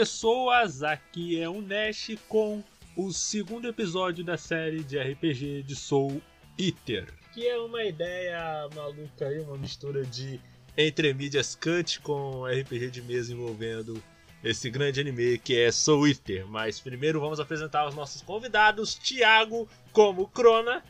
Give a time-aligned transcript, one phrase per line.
[0.00, 2.64] Pessoas, aqui é o Nash com
[2.96, 6.22] o segundo episódio da série de RPG de Soul
[6.58, 7.12] Eater.
[7.34, 10.40] Que é uma ideia maluca aí, uma mistura de
[10.74, 14.02] entre mídias cut com RPG de mesa envolvendo
[14.42, 16.46] esse grande anime que é Soul Eater.
[16.46, 20.82] Mas primeiro vamos apresentar os nossos convidados, Thiago como Crona.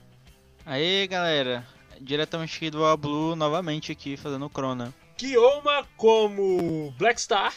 [0.65, 1.66] Aí galera,
[2.01, 4.95] diretamente do Blue novamente aqui fazendo Crona.
[5.16, 7.52] Kioma como Blackstar.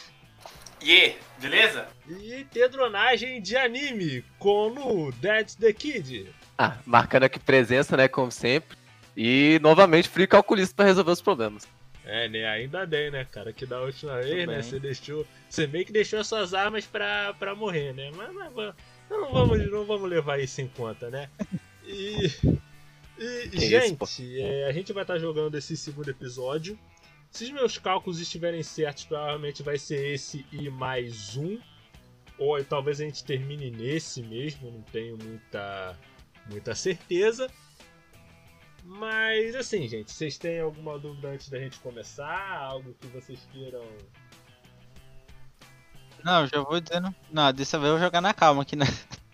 [0.82, 1.14] Yeah,
[1.48, 1.88] beleza?
[2.08, 6.28] E Tedronagem de anime, como Dead the Kid.
[6.56, 8.76] Ah, marcando aqui presença, né, como sempre.
[9.16, 11.68] E novamente frio calculista para resolver os problemas.
[12.04, 12.46] É, né?
[12.46, 13.52] Ainda bem, né, cara?
[13.52, 14.62] Que da última vez, né?
[14.62, 15.26] Você deixou.
[15.48, 18.10] Você meio que deixou as suas armas pra, pra morrer, né?
[18.14, 18.74] Mas, mas
[19.08, 21.30] não, vamos, não vamos levar isso em conta, né?
[21.86, 22.30] E.
[23.18, 26.78] e gente, isso, é, a gente vai estar tá jogando esse segundo episódio.
[27.34, 31.58] Se os meus cálculos estiverem certos, provavelmente vai ser esse e mais um.
[32.38, 35.98] Ou talvez a gente termine nesse mesmo, não tenho muita,
[36.48, 37.50] muita certeza.
[38.84, 42.56] Mas assim, gente, vocês têm alguma dúvida antes da gente começar?
[42.56, 43.84] Algo que vocês queiram.
[46.22, 47.12] Não, já vou dizendo.
[47.32, 48.86] Não, dessa vez eu vou jogar na calma aqui, né?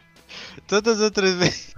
[0.67, 1.75] Todas as outras vezes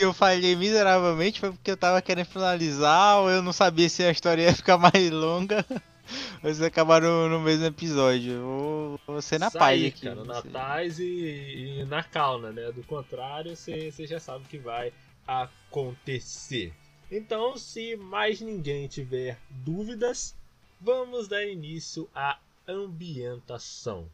[0.00, 4.02] que eu falhei miseravelmente foi porque eu tava querendo finalizar ou eu não sabia se
[4.02, 5.62] a história ia ficar mais longa.
[6.40, 8.40] Vocês acabaram no mesmo episódio.
[8.40, 10.06] Vou, vou ser na paz aqui.
[10.06, 12.72] Cara, na paz e, e, na calma, né?
[12.72, 14.90] Do contrário, você, você já sabe o que vai
[15.28, 16.72] acontecer.
[17.12, 20.34] Então, se mais ninguém tiver dúvidas,
[20.80, 24.08] vamos dar início à ambientação.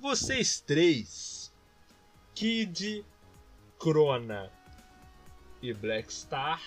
[0.00, 1.52] Vocês três,
[2.34, 3.04] Kid,
[3.78, 4.50] Crona
[5.62, 6.62] e Black Star,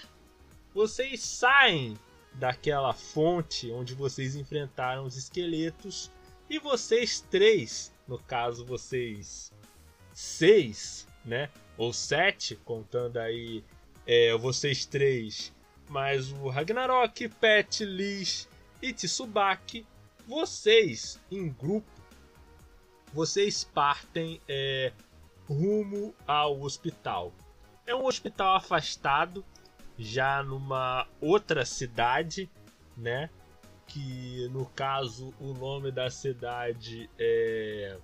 [0.74, 1.98] vocês saem
[2.34, 6.12] daquela fonte onde vocês enfrentaram os esqueletos
[6.50, 9.52] e vocês três, no caso vocês
[10.14, 13.64] seis, né, ou sete, contando aí
[14.06, 15.54] é, vocês três,
[15.90, 18.48] mais o Ragnarok, Pet, Liz
[18.82, 19.86] e Tsubaki,
[20.28, 21.90] vocês em grupo,
[23.14, 24.92] vocês partem é,
[25.48, 27.34] rumo ao hospital.
[27.92, 29.44] É um hospital afastado,
[30.00, 32.50] já numa outra cidade,
[32.96, 33.30] né?
[33.86, 37.98] Que no caso o nome da cidade é.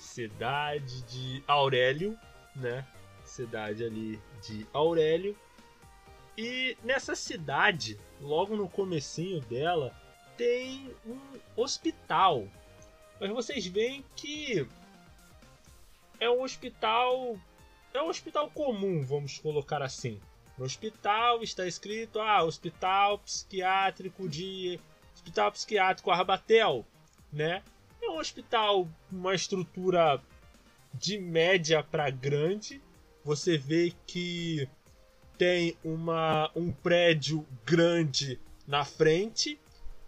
[0.00, 2.18] Cidade de Aurélio,
[2.56, 2.84] né?
[3.24, 5.38] Cidade ali de Aurélio.
[6.36, 9.94] E nessa cidade, logo no comecinho dela,
[10.36, 11.20] tem um
[11.54, 12.48] hospital.
[13.20, 14.66] Mas vocês veem que
[16.18, 17.38] é um hospital
[17.94, 20.20] é um hospital comum, vamos colocar assim.
[20.58, 24.80] No hospital está escrito, ah, Hospital Psiquiátrico de
[25.14, 26.84] Hospital Psiquiátrico Arbatel,
[27.32, 27.62] né?
[28.02, 30.20] É um hospital uma estrutura
[30.92, 32.82] de média para grande.
[33.24, 34.68] Você vê que
[35.38, 39.58] tem uma, um prédio grande na frente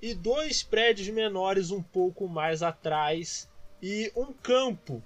[0.03, 3.49] e dois prédios menores um pouco mais atrás
[3.81, 5.03] e um campo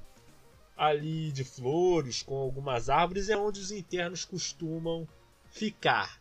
[0.80, 5.06] ali de flores, com algumas árvores, é onde os internos costumam
[5.50, 6.18] ficar.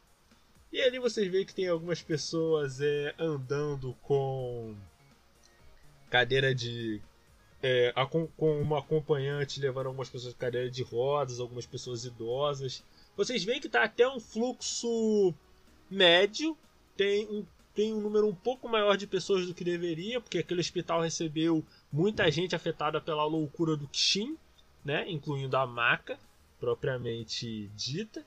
[0.69, 4.75] E ali vocês veem que tem algumas pessoas é, andando com
[6.09, 7.01] cadeira de.
[7.63, 12.83] É, com uma acompanhante levando algumas pessoas com cadeira de rodas, algumas pessoas idosas.
[13.15, 15.33] Vocês veem que está até um fluxo
[15.89, 16.57] médio,
[16.97, 20.59] tem um, tem um número um pouco maior de pessoas do que deveria, porque aquele
[20.59, 24.37] hospital recebeu muita gente afetada pela loucura do Kishin
[24.83, 25.09] né?
[25.09, 26.17] incluindo a maca
[26.59, 28.23] propriamente dita.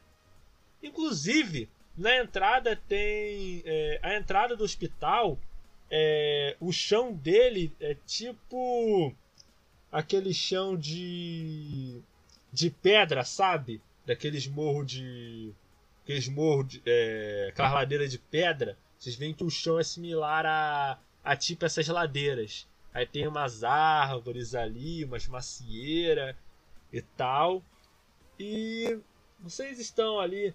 [0.82, 3.62] Inclusive, na entrada tem.
[3.64, 5.38] É, a entrada do hospital,
[5.90, 9.14] é, o chão dele é tipo
[9.90, 12.00] aquele chão de.
[12.52, 13.80] de pedra, sabe?
[14.06, 15.52] Daqueles morros de.
[16.02, 16.82] Aqueles morros de.
[16.84, 18.76] É, aquelas ladeiras de pedra.
[18.98, 22.66] Vocês veem que o chão é similar a, a tipo essas ladeiras.
[22.94, 26.36] Aí tem umas árvores ali, umas macieiras
[26.92, 27.62] e tal.
[28.38, 28.98] E
[29.40, 30.54] vocês estão ali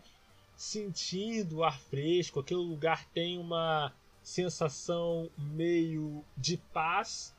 [0.56, 3.94] sentindo o ar fresco, aquele lugar tem uma
[4.24, 7.36] sensação meio de paz.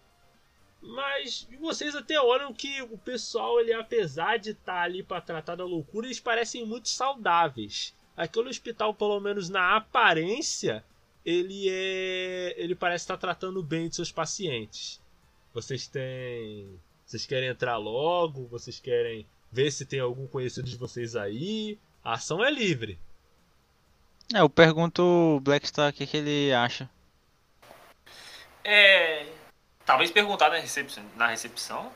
[0.81, 5.56] Mas vocês até olham que o pessoal, ele, apesar de estar tá ali para tratar
[5.56, 7.94] da loucura, eles parecem muito saudáveis.
[8.17, 10.85] Aquele hospital, pelo menos na aparência,
[11.25, 15.01] ele é, ele parece estar tratando bem de seus pacientes.
[15.53, 18.46] Vocês têm vocês querem entrar logo?
[18.49, 21.78] Vocês querem ver se tem algum conhecido de vocês aí?
[22.05, 22.99] A ação é livre.
[24.34, 26.88] É, eu pergunto o Blackstar o que, que ele acha.
[28.62, 29.25] É.
[29.87, 31.90] talvez perguntar na recepção, na recepção.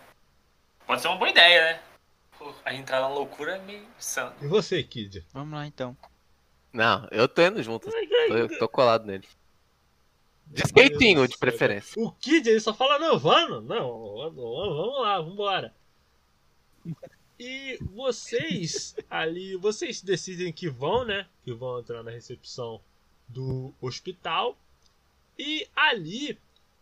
[0.87, 1.83] Pode ser uma boa ideia, né?
[2.65, 4.35] A entrar na loucura é meio insano.
[4.41, 5.27] E você, Kid?
[5.35, 5.95] Vamos lá então.
[6.73, 7.91] Não, eu tô indo junto.
[7.91, 9.29] Tô, tô colado nele.
[10.53, 12.01] De skatinho, de preferência.
[12.01, 15.75] O Kid ele só fala, não, vamos, não, vamos vamos lá, vambora.
[17.39, 21.27] E vocês ali, vocês decidem que vão, né?
[21.43, 22.81] Que vão entrar na recepção
[23.27, 24.57] do hospital.
[25.39, 26.39] E ali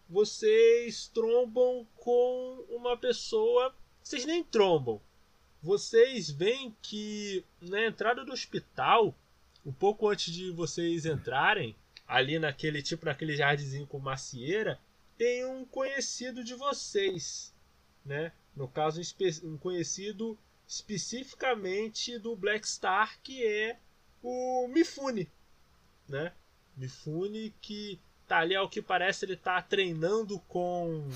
[0.08, 3.72] vocês trombam com uma pessoa.
[4.02, 5.00] Vocês nem trombam.
[5.62, 9.14] Vocês veem que na entrada do hospital,
[9.64, 11.76] um pouco antes de vocês entrarem,
[12.10, 14.78] ali naquele tipo naquele jardinzinho com macieira,
[15.16, 17.54] tem um conhecido de vocês,
[18.04, 18.32] né?
[18.54, 19.00] No caso,
[19.44, 20.36] um conhecido
[20.66, 23.78] especificamente do Black Star, que é
[24.22, 25.30] o Mifune,
[26.08, 26.32] né?
[26.76, 31.08] Mifune que tá ali, ao que parece, ele tá treinando com.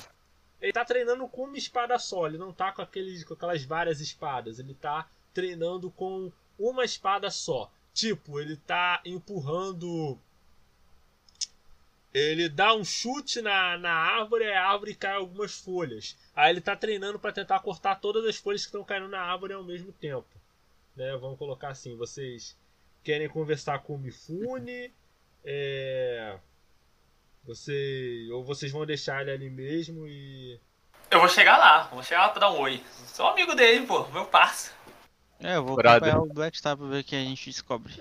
[0.61, 4.01] Ele tá treinando com uma espada só, ele não tá com, aqueles, com aquelas várias
[4.01, 7.71] espadas, ele tá treinando com uma espada só.
[7.93, 10.19] Tipo, ele tá empurrando.
[12.15, 16.17] Ele dá um chute na, na árvore a árvore cai algumas folhas.
[16.35, 19.53] Aí ele tá treinando para tentar cortar todas as folhas que estão caindo na árvore
[19.53, 20.29] ao mesmo tempo.
[20.95, 21.17] Né?
[21.17, 22.57] Vamos colocar assim: vocês
[23.03, 24.95] querem conversar com o Mifune,
[25.45, 26.39] é...
[27.43, 28.29] Você...
[28.33, 30.59] ou vocês vão deixar ele ali mesmo e.
[31.11, 32.83] Eu vou chegar lá, vou chegar lá pra dar um oi.
[33.09, 34.73] Sou amigo dele, pô, meu parça.
[35.41, 36.11] É, eu vou Brother.
[36.11, 37.93] acompanhar o Black Star pra ver o que a gente descobre.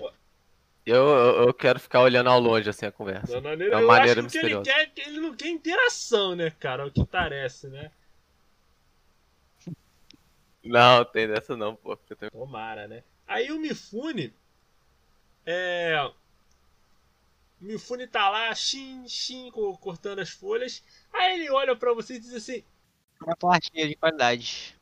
[0.86, 3.40] Eu, eu, eu quero ficar olhando ao longe assim a conversa.
[3.40, 6.82] Maneira, É uma eu maneira acho que ele quer, ele não quer interação, né, cara?
[6.82, 7.90] É o que parece, né?
[10.62, 11.96] Não, tem dessa não, pô.
[11.96, 13.02] porque eu tenho- Tomara, né?
[13.26, 14.32] Aí o Mifune.
[15.44, 15.94] É.
[17.60, 20.82] O Mifune tá lá, xin, xin, co- cortando as folhas.
[21.12, 22.62] Aí ele olha pra você e diz assim:
[23.20, 24.74] Uma plastia de qualidade.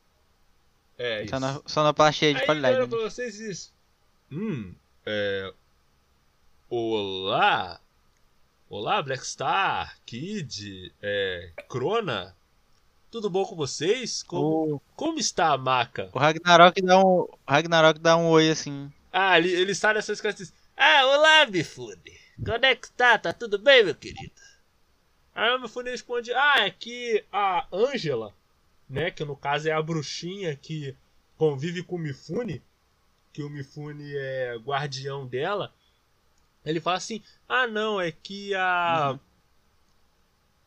[0.98, 2.76] É, Só na, só na plastia de Aí ele qualidade.
[2.76, 2.90] olha né?
[2.90, 3.72] pra vocês e diz:
[4.30, 5.52] Hum, é.
[6.74, 7.78] Olá!
[8.70, 11.52] Olá, Blackstar, Kid, é.
[11.68, 12.34] Crona?
[13.10, 14.22] Tudo bom com vocês?
[14.22, 16.08] Como, como está a maca?
[16.14, 17.28] o Ragnarok dá um.
[17.46, 18.90] Ragnarok dá um oi assim.
[19.12, 22.18] Ah, ele, ele sai dessas coisas e diz: Ah, olá, Mifune!
[22.42, 23.18] Como é que tá?
[23.18, 24.32] Tá tudo bem, meu querido?
[25.34, 28.34] Aí o Mifune responde: Ah, é que a Ângela,
[28.88, 30.96] né, que no caso é a bruxinha que
[31.36, 32.62] convive com o Mifune,
[33.30, 35.70] que o Mifune é guardião dela,
[36.64, 39.18] ele fala assim: Ah, não, é que a.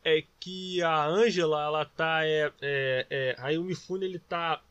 [0.03, 2.25] É que a Ângela, ela tá.
[2.25, 4.61] É, é, é, aí o Mifune ele tá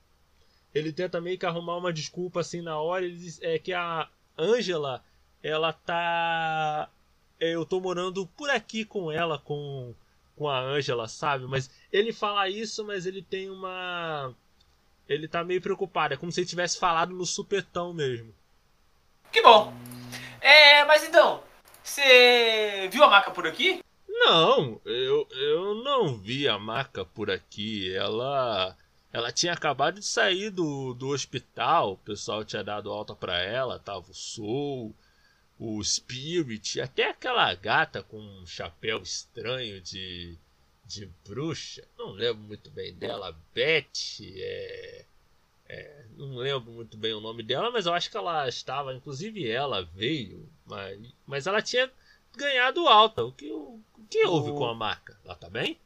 [0.74, 3.04] ele tenta meio que arrumar uma desculpa assim na hora.
[3.04, 5.02] Ele diz é que a Angela,
[5.42, 6.90] ela tá.
[7.38, 9.94] é, Eu tô morando por aqui com ela, com,
[10.34, 11.46] com a Angela, sabe?
[11.46, 14.34] Mas ele fala isso, mas ele tem uma.
[15.08, 16.14] Ele tá meio preocupado.
[16.14, 18.34] É como se ele tivesse falado no supetão mesmo.
[19.30, 19.72] Que bom.
[20.44, 21.42] É, mas então,
[21.82, 23.82] você viu a maca por aqui?
[24.06, 27.94] Não, eu, eu não vi a maca por aqui.
[27.96, 28.76] Ela.
[29.10, 31.92] Ela tinha acabado de sair do, do hospital.
[31.92, 33.78] O pessoal tinha dado alta pra ela.
[33.78, 34.94] Tava o Soul,
[35.58, 40.36] o Spirit, até aquela gata com um chapéu estranho de,
[40.84, 41.88] de bruxa.
[41.96, 43.34] Não lembro muito bem dela.
[43.54, 44.20] Beth.
[44.20, 45.06] É,
[45.68, 48.94] é, não lembro muito bem o nome dela, mas eu acho que ela estava.
[48.94, 50.48] Inclusive ela veio.
[50.66, 51.90] Mas, mas ela tinha
[52.36, 53.24] ganhado alta.
[53.24, 53.80] O que, o
[54.10, 55.18] que houve O- com a marca?
[55.24, 55.78] Ela tá bem?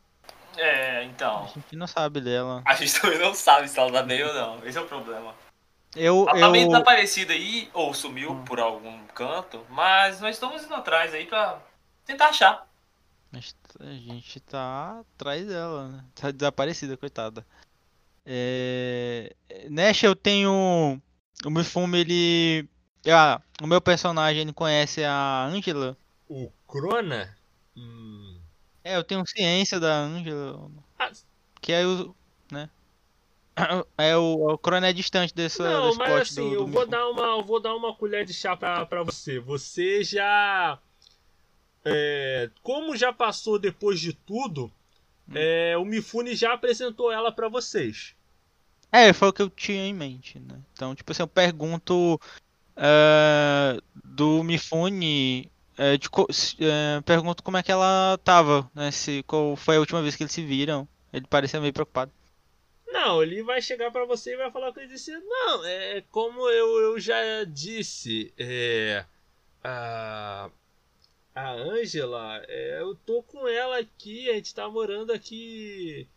[0.57, 1.47] É, A então.
[1.55, 2.63] gente não sabe dela.
[2.65, 4.67] A gente também não sabe se ela tá bem ou não.
[4.67, 5.35] Esse é o problema.
[5.95, 6.29] Eu.
[6.29, 6.69] Ela tá meio eu...
[6.69, 8.45] desaparecida aí, ou sumiu Hum.
[8.45, 11.61] por algum canto, mas nós estamos indo atrás aí pra
[12.05, 12.67] tentar achar.
[13.31, 16.05] Mas A gente tá atrás dela, né?
[16.15, 17.47] Tá desaparecida, coitada.
[18.31, 19.35] É...
[19.71, 21.01] Nash, eu tenho.
[21.45, 22.69] O Mifume, ele.
[23.11, 25.97] Ah, o meu personagem, ele conhece a Angela.
[26.29, 27.35] O Crona?
[27.75, 28.39] Hum,
[28.85, 30.71] É, eu tenho ciência da Angela.
[30.99, 31.11] Ah.
[31.61, 32.15] Que é o.
[32.53, 32.69] né?
[33.97, 37.09] É o, o Crono é distante desse, Não, mas assim, do, do eu vou dar
[37.09, 39.41] uma, eu vou dar uma colher de chá pra, pra você.
[39.41, 40.79] Você já.
[41.85, 44.71] é, como já passou depois de tudo,
[45.29, 45.33] Hum.
[45.35, 48.15] é, o Mifune já apresentou ela pra vocês.
[48.91, 50.59] É, foi o que eu tinha em mente, né?
[50.73, 52.19] Então, tipo assim, eu pergunto
[52.77, 56.09] eh, do Mifune, eh, de
[56.61, 58.91] eh, pergunto como é que ela tava, né?
[58.91, 60.89] Se, qual foi a última vez que eles se viram.
[61.13, 62.13] Ele parecia meio preocupado.
[62.87, 66.49] Não, ele vai chegar pra você e vai falar com ele disse, não, é como
[66.49, 69.05] eu, eu já disse, é,
[69.63, 70.51] a,
[71.35, 76.09] a Ângela, é, eu tô com ela aqui, a gente tá morando aqui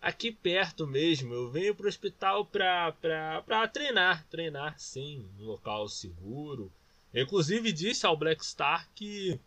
[0.00, 1.34] aqui perto mesmo.
[1.34, 6.72] Eu venho pro hospital pra, pra, pra treinar, treinar sim, um local seguro.
[7.12, 9.38] Inclusive disse ao Black Star que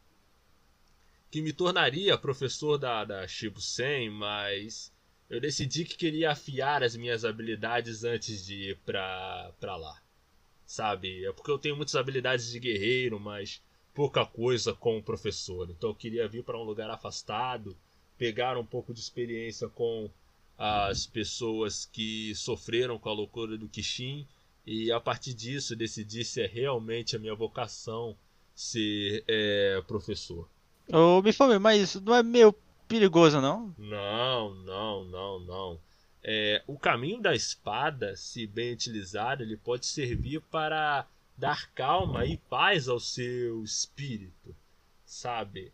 [1.32, 4.94] que me tornaria professor da, da Shibu Sen, mas
[5.28, 10.00] eu decidi que queria afiar as minhas habilidades antes de ir pra, pra lá.
[10.64, 11.26] Sabe?
[11.26, 13.64] É porque eu tenho muitas habilidades de guerreiro, mas
[13.96, 15.68] pouca coisa como professor.
[15.72, 17.76] Então eu queria vir para um lugar afastado,
[18.16, 20.12] pegar um pouco de experiência com
[20.58, 24.28] as pessoas que sofreram com a loucura do Kishin
[24.66, 28.16] e a partir disso decidi se é realmente a minha vocação
[28.56, 30.48] ser é, professor.
[30.92, 32.54] Ô, me fome, mas isso não é meio
[32.88, 33.74] perigoso, não?
[33.78, 35.80] Não, não, não, não.
[36.24, 41.06] É, o caminho da espada, se bem utilizado, ele pode servir para
[41.38, 44.56] dar calma e paz ao seu espírito,
[45.06, 45.74] sabe?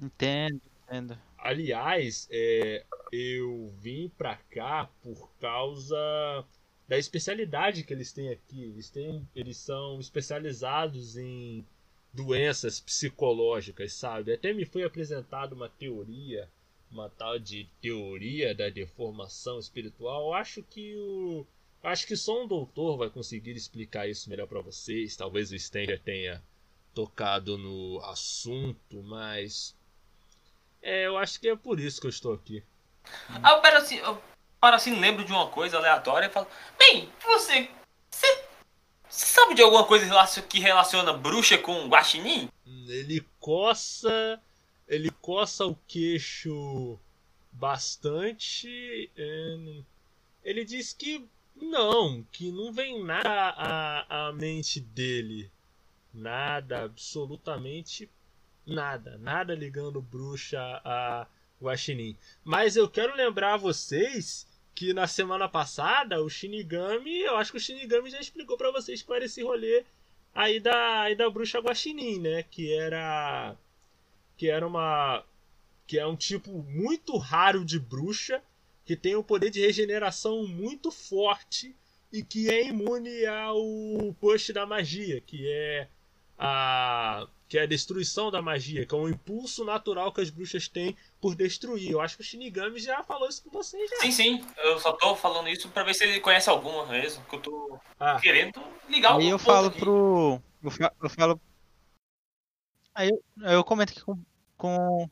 [0.00, 1.18] Entendo, entendo.
[1.44, 6.44] Aliás, é, eu vim pra cá por causa
[6.88, 8.62] da especialidade que eles têm aqui.
[8.62, 11.64] Eles, têm, eles são especializados em
[12.12, 14.32] doenças psicológicas, sabe?
[14.32, 16.48] Até me foi apresentada uma teoria,
[16.90, 20.28] uma tal de teoria da deformação espiritual.
[20.28, 21.46] Eu acho que o
[21.84, 25.14] Acho que só um doutor vai conseguir explicar isso melhor para vocês.
[25.16, 26.42] Talvez o Stenger tenha
[26.94, 29.76] tocado no assunto, mas.
[30.84, 32.62] É, eu acho que é por isso que eu estou aqui.
[33.42, 34.22] Ah, eu para assim, eu
[34.60, 36.46] para assim, lembro de uma coisa aleatória e falo:
[36.78, 37.70] Bem, você.
[38.10, 38.44] Você,
[39.08, 40.06] sabe de alguma coisa
[40.42, 42.50] que relaciona bruxa com guaxinim?
[42.86, 44.38] Ele coça.
[44.86, 47.00] Ele coça o queixo
[47.50, 49.10] bastante.
[49.16, 49.82] É,
[50.44, 51.26] ele diz que
[51.56, 55.50] não, que não vem nada à, à mente dele.
[56.12, 58.10] Nada, absolutamente
[58.66, 59.18] nada.
[59.18, 61.26] Nada ligando bruxa a
[61.60, 62.16] Guaxinim.
[62.42, 67.58] Mas eu quero lembrar a vocês que na semana passada o Shinigami, eu acho que
[67.58, 69.84] o Shinigami já explicou para vocês qual era esse rolê
[70.34, 72.42] aí da, aí da bruxa Guaxinim, né?
[72.42, 73.56] Que era
[74.36, 75.24] que era uma
[75.86, 78.42] que é um tipo muito raro de bruxa
[78.84, 81.74] que tem um poder de regeneração muito forte
[82.12, 85.88] e que é imune ao push da magia, que é
[86.38, 90.66] a que é a destruição da magia, que é um impulso natural que as bruxas
[90.66, 91.92] têm por destruir.
[91.92, 93.98] Eu acho que o Shinigami já falou isso com vocês já.
[93.98, 94.46] Sim, sim.
[94.56, 97.78] Eu só tô falando isso para ver se ele conhece alguma mesmo, que eu tô
[98.00, 98.18] ah.
[98.20, 99.78] querendo ligar Aí eu falo aqui.
[99.78, 101.40] pro eu falo, eu falo...
[102.92, 104.18] Aí eu, eu comento aqui com,
[104.56, 105.08] com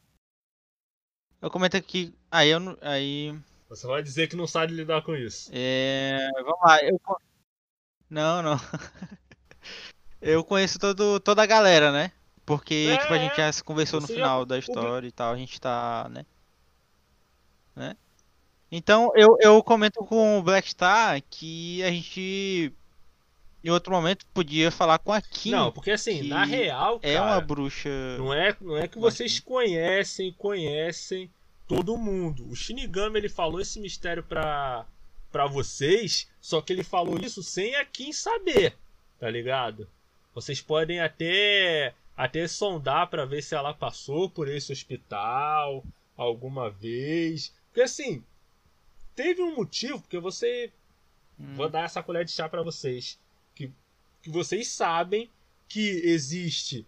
[1.40, 5.48] eu comento aqui, aí eu aí você vai dizer que não sabe lidar com isso.
[5.54, 6.28] É.
[6.42, 6.82] Vamos lá.
[6.82, 7.00] Eu...
[8.10, 8.56] Não, não.
[10.20, 12.10] eu conheço todo, toda a galera, né?
[12.44, 15.32] Porque é, tipo, a gente já se conversou no final da história e tal.
[15.32, 16.08] A gente tá.
[16.10, 16.26] né?
[17.74, 17.96] né?
[18.70, 22.72] Então eu, eu comento com o Black Star que a gente.
[23.64, 25.52] Em outro momento podia falar com a Kim.
[25.52, 26.98] Não, porque assim, na real.
[26.98, 27.90] Cara, é uma bruxa.
[28.18, 31.30] Não é, não é que vocês conhecem, conhecem
[31.68, 32.48] todo mundo.
[32.50, 34.84] O Shinigami ele falou esse mistério pra,
[35.30, 38.76] pra vocês, só que ele falou isso sem a Kim saber,
[39.20, 39.88] tá ligado?
[40.34, 45.84] Vocês podem até até sondar para ver se ela passou por esse hospital
[46.16, 47.52] alguma vez.
[47.66, 48.22] Porque assim,
[49.14, 50.70] teve um motivo, porque você.
[51.38, 51.54] Hum.
[51.54, 53.18] Vou dar essa colher de chá para vocês.
[53.54, 53.70] Que,
[54.22, 55.30] que vocês sabem
[55.68, 56.86] que existe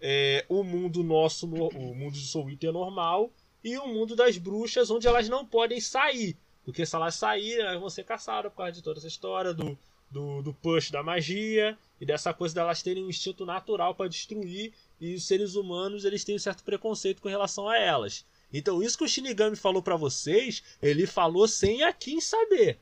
[0.00, 3.30] é, o mundo nosso, o mundo de Soul Eater normal,
[3.62, 6.36] e o mundo das bruxas, onde elas não podem sair.
[6.64, 9.78] Porque se elas saírem, elas vão ser caçadas por causa de toda essa história do,
[10.10, 14.72] do, do push da magia e dessa coisa delas terem um instinto natural para destruir
[15.00, 18.24] e os seres humanos eles têm um certo preconceito com relação a elas.
[18.52, 22.78] Então isso que o Shinigami falou para vocês, ele falou sem a Kim saber.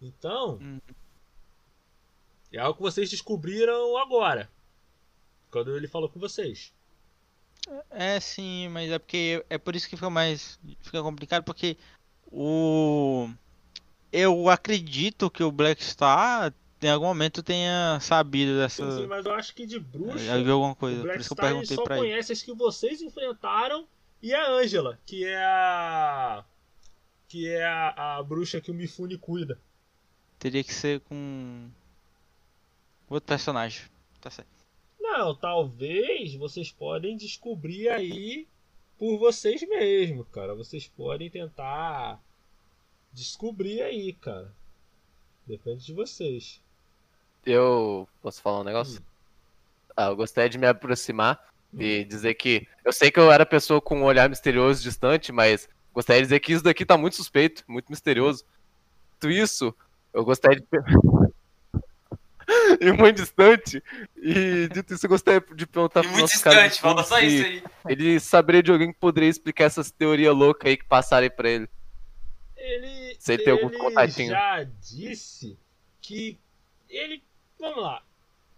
[0.00, 0.60] Então,
[2.52, 4.48] é algo que vocês descobriram agora.
[5.50, 6.72] Quando ele falou com vocês.
[7.90, 11.76] É sim, mas é porque é por isso que fica mais fica complicado porque
[12.30, 13.28] o
[14.12, 18.98] eu acredito que o Black Star em algum momento tenha sabido dessa.
[18.98, 20.18] Sim, mas eu acho que de bruxa.
[20.18, 21.00] Já viu alguma coisa.
[21.00, 23.86] Por isso que eu perguntei só conhece as que vocês enfrentaram
[24.22, 26.44] e a Angela, que é a.
[27.28, 29.58] Que é a, a bruxa que o Mifune cuida.
[30.38, 31.68] Teria que ser com.
[33.08, 33.84] Outro personagem.
[34.20, 34.50] Tá certo.
[35.00, 38.46] Não, talvez vocês podem descobrir aí
[38.98, 40.54] por vocês mesmos, cara.
[40.54, 42.20] Vocês podem tentar
[43.12, 44.52] descobrir aí, cara.
[45.46, 46.60] Depende de vocês.
[47.46, 49.00] Eu posso falar um negócio?
[49.00, 49.04] Hum.
[49.96, 51.40] Ah, eu gostaria de me aproximar
[51.78, 52.66] E dizer que.
[52.84, 56.40] Eu sei que eu era pessoa com um olhar misterioso distante, mas gostaria de dizer
[56.40, 58.44] que isso daqui tá muito suspeito, muito misterioso.
[59.20, 59.74] Tudo isso,
[60.12, 60.66] eu gostaria de.
[62.80, 63.82] e muito distante.
[64.16, 67.62] E dito isso, eu gostaria de perguntar E pro muito distante, fundo só isso aí.
[67.88, 71.68] Ele saberia de alguém que poderia explicar essas teorias loucas aí que passarem pra ele.
[72.56, 74.30] Ele, Você tem algum ele contatinho?
[74.30, 75.58] já disse
[76.00, 76.38] que
[76.88, 77.22] ele.
[77.58, 78.02] Vamos lá.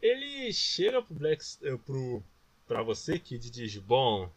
[0.01, 1.45] Ele chega pro Black.
[1.63, 2.23] eh, Pro,
[2.85, 4.31] você, Kid, e diz: Bom,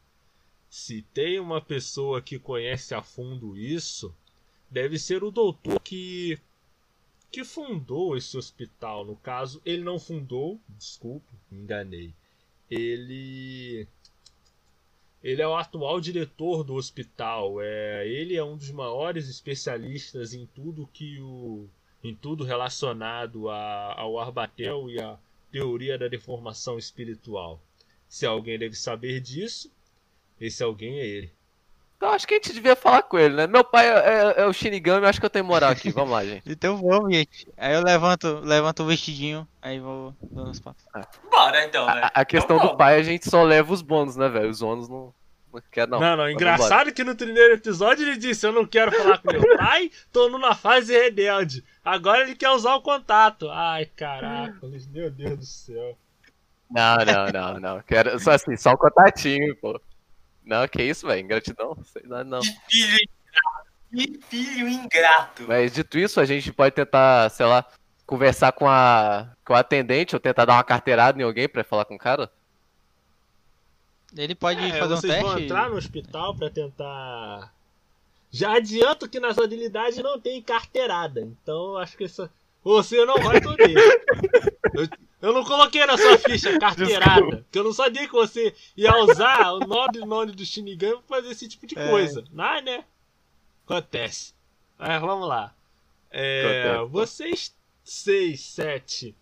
[0.69, 4.13] se tem uma pessoa que conhece a fundo isso,
[4.69, 6.39] deve ser o doutor que.
[7.31, 9.05] que fundou esse hospital.
[9.05, 12.13] No caso, ele não fundou, desculpe, enganei.
[12.69, 13.87] Ele.
[15.23, 17.61] Ele é o atual diretor do hospital.
[17.61, 21.69] É, ele é um dos maiores especialistas em tudo que o
[22.03, 25.15] em tudo relacionado a, ao Arbatel e à
[25.51, 27.59] teoria da deformação espiritual.
[28.09, 29.71] Se alguém deve saber disso,
[30.39, 31.31] esse alguém é ele.
[31.97, 33.45] Então acho que a gente devia falar com ele, né?
[33.45, 35.91] Meu pai é, é- é o Shinigami, acho que eu tenho moral aqui.
[35.91, 36.41] Vamos lá, gente.
[36.49, 37.47] Então vamos, gente.
[37.55, 40.83] Aí eu levanto, levanto o vestidinho, aí vou dando os passos.
[41.29, 42.01] Bora então, né?
[42.11, 44.49] A, a questão Então do pai, a gente só leva os bônus, né, velho?
[44.49, 45.13] Os ônus não,
[45.53, 45.99] não quer, não.
[45.99, 49.91] Não, engraçado que no primeiro episódio ele disse: Eu não quero falar com meu pai,
[50.11, 51.63] tô numa fase rebelde.
[51.83, 53.49] Agora ele quer usar o contato.
[53.49, 54.59] Ai, caraca,
[54.91, 55.97] meu Deus do céu.
[56.69, 57.81] Não, não, não, não.
[57.81, 59.79] Quero, só assim, só um contatinho, pô.
[60.45, 61.21] Não, que isso, velho.
[61.21, 61.77] Ingratidão.
[61.83, 62.39] Sei lá, não.
[62.39, 63.71] Que filho ingrato.
[63.91, 65.43] Que filho ingrato.
[65.47, 67.65] Mas dito isso, a gente pode tentar, sei lá,
[68.05, 71.85] conversar com a, com a atendente ou tentar dar uma carteirada em alguém pra falar
[71.85, 72.31] com o cara.
[74.17, 75.43] Ele pode É, fazer um vocês vão teste.
[75.45, 77.53] entrar no hospital pra tentar.
[78.29, 81.21] Já adianto que na sua habilidade não tem carteirada.
[81.21, 82.29] Então acho que essa.
[82.63, 83.73] Você não vai poder.
[84.73, 84.87] eu,
[85.21, 87.37] eu não coloquei na sua ficha carteirada.
[87.37, 91.01] Porque eu não sabia que você ia usar o nome e o nome do Shinigami
[91.07, 91.89] pra fazer esse tipo de É.
[91.89, 92.23] coisa.
[92.31, 92.83] Não, né?
[93.65, 94.33] Acontece.
[94.77, 95.53] Mas vamos lá.
[96.11, 96.91] É, Acontece.
[96.91, 99.15] vocês, seis, sete,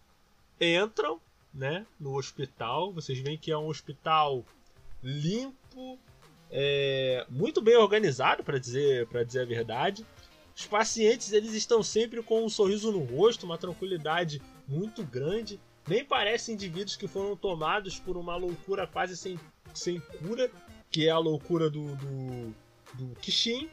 [0.59, 1.19] entram
[1.53, 2.91] né, no hospital.
[2.91, 4.43] Vocês veem que é um hospital
[5.03, 5.99] limpo,
[6.51, 10.05] é, muito bem organizado, para dizer, dizer a verdade.
[10.55, 15.59] Os pacientes eles estão sempre com um sorriso no rosto, uma tranquilidade muito grande.
[15.87, 19.39] Nem parecem indivíduos que foram tomados por uma loucura quase sem,
[19.73, 20.51] sem cura,
[20.91, 22.55] que é a loucura do, do,
[22.93, 23.69] do Kishin.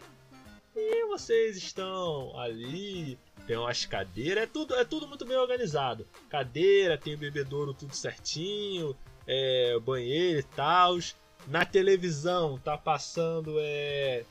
[0.74, 6.06] E vocês estão ali, tem umas cadeiras, é tudo, é tudo muito bem organizado.
[6.28, 8.94] Cadeira, tem o bebedouro tudo certinho,
[9.26, 10.98] é, banheiro e tal.
[11.46, 14.24] Na televisão tá passando é.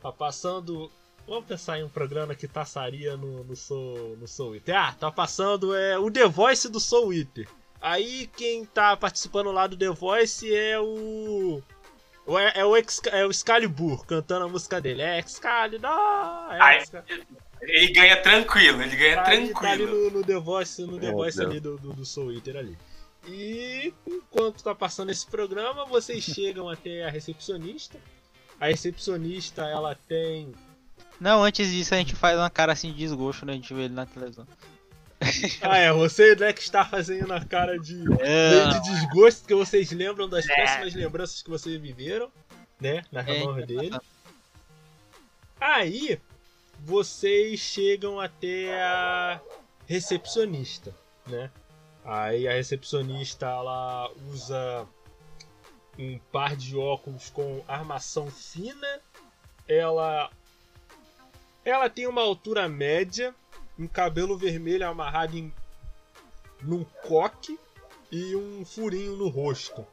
[0.00, 0.90] Tá passando.
[1.26, 4.76] Vamos pensar em um programa que passaria no, no Soul, no Soul Eater.
[4.76, 7.48] Ah, tá passando é, o The Voice do Soul Eater.
[7.80, 11.60] Aí quem tá participando lá do The Voice é o.
[12.28, 15.02] É, é o, Ex, é o Excalibur cantando a música dele.
[15.02, 15.90] É Excalibur!
[16.52, 17.26] É Excalibur.
[17.60, 20.10] Ele ganha tranquilo, ele ganha Tá ali, tá ali tranquilo.
[20.10, 22.78] no, no The Voice, no The Voice ali do, do, do Soul Eater ali.
[23.26, 27.98] E enquanto tá passando esse programa, vocês chegam até a recepcionista.
[28.60, 30.52] A recepcionista, ela tem.
[31.20, 33.52] Não, antes disso a gente faz uma cara assim de desgosto, né?
[33.52, 34.46] A gente vê ele na televisão.
[35.62, 39.90] Ah, é, você né, que está fazendo a cara de, É, de desgosto, porque vocês
[39.90, 42.30] lembram das péssimas lembranças que vocês viveram,
[42.80, 43.02] né?
[43.10, 43.98] Na É, mão dele.
[45.58, 46.20] Aí
[46.80, 49.40] vocês chegam até a
[49.86, 50.94] recepcionista,
[51.26, 51.50] né?
[52.06, 54.86] Aí a recepcionista ela usa
[55.98, 59.00] um par de óculos com armação fina.
[59.66, 60.30] Ela
[61.64, 63.34] ela tem uma altura média,
[63.76, 65.52] um cabelo vermelho amarrado em
[66.62, 67.58] num coque
[68.10, 69.84] e um furinho no rosto.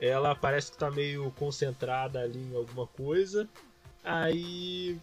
[0.00, 3.48] Ela parece que tá meio concentrada ali em alguma coisa.
[4.04, 4.98] Aí.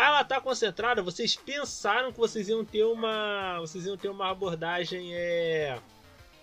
[0.00, 1.02] Ah, ela tá concentrada.
[1.02, 3.58] Vocês pensaram que vocês iam ter uma.
[3.58, 5.76] Vocês iam ter uma abordagem é.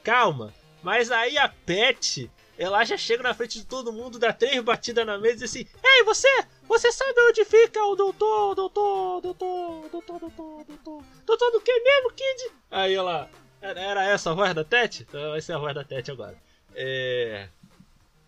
[0.03, 0.53] Calma.
[0.83, 5.05] Mas aí a Pet, ela já chega na frente de todo mundo, dá três batidas
[5.05, 6.27] na mesa e diz assim: Ei, você!
[6.67, 12.11] Você sabe onde fica o doutor, doutor, doutor, doutor, doutor, doutor, doutor do que mesmo,
[12.11, 12.51] Kid?
[12.69, 13.29] Aí ela.
[13.61, 15.03] Era essa a voz da Tete?
[15.07, 16.37] Então vai ser a voz da Tete agora.
[16.75, 17.47] É.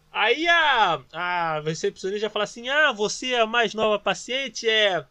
[0.10, 5.06] Aí a, a recepcionista já fala assim: Ah, você é a mais nova paciente, é.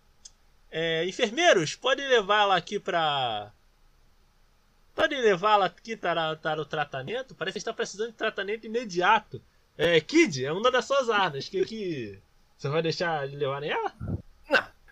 [0.79, 3.51] É enfermeiros, podem levá-la aqui pra.
[4.95, 7.35] Podem levá-la aqui para, para o tratamento?
[7.35, 9.41] Parece que está precisando de tratamento imediato.
[9.79, 11.49] É, Kid, é uma das suas armas.
[11.49, 12.19] Que, que
[12.59, 13.95] você vai deixar de levar nela?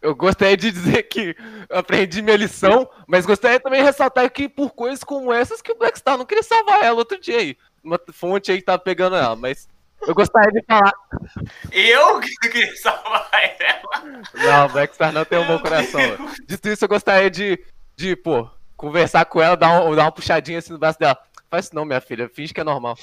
[0.00, 1.36] Eu gostaria de dizer que
[1.70, 5.78] aprendi minha lição, mas gostaria também de ressaltar que por coisas como essas que o
[5.78, 7.56] Black Star não queria salvar ela outro dia aí.
[7.82, 9.68] uma fonte aí que tava pegando ela, mas
[10.06, 10.92] eu gostaria de falar.
[11.72, 14.04] Eu que queria salvar ela.
[14.34, 16.00] Não, Blackstar não tem um bom coração.
[16.46, 17.58] Dito isso, eu gostaria de,
[17.96, 21.16] de, pô, conversar com ela, dar, um- dar uma puxadinha assim no braço dela.
[21.50, 22.96] Faz isso não, minha filha, finge que é normal.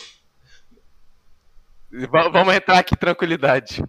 [2.10, 3.84] Va- Vamos entrar aqui, tranquilidade.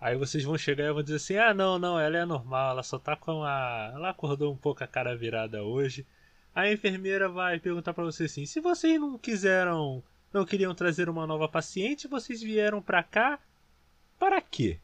[0.00, 2.82] Aí vocês vão chegar e vão dizer assim: ah, não, não, ela é normal, ela
[2.82, 3.90] só tá com a.
[3.94, 6.06] Ela acordou um pouco a cara virada hoje.
[6.54, 10.02] A enfermeira vai perguntar pra vocês assim: se vocês não quiseram.
[10.32, 13.38] Não queriam trazer uma nova paciente, vocês vieram pra cá
[14.18, 14.78] para quê?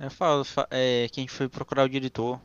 [0.00, 2.40] Eu falo, fa- é, quem foi procurar o diretor.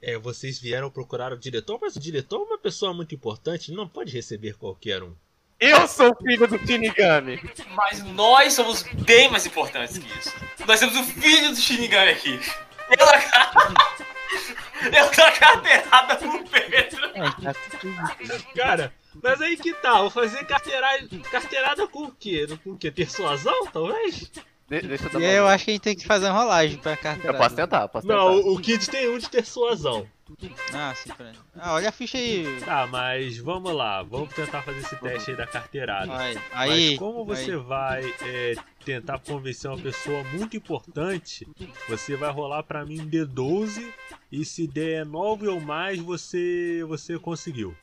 [0.00, 3.86] É, vocês vieram procurar o diretor, mas o diretor é uma pessoa muito importante, não
[3.88, 5.14] pode receber qualquer um.
[5.60, 7.40] Eu sou o filho do Shinigami.
[7.76, 10.32] Mas nós somos bem mais importantes que isso.
[10.66, 12.40] Nós temos o filho do Shinigami aqui.
[12.98, 13.92] Eu na.
[14.82, 17.04] Eu na carteirada pro Pedro.
[17.14, 17.54] É, tá
[18.56, 22.46] Cara, mas aí que tá, vou fazer carteirada, carteirada com o quê?
[22.62, 22.90] Com o quê?
[22.90, 24.30] Persuasão, talvez?
[24.68, 26.78] De- deixa eu dar E eu acho que a gente tem que fazer uma rolagem
[26.78, 27.36] pra Eu carteira.
[27.36, 28.18] posso tentar, posso tentar.
[28.20, 30.08] Não, o, o Kid tem um de persuasão.
[30.72, 31.34] Ah, sim, peraí.
[31.54, 32.46] Ah, olha a ficha aí.
[32.64, 36.10] Tá, mas vamos lá, vamos tentar fazer esse teste aí da carteirada.
[36.16, 37.56] Aí, Mas como você aí.
[37.58, 41.46] vai é, tentar convencer uma pessoa muito importante,
[41.86, 43.86] você vai rolar pra mim D12
[44.30, 47.76] e se der 9 ou mais, você você conseguiu.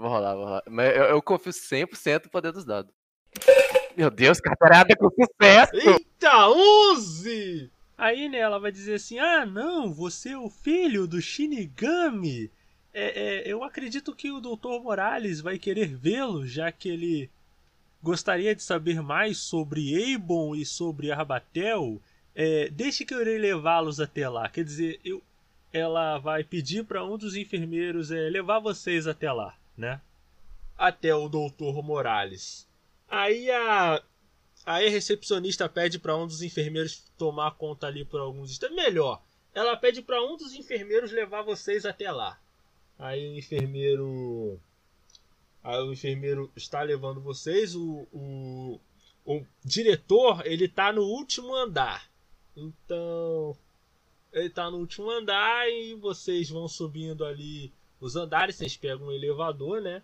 [0.00, 0.62] Vou rolar, vou rolar.
[0.66, 2.90] Mas eu, eu confio 100% no poder dos dados.
[3.94, 5.76] Meu Deus, carteirada com sucesso!
[5.76, 7.70] Eita, 11!
[7.98, 12.50] Aí né, ela vai dizer assim: Ah, não, você é o filho do Shinigami.
[12.94, 14.80] É, é, eu acredito que o Dr.
[14.82, 17.30] Morales vai querer vê-lo, já que ele
[18.02, 22.00] gostaria de saber mais sobre Eibon e sobre Arbatel.
[22.34, 24.48] É, deixe que eu irei levá-los até lá.
[24.48, 25.22] Quer dizer, eu,
[25.70, 30.00] ela vai pedir para um dos enfermeiros é, levar vocês até lá, né?
[30.78, 31.82] Até o Dr.
[31.82, 32.68] Morales.
[33.08, 34.02] Aí a
[34.64, 38.76] Aí a recepcionista pede para um dos enfermeiros tomar conta ali por alguns instantes.
[38.76, 39.22] Melhor,
[39.54, 42.38] ela pede para um dos enfermeiros levar vocês até lá.
[42.98, 44.60] Aí o enfermeiro.
[45.64, 47.74] Aí o enfermeiro está levando vocês.
[47.74, 48.80] O, o,
[49.24, 52.08] o diretor ele tá no último andar.
[52.56, 53.56] Então.
[54.32, 58.56] Ele tá no último andar e vocês vão subindo ali os andares.
[58.56, 60.02] Vocês pegam um elevador, né?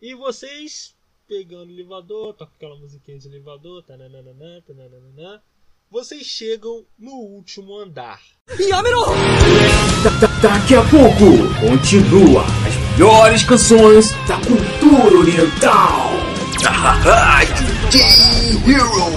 [0.00, 0.94] E vocês
[1.28, 5.42] pegando o elevador, toca aquela musiquinha de elevador, tananana, tananana.
[5.90, 8.20] Vocês chegam no último andar.
[10.42, 16.10] Daqui a pouco, continua as melhores canções da cultura oriental.
[17.90, 19.16] DJ Hero.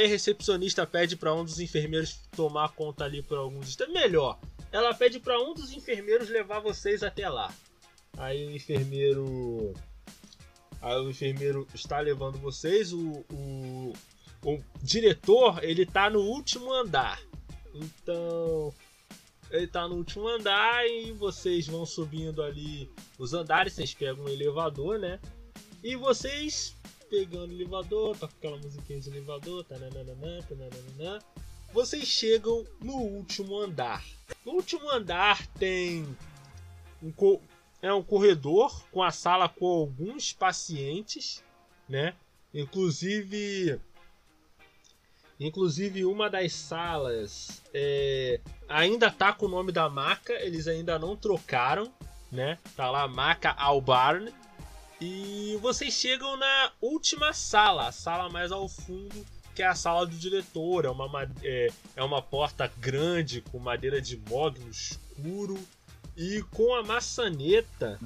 [0.00, 3.92] Aí a recepcionista pede para um dos enfermeiros tomar conta ali por alguns instantes.
[3.92, 4.40] Melhor,
[4.72, 7.52] ela pede para um dos enfermeiros levar vocês até lá.
[8.16, 9.74] Aí o enfermeiro.
[10.80, 12.94] Aí o enfermeiro está levando vocês.
[12.94, 13.92] O, o,
[14.42, 17.20] o diretor ele tá no último andar.
[17.74, 18.72] Então
[19.50, 24.28] ele tá no último andar e vocês vão subindo ali os andares, vocês pegam um
[24.30, 25.20] elevador, né?
[25.84, 26.74] E vocês
[27.10, 30.14] pegando o elevador, tá com aquela musiquinha de elevador, tananana,
[30.48, 31.18] tananana,
[31.72, 34.04] vocês chegam no último andar.
[34.46, 36.16] No último andar tem
[37.02, 37.12] um
[37.82, 41.42] é um corredor com a sala com alguns pacientes,
[41.88, 42.14] né?
[42.52, 43.80] Inclusive
[45.38, 51.16] Inclusive, uma das salas é, ainda tá com o nome da marca, eles ainda não
[51.16, 51.90] trocaram,
[52.30, 52.58] né?
[52.76, 54.30] Tá lá, marca Albarn.
[55.00, 60.06] E vocês chegam na última sala, a sala mais ao fundo, que é a sala
[60.06, 60.84] do diretor.
[60.84, 65.58] É uma, é, é uma porta grande com madeira de mogno escuro
[66.16, 67.98] e com a maçaneta.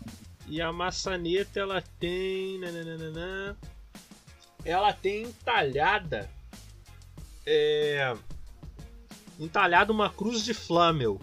[0.47, 2.59] E a maçaneta ela tem.
[2.59, 3.57] Nananana,
[4.65, 6.31] ela tem entalhada
[7.47, 8.17] é,
[9.39, 11.21] entalhado uma cruz de Flamel,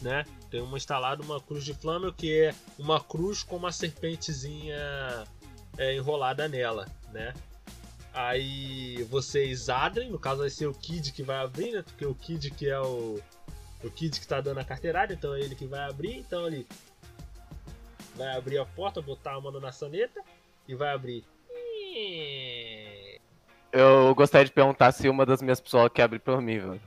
[0.00, 0.24] né?
[0.50, 4.76] Tem uma instalada uma cruz de Flamel que é uma cruz com uma serpentezinha
[5.76, 7.34] é, enrolada nela, né?
[8.14, 11.82] Aí vocês adrem, no caso vai ser o Kid que vai abrir, né?
[11.82, 13.20] Porque o Kid que é o
[13.84, 16.66] o Kid que tá dando a carteirada, então é ele que vai abrir, então ele
[18.16, 20.20] vai abrir a porta, botar a mão na saneta
[20.66, 21.24] e vai abrir.
[23.72, 26.80] Eu gostaria de perguntar se uma das minhas pessoas quer abrir pra mim, velho.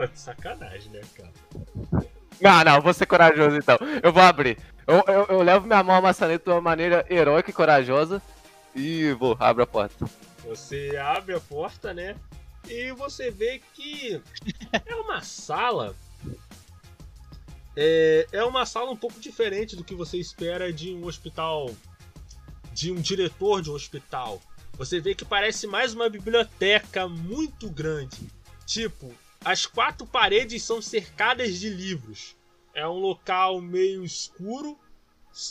[0.00, 1.30] Tá de sacanagem, né, cara?
[2.40, 3.76] Não, não, vou ser corajoso então.
[4.02, 4.56] Eu vou abrir.
[4.86, 8.22] Eu, eu, eu levo minha mão à maçaneta de uma maneira heróica e corajosa
[8.74, 10.08] e vou, abro a porta.
[10.46, 12.16] Você abre a porta, né?
[12.66, 14.22] E você vê que
[14.72, 15.94] é uma sala.
[17.76, 21.70] É, é uma sala um pouco diferente do que você espera de um hospital.
[22.72, 24.40] De um diretor de um hospital.
[24.78, 28.16] Você vê que parece mais uma biblioteca muito grande.
[28.64, 32.36] Tipo, as quatro paredes são cercadas de livros.
[32.74, 34.78] É um local meio escuro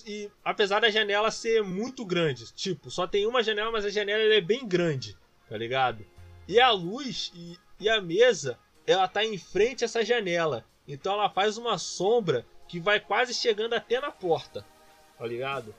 [0.05, 4.33] e apesar da janela ser muito grande, tipo, só tem uma janela, mas a janela
[4.33, 6.05] é bem grande, tá ligado?
[6.47, 10.65] E a luz e, e a mesa, ela tá em frente a essa janela.
[10.87, 14.65] Então ela faz uma sombra que vai quase chegando até na porta,
[15.17, 15.73] tá ligado?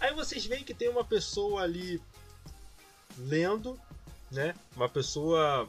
[0.00, 2.00] Aí vocês veem que tem uma pessoa ali
[3.18, 3.78] lendo,
[4.30, 4.54] né?
[4.76, 5.66] Uma pessoa.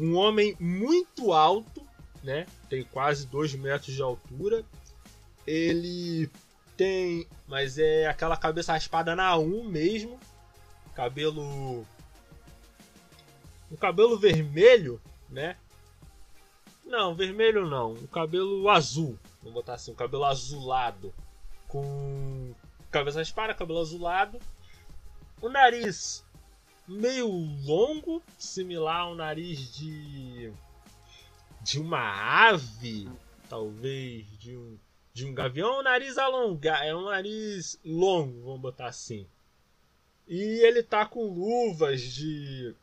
[0.00, 1.86] Um homem muito alto,
[2.22, 2.46] né?
[2.68, 4.64] Tem quase 2 metros de altura.
[5.46, 6.30] Ele
[6.76, 7.26] tem.
[7.46, 10.18] Mas é aquela cabeça raspada na 1 mesmo.
[10.94, 11.86] Cabelo.
[13.70, 15.56] Um cabelo vermelho, né?
[16.86, 17.92] Não, vermelho não.
[17.92, 19.18] Um cabelo azul.
[19.40, 21.12] Vamos botar assim, um cabelo azulado.
[21.68, 22.54] Com
[22.90, 24.40] cabeça raspada, cabelo azulado
[25.40, 26.24] o nariz
[26.90, 30.52] meio longo, similar ao nariz de
[31.62, 33.08] de uma ave,
[33.48, 34.76] talvez de um
[35.12, 39.26] de um gavião, o nariz alongado, é um nariz longo, vamos botar assim.
[40.26, 42.74] E ele tá com luvas de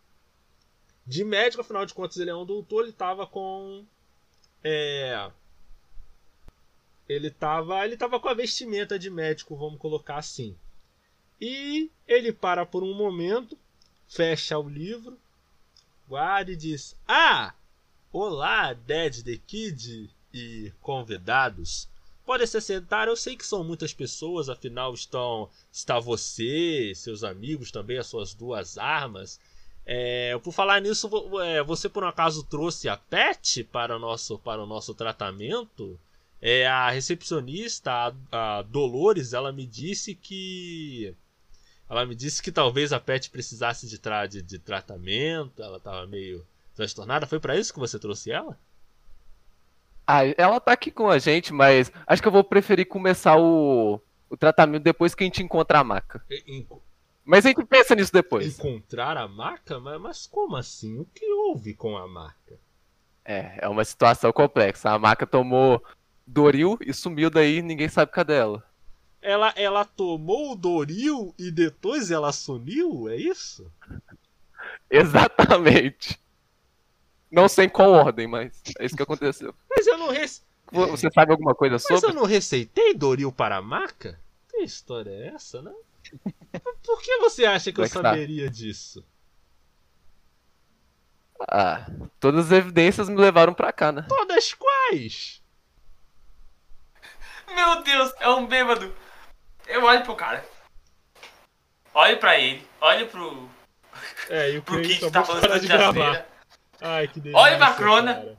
[1.05, 3.85] de médico, afinal de contas ele é um doutor, ele tava com
[4.63, 5.29] é
[7.09, 10.55] ele tava, ele tava com a vestimenta de médico, vamos colocar assim.
[11.39, 13.57] E ele para por um momento,
[14.07, 15.17] fecha o livro,
[16.07, 17.53] guarda e diz: Ah!
[18.11, 21.89] Olá, Dead the Kid e convidados.
[22.25, 27.71] Podem se sentar, eu sei que são muitas pessoas, afinal estão está você, seus amigos
[27.71, 29.39] também, as suas duas armas.
[29.85, 31.09] É, por falar nisso,
[31.41, 35.97] é, você por um acaso trouxe a Pet para o nosso, para o nosso tratamento?
[36.41, 41.15] É, a recepcionista, a, a Dolores, ela me disse que
[41.89, 46.05] ela me disse que talvez a Pet precisasse de, tra de, de tratamento, ela estava
[46.05, 46.45] meio
[46.75, 47.25] transtornada.
[47.25, 48.59] Foi para isso que você trouxe ela?
[50.05, 54.01] Ah, ela tá aqui com a gente, mas acho que eu vou preferir começar o,
[54.29, 56.23] o tratamento depois que a gente encontrar a maca.
[57.23, 58.57] Mas a gente pensa nisso depois.
[58.57, 59.79] Encontrar a maca?
[59.79, 60.99] Mas, mas como assim?
[60.99, 62.57] O que houve com a maca?
[63.23, 64.89] É, é uma situação complexa.
[64.89, 65.83] A maca tomou
[66.25, 68.67] Doril e sumiu daí, ninguém sabe cadê ela
[69.21, 73.09] ela, ela tomou o Doril e depois ela sumiu?
[73.09, 73.71] É isso?
[74.89, 76.19] Exatamente.
[77.29, 79.53] Não sei em qual ordem, mas é isso que aconteceu.
[79.69, 80.41] Mas eu não rece...
[80.71, 81.95] Você sabe alguma coisa sobre?
[81.95, 84.19] Mas eu não receitei Doril para a maca?
[84.49, 85.73] Que história é essa, né?
[86.83, 88.09] Por que você acha que Como eu é que tá?
[88.09, 88.51] saberia tá?
[88.51, 89.05] disso?
[91.49, 91.85] Ah,
[92.19, 94.05] todas as evidências me levaram pra cá, né?
[94.09, 95.41] Todas quais?
[97.53, 98.93] Meu Deus, é um bêbado.
[99.67, 100.45] Eu olho pro cara.
[101.93, 102.65] Olho pra ele.
[102.81, 103.49] Olho pro.
[104.29, 105.89] É, e o pro Craig que tá falando de de gravar.
[105.89, 106.27] asneira.
[106.79, 107.41] Ai, que delícia.
[107.41, 108.13] Olha pra Crona.
[108.13, 108.37] cara.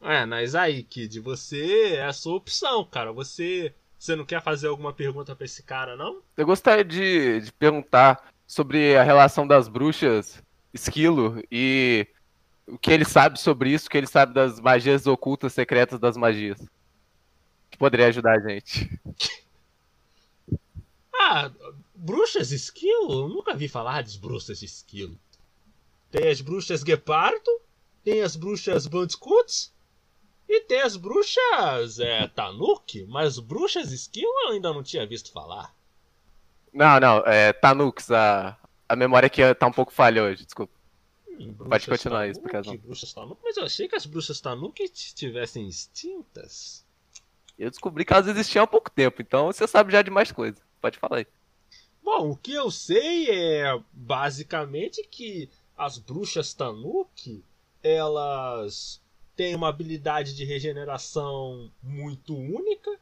[0.00, 3.12] É, mas aí, Kid, você é a sua opção, cara.
[3.12, 3.74] Você.
[3.98, 6.22] Você não quer fazer alguma pergunta pra esse cara, não?
[6.36, 10.40] Eu gostaria de, de perguntar sobre a relação das bruxas
[10.72, 12.06] Esquilo e
[12.64, 16.16] o que ele sabe sobre isso, o que ele sabe das magias ocultas secretas das
[16.16, 16.64] magias.
[17.70, 19.00] Que poderia ajudar a gente.
[21.20, 21.50] Ah,
[21.94, 23.24] bruxas esquilo?
[23.24, 25.18] Eu nunca vi falar de bruxas de esquilo.
[26.10, 27.60] Tem as bruxas Guepardo,
[28.02, 29.72] tem as bruxas Bandicoots
[30.48, 35.74] e tem as bruxas é, Tanuki, mas bruxas esquilo eu ainda não tinha visto falar.
[36.72, 38.56] Não, não, é Tanux, a,
[38.88, 40.72] a memória aqui tá um pouco falha hoje, desculpa.
[41.28, 42.76] Hum, Pode continuar Tanuki, explicação.
[42.78, 46.86] Bruxas Tanuki, mas eu achei que as bruxas Tanuki estivessem extintas.
[47.58, 50.60] Eu descobri que elas existiam há pouco tempo, então você sabe já de mais coisa.
[50.80, 51.26] Pode falar aí.
[52.02, 57.44] Bom, o que eu sei é basicamente que as bruxas Tanuki,
[57.82, 59.00] elas
[59.36, 62.98] têm uma habilidade de regeneração muito única,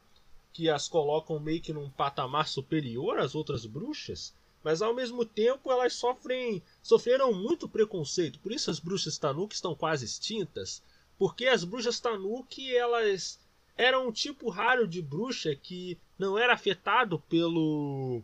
[0.51, 5.71] que as colocam meio que num patamar superior às outras bruxas, mas ao mesmo tempo
[5.71, 8.39] elas sofrem sofreram muito preconceito.
[8.39, 10.81] Por isso as bruxas Tanuki estão quase extintas,
[11.17, 13.39] porque as bruxas Tanuki, elas
[13.77, 18.21] eram um tipo raro de bruxa que não era afetado pelo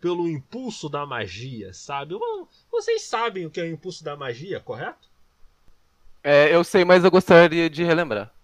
[0.00, 2.16] pelo impulso da magia, sabe?
[2.72, 5.08] Vocês sabem o que é o impulso da magia, correto?
[6.24, 8.34] É, eu sei, mas eu gostaria de relembrar.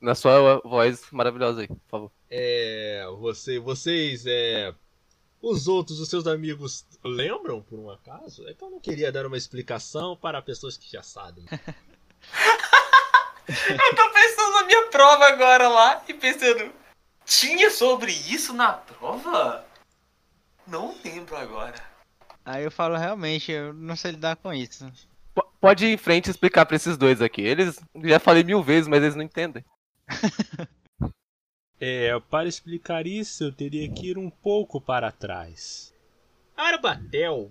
[0.00, 2.12] Na sua voz maravilhosa aí, por favor.
[2.30, 4.74] É, você, vocês, é,
[5.42, 8.48] os outros, os seus amigos lembram por um acaso?
[8.48, 11.44] É que eu não queria dar uma explicação para pessoas que já sabem.
[13.68, 16.72] Eu tô pensando na minha prova agora lá e pensando.
[17.24, 19.64] Tinha sobre isso na prova?
[20.66, 21.74] Não lembro agora.
[22.44, 24.90] Aí eu falo, realmente, eu não sei lidar com isso.
[25.34, 27.42] P- pode ir em frente e explicar pra esses dois aqui.
[27.42, 29.64] Eles já falei mil vezes, mas eles não entendem.
[31.82, 35.94] É, para explicar isso, eu teria que ir um pouco para trás.
[36.54, 37.50] Arbatel,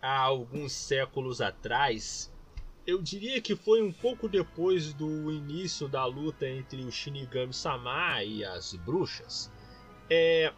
[0.00, 2.32] há alguns séculos atrás,
[2.88, 8.24] eu diria que foi um pouco depois do início da luta entre o Shinigami Sama
[8.24, 9.52] e as bruxas.
[10.08, 10.50] É,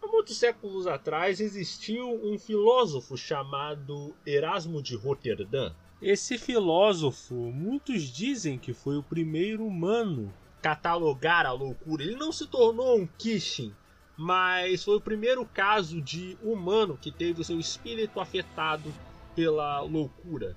[0.00, 5.74] há muitos séculos atrás existiu um filósofo chamado Erasmo de Roterdã.
[6.00, 12.04] Esse filósofo, muitos dizem que foi o primeiro humano catalogar a loucura.
[12.04, 13.74] Ele não se tornou um Kishin,
[14.16, 18.90] mas foi o primeiro caso de humano que teve o seu espírito afetado
[19.34, 20.56] pela loucura.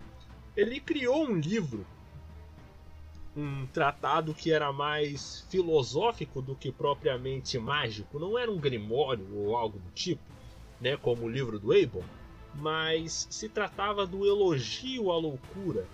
[0.56, 1.86] Ele criou um livro,
[3.36, 8.20] um tratado que era mais filosófico do que propriamente mágico.
[8.20, 10.24] Não era um grimório ou algo do tipo,
[10.80, 12.04] né, como o livro do Abel,
[12.56, 15.86] mas se tratava do elogio à loucura.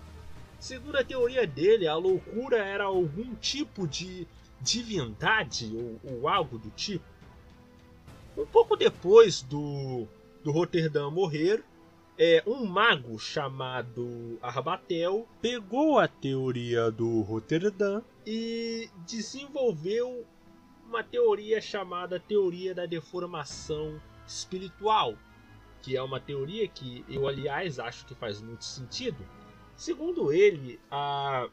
[0.60, 4.28] Segundo a teoria dele, a loucura era algum tipo de
[4.60, 7.04] divindade ou, ou algo do tipo.
[8.36, 10.06] Um pouco depois do,
[10.44, 11.64] do Roterdã morrer,
[12.24, 20.24] é, um mago chamado Arbatel pegou a teoria do Roterdã e desenvolveu
[20.86, 25.18] uma teoria chamada teoria da deformação espiritual,
[25.82, 29.26] que é uma teoria que eu, aliás, acho que faz muito sentido.
[29.74, 31.48] Segundo ele, a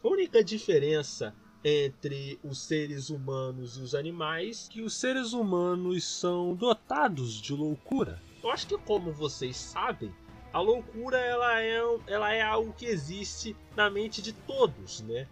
[0.00, 1.34] única diferença
[1.64, 7.52] entre os seres humanos e os animais é que os seres humanos são dotados de
[7.52, 8.22] loucura.
[8.44, 10.14] Eu acho que como vocês sabem,
[10.52, 15.26] a loucura ela é, ela é algo que existe na mente de todos, né?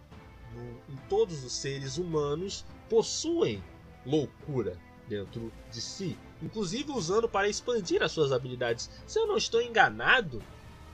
[0.55, 3.63] No, em todos os seres humanos possuem
[4.03, 4.75] loucura
[5.07, 8.89] dentro de si, inclusive usando para expandir as suas habilidades.
[9.05, 10.41] Se eu não estou enganado,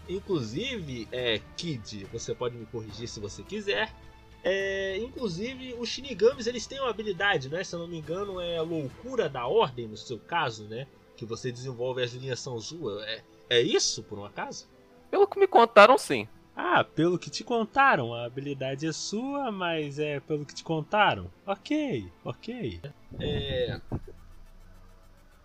[0.10, 3.96] inclusive, é, Kid, você pode me corrigir se você quiser.
[4.44, 7.64] É, inclusive, os Shinigamis eles têm uma habilidade, né?
[7.64, 10.86] Se eu não me engano, é a loucura da ordem, no seu caso, né?
[11.20, 13.04] Que você desenvolve as linhas São Zua.
[13.06, 14.70] É, é isso, por um acaso?
[15.12, 16.26] Pelo que me contaram, sim.
[16.56, 18.14] Ah, pelo que te contaram.
[18.14, 21.30] A habilidade é sua, mas é pelo que te contaram.
[21.46, 22.80] Ok, ok.
[23.20, 23.82] É.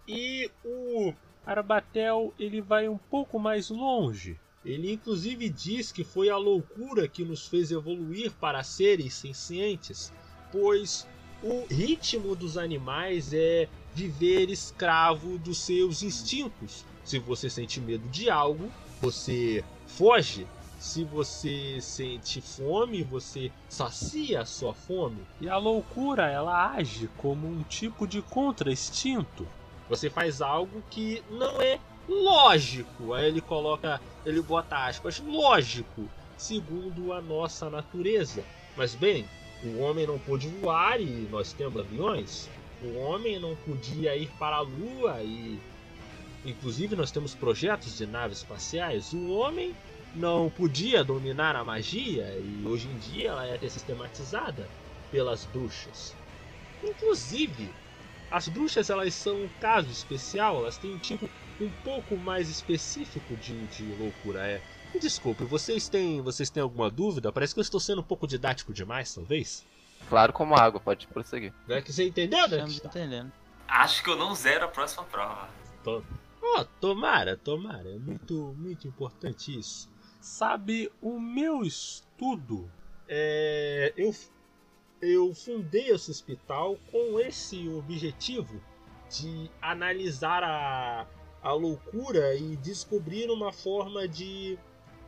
[0.06, 1.12] E o
[1.44, 4.38] Arbatel ele vai um pouco mais longe.
[4.64, 10.12] Ele inclusive diz que foi a loucura que nos fez evoluir para seres sencientes,
[10.52, 11.04] pois
[11.42, 16.84] o ritmo dos animais é viver escravo dos seus instintos.
[17.04, 18.70] Se você sente medo de algo,
[19.00, 20.46] você foge.
[20.78, 25.22] Se você sente fome, você sacia a sua fome.
[25.40, 29.46] E a loucura, ela age como um tipo de contra-instinto.
[29.88, 31.78] Você faz algo que não é
[32.08, 33.14] lógico.
[33.14, 38.44] Aí ele coloca, ele bota aspas, lógico, segundo a nossa natureza.
[38.76, 39.26] Mas bem,
[39.62, 42.50] o homem não pôde voar e nós temos aviões.
[42.84, 45.58] O homem não podia ir para a lua e
[46.44, 49.12] inclusive nós temos projetos de naves espaciais.
[49.12, 49.74] O homem
[50.14, 54.68] não podia dominar a magia e hoje em dia ela é sistematizada
[55.10, 56.14] pelas bruxas.
[56.82, 57.70] Inclusive,
[58.30, 61.28] as bruxas elas são um caso especial, elas têm um tipo
[61.60, 64.46] um pouco mais específico de, de loucura.
[64.46, 64.60] É,
[64.98, 67.32] desculpe, vocês têm, vocês têm alguma dúvida?
[67.32, 69.64] Parece que eu estou sendo um pouco didático demais, talvez.
[70.08, 71.52] Claro como água, pode prosseguir.
[71.68, 72.56] É que você entendeu, né?
[72.56, 73.32] Estamos entendendo.
[73.66, 75.48] Acho que eu não zero a próxima prova.
[75.82, 76.02] Tô...
[76.42, 77.88] Oh, tomara, tomara.
[77.88, 79.90] É muito, muito importante isso.
[80.20, 82.70] Sabe, o meu estudo.
[83.08, 84.14] É, eu,
[85.00, 88.60] eu fundei esse hospital com esse objetivo
[89.10, 91.06] de analisar a,
[91.42, 94.58] a loucura e descobrir uma forma de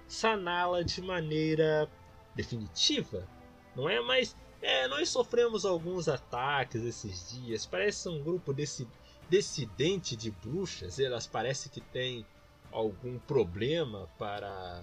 [0.07, 1.89] saná-la de maneira
[2.35, 3.27] definitiva.
[3.75, 4.01] Não é?
[4.01, 4.37] Mas
[4.67, 7.65] é, nós sofremos alguns ataques esses dias.
[7.65, 8.87] Parece um grupo desse
[9.31, 10.99] dissidente de bruxas.
[10.99, 12.27] Elas parecem que têm
[12.73, 14.83] algum problema para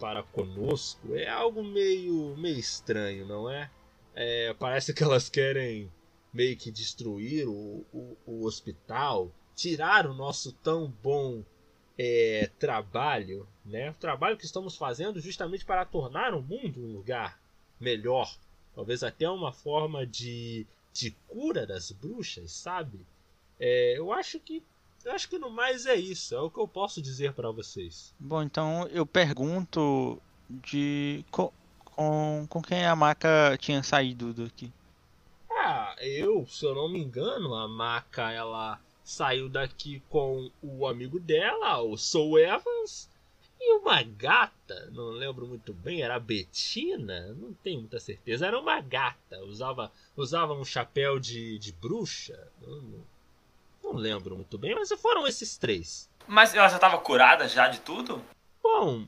[0.00, 1.14] para conosco.
[1.14, 3.70] É algo meio meio estranho, não é?
[4.16, 5.92] é parece que elas querem
[6.32, 11.44] meio que destruir o, o, o hospital tirar o nosso tão bom
[11.96, 13.90] é, trabalho, né?
[13.90, 17.40] O trabalho que estamos fazendo justamente para tornar o mundo um lugar
[17.78, 18.36] melhor,
[18.74, 23.00] talvez até uma forma de, de cura das bruxas, sabe?
[23.58, 24.62] É, eu acho que
[25.04, 28.14] eu acho que no mais é isso, é o que eu posso dizer para vocês.
[28.18, 30.18] Bom, então eu pergunto
[30.48, 31.52] de com,
[31.84, 34.72] com, com quem a maca tinha saído daqui.
[35.50, 41.20] Ah, eu, se eu não me engano, a maca ela saiu daqui com o amigo
[41.20, 43.08] dela, o Soul Evans,
[43.66, 48.58] e uma gata, não lembro muito bem, era a Betina, não tenho muita certeza, era
[48.58, 53.04] uma gata, usava, usava um chapéu de, de bruxa, não,
[53.82, 56.10] não lembro muito bem, mas foram esses três.
[56.28, 58.22] Mas ela já estava curada já de tudo?
[58.62, 59.06] Bom,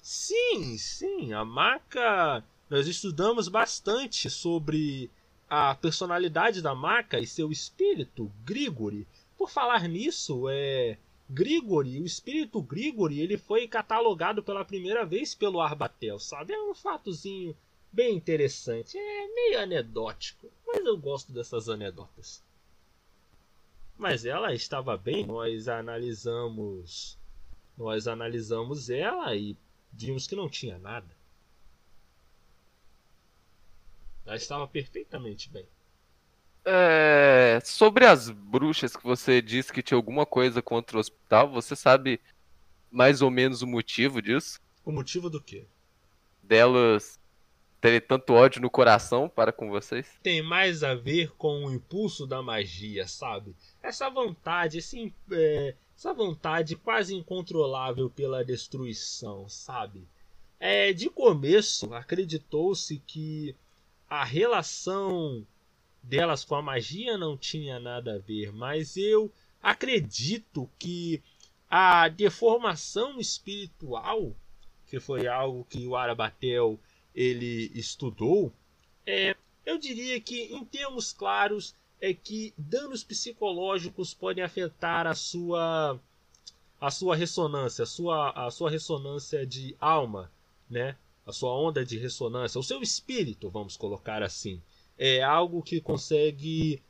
[0.00, 5.10] sim, sim, a Maca, nós estudamos bastante sobre
[5.48, 9.06] a personalidade da maca e seu espírito, Grigori.
[9.36, 10.96] Por falar nisso, é
[11.32, 16.52] Grigori, o espírito Grigori, ele foi catalogado pela primeira vez pelo Arbatel, sabe?
[16.52, 17.56] É um fatozinho
[17.90, 22.42] bem interessante, é meio anedótico, mas eu gosto dessas anedotas.
[23.96, 27.18] Mas ela estava bem, nós analisamos
[27.76, 29.56] nós analisamos ela e
[29.92, 31.16] vimos que não tinha nada.
[34.24, 35.66] Ela estava perfeitamente bem.
[36.64, 41.74] É, sobre as bruxas que você disse que tinha alguma coisa contra o hospital, você
[41.74, 42.20] sabe
[42.90, 44.60] mais ou menos o motivo disso?
[44.84, 45.64] O motivo do quê?
[46.42, 47.18] Delas
[47.80, 50.06] terem tanto ódio no coração para com vocês?
[50.22, 53.56] Tem mais a ver com o impulso da magia, sabe?
[53.82, 60.06] Essa vontade, esse, é, essa vontade quase incontrolável pela destruição, sabe?
[60.60, 63.56] É, de começo, acreditou-se que
[64.08, 65.44] a relação
[66.02, 69.32] delas com a magia não tinha nada a ver, mas eu
[69.62, 71.22] acredito que
[71.70, 74.34] a deformação espiritual,
[74.86, 76.78] que foi algo que o Arabatel
[77.14, 78.52] ele estudou,
[79.06, 85.98] é, eu diria que em termos claros é que danos psicológicos podem afetar a sua
[86.80, 90.28] a sua ressonância, a sua, a sua ressonância de alma,
[90.68, 90.96] né?
[91.24, 94.60] a sua onda de ressonância, o seu espírito, vamos colocar assim,
[94.98, 96.82] é algo que consegue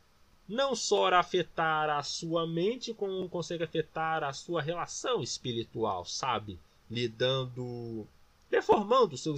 [0.49, 6.59] não só afetar a sua mente, como consegue afetar a sua relação espiritual, sabe?
[6.91, 8.07] Lhe dando.
[8.51, 9.35] deformando seu,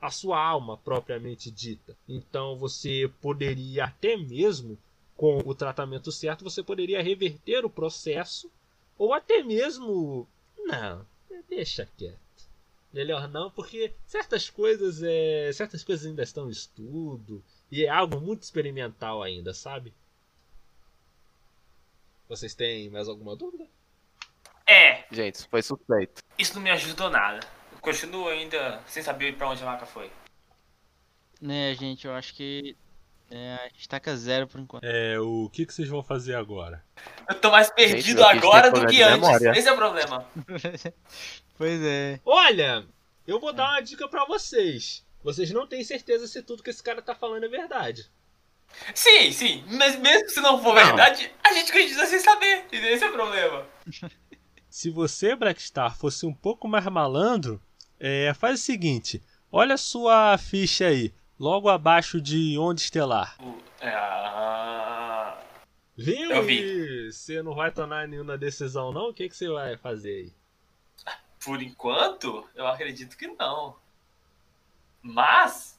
[0.00, 1.96] a sua alma propriamente dita.
[2.08, 4.76] Então você poderia até mesmo,
[5.16, 8.50] com o tratamento certo, você poderia reverter o processo,
[8.98, 10.28] ou até mesmo.
[10.58, 11.06] Não,
[11.48, 12.20] deixa quieto.
[12.92, 17.42] Melhor não, porque certas coisas é, certas coisas ainda estão em estudo
[17.72, 19.94] e é algo muito experimental ainda, sabe?
[22.28, 23.66] Vocês têm mais alguma dúvida?
[24.66, 25.04] É.
[25.10, 26.22] Gente, isso foi suspeito.
[26.38, 27.40] Isso não me ajudou nada.
[27.72, 30.10] Eu continuo ainda sem saber para onde a maca foi.
[31.40, 32.76] Né, gente, eu acho que
[33.30, 34.84] É, a gente taca zero por enquanto.
[34.84, 36.84] É, o que, que vocês vão fazer agora?
[37.26, 39.40] Eu tô mais perdido agora do que antes.
[39.56, 40.26] Esse é o problema.
[41.56, 42.20] pois é.
[42.26, 42.84] Olha,
[43.26, 45.02] eu vou dar uma dica pra vocês.
[45.22, 48.10] Vocês não têm certeza se tudo que esse cara tá falando é verdade.
[48.94, 49.64] Sim, sim.
[49.68, 52.66] Mas mesmo se não for verdade, a gente acredita sem saber.
[52.72, 53.66] Esse é o problema.
[54.70, 57.60] Se você, Blackstar, fosse um pouco mais malandro,
[58.00, 63.36] é, faz o seguinte: olha a sua ficha aí, logo abaixo de Onda Estelar.
[63.82, 65.38] É, ah,
[65.96, 66.30] Viu?
[66.30, 66.62] Eu vi.
[66.62, 69.10] E Você não vai tomar nenhuma decisão, não?
[69.10, 70.32] O que, que você vai fazer aí?
[71.44, 73.76] Por enquanto, eu acredito que não.
[75.02, 75.78] Mas.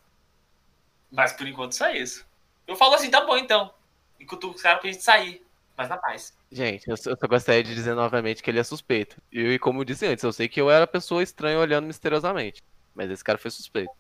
[1.12, 2.26] Mas por enquanto só isso.
[2.68, 3.74] Eu falo assim, tá bom então.
[4.20, 5.46] E cutuco os caras pra gente sair.
[5.76, 6.36] Mas na paz.
[6.52, 9.18] Gente, eu só, gostaria de dizer novamente que ele é suspeito.
[9.32, 12.62] E como eu disse antes, eu sei que eu era a pessoa estranha olhando misteriosamente.
[12.94, 13.92] Mas esse cara foi suspeito.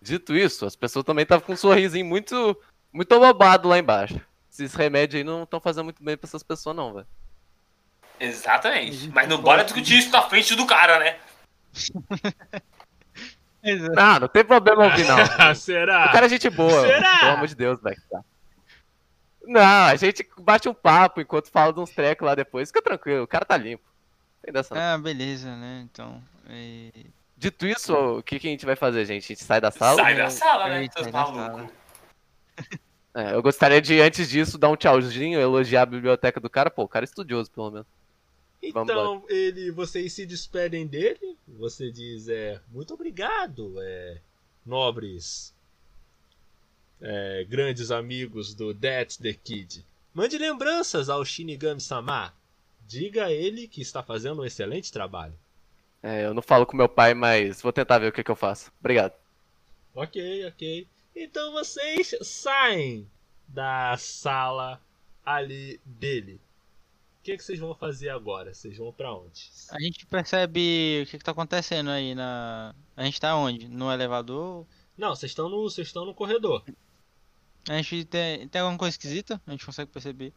[0.00, 2.58] Dito isso, as pessoas também estavam com um sorrisinho muito,
[2.92, 4.20] muito abobado lá embaixo.
[4.50, 7.06] Esses remédios aí não estão fazendo muito bem pra essas pessoas, não, velho.
[8.18, 9.08] Exatamente.
[9.08, 11.18] Mas não bora discutir isso na frente do cara, né?
[13.74, 15.16] Não, não tem problema ouvir, não.
[15.54, 16.06] Será?
[16.06, 16.86] O cara é gente boa.
[16.86, 17.18] Será?
[17.18, 17.96] Pelo amor de Deus, velho.
[19.44, 22.68] Não, a gente bate um papo enquanto fala de uns trecos lá depois.
[22.68, 23.84] Fica tranquilo, o cara tá limpo.
[24.42, 24.80] Tem dessa não.
[24.80, 25.86] Ah, beleza, né?
[25.90, 26.22] Então.
[26.48, 26.90] é,
[27.36, 29.24] Dito isso, o que, que a gente vai fazer, gente?
[29.24, 30.02] A gente sai da sala?
[30.02, 30.82] Sai da sala, né?
[30.82, 31.74] Eita, Seus sai da malucos.
[33.14, 36.70] É, eu gostaria de, antes disso, dar um tchauzinho, elogiar a biblioteca do cara.
[36.70, 37.86] Pô, o cara é estudioso, pelo menos.
[38.62, 41.36] Então, ele, vocês se despedem dele.
[41.46, 44.18] Você diz, é, muito obrigado, é,
[44.64, 45.54] nobres,
[47.00, 49.84] é, grandes amigos do That's the Kid.
[50.12, 52.34] Mande lembranças ao Shinigami-sama.
[52.86, 55.34] Diga a ele que está fazendo um excelente trabalho.
[56.02, 58.36] É, eu não falo com meu pai, mas vou tentar ver o que, que eu
[58.36, 58.72] faço.
[58.80, 59.12] Obrigado.
[59.94, 60.86] Ok, ok.
[61.14, 63.08] Então vocês saem
[63.48, 64.80] da sala
[65.24, 66.40] ali dele.
[67.26, 68.54] O que, que vocês vão fazer agora?
[68.54, 69.50] Vocês vão pra onde?
[69.72, 72.72] A gente percebe o que, que tá acontecendo aí na.
[72.96, 73.66] A gente tá onde?
[73.66, 74.64] No elevador?
[74.96, 76.62] Não, vocês estão no, vocês estão no corredor.
[77.68, 79.42] A gente tem, tem alguma coisa esquisita?
[79.44, 80.32] A gente consegue perceber.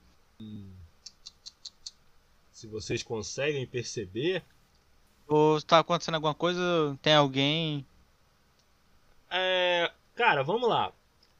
[2.51, 4.43] Se vocês conseguem perceber,
[5.27, 6.97] Ou tá acontecendo alguma coisa?
[7.03, 7.85] Tem alguém?
[9.29, 10.91] é, cara, vamos lá.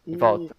[0.06, 0.56] O- Volta.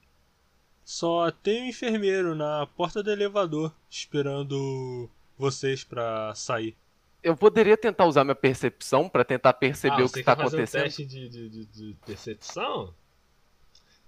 [0.90, 6.76] Só tem um enfermeiro na porta do elevador esperando vocês pra sair.
[7.22, 10.80] Eu poderia tentar usar minha percepção pra tentar perceber Ah, o que tá acontecendo.
[10.80, 12.92] Um teste de, de, de- de percepção?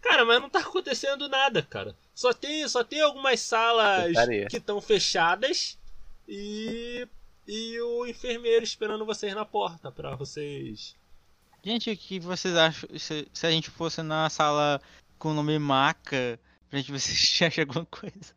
[0.00, 1.94] Cara, mas não tá acontecendo nada, cara.
[2.12, 4.12] Só tem, só tem algumas salas
[4.50, 5.78] que estão fechadas
[6.26, 7.06] e
[7.46, 10.96] e o enfermeiro esperando vocês na porta pra vocês.
[11.62, 14.80] Gente, o que vocês acham se, se a gente fosse na sala
[15.16, 16.40] com o nome Maca,
[16.72, 18.34] pra gente ver se acha alguma coisa?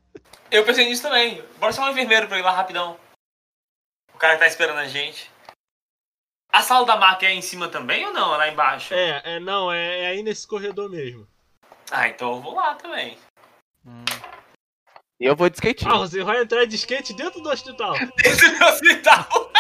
[0.52, 1.42] Eu pensei nisso também.
[1.58, 3.00] Bora chamar um enfermeiro pra ir lá rapidão.
[4.14, 5.32] O cara que tá esperando a gente.
[6.52, 8.34] A sala da máquina é em cima também ou não?
[8.34, 8.94] É lá embaixo?
[8.94, 11.28] É, é não, é, é aí nesse corredor mesmo.
[11.92, 13.18] Ah, então eu vou lá também.
[15.20, 15.92] E eu vou de skatinho.
[15.92, 17.94] Ah, você vai entrar de skate dentro do hospital.
[18.22, 19.52] Dentro do hospital.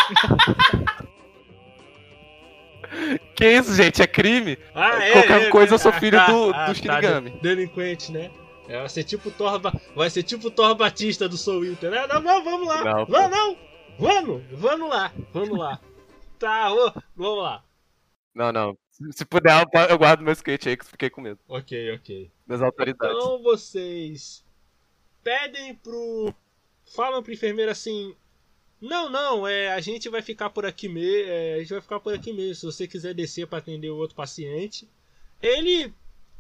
[3.36, 4.02] Que isso, gente?
[4.02, 4.58] É crime?
[4.74, 6.74] Ah, é, Qualquer é, coisa é, eu sou ah, filho tá, do, ah, do tá,
[6.74, 7.32] Shinigami.
[7.32, 8.32] de- delinquente, né?
[8.68, 11.92] É, vai ser tipo o Thor, Ba- vai ser tipo Thor Batista do Soul Eater,
[11.92, 12.08] né?
[12.08, 12.84] Não, não, vamos lá.
[12.84, 13.12] Não, pô.
[13.12, 13.58] Não.
[13.98, 15.80] Vamos, vamos lá, vamos lá.
[16.38, 17.64] Tá, ô, vamos lá.
[18.34, 18.78] Não, não.
[19.12, 21.40] Se- puder, eu- guardo meu skate aí que eu fiquei com medo.
[21.48, 22.30] Ok, ok.
[22.46, 23.16] Das autoridades.
[23.16, 24.44] Então vocês
[25.24, 26.34] pedem pro.
[26.94, 28.14] Falam pro enfermeiro assim.
[28.82, 31.32] Não, não, é, a gente vai ficar por aqui mesmo.
[31.56, 32.56] a gente vai ficar por aqui mesmo.
[32.56, 34.88] Se você quiser descer para atender o outro paciente.
[35.42, 35.94] Ele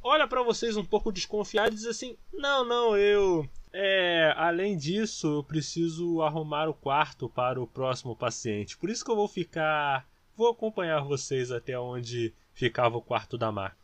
[0.05, 3.49] olha para vocês um pouco desconfiado e diz assim: Não, não, eu.
[3.73, 8.77] É, além disso, eu preciso arrumar o quarto para o próximo paciente.
[8.77, 10.07] Por isso que eu vou ficar.
[10.37, 13.75] Vou acompanhar vocês até onde ficava o quarto da Mar.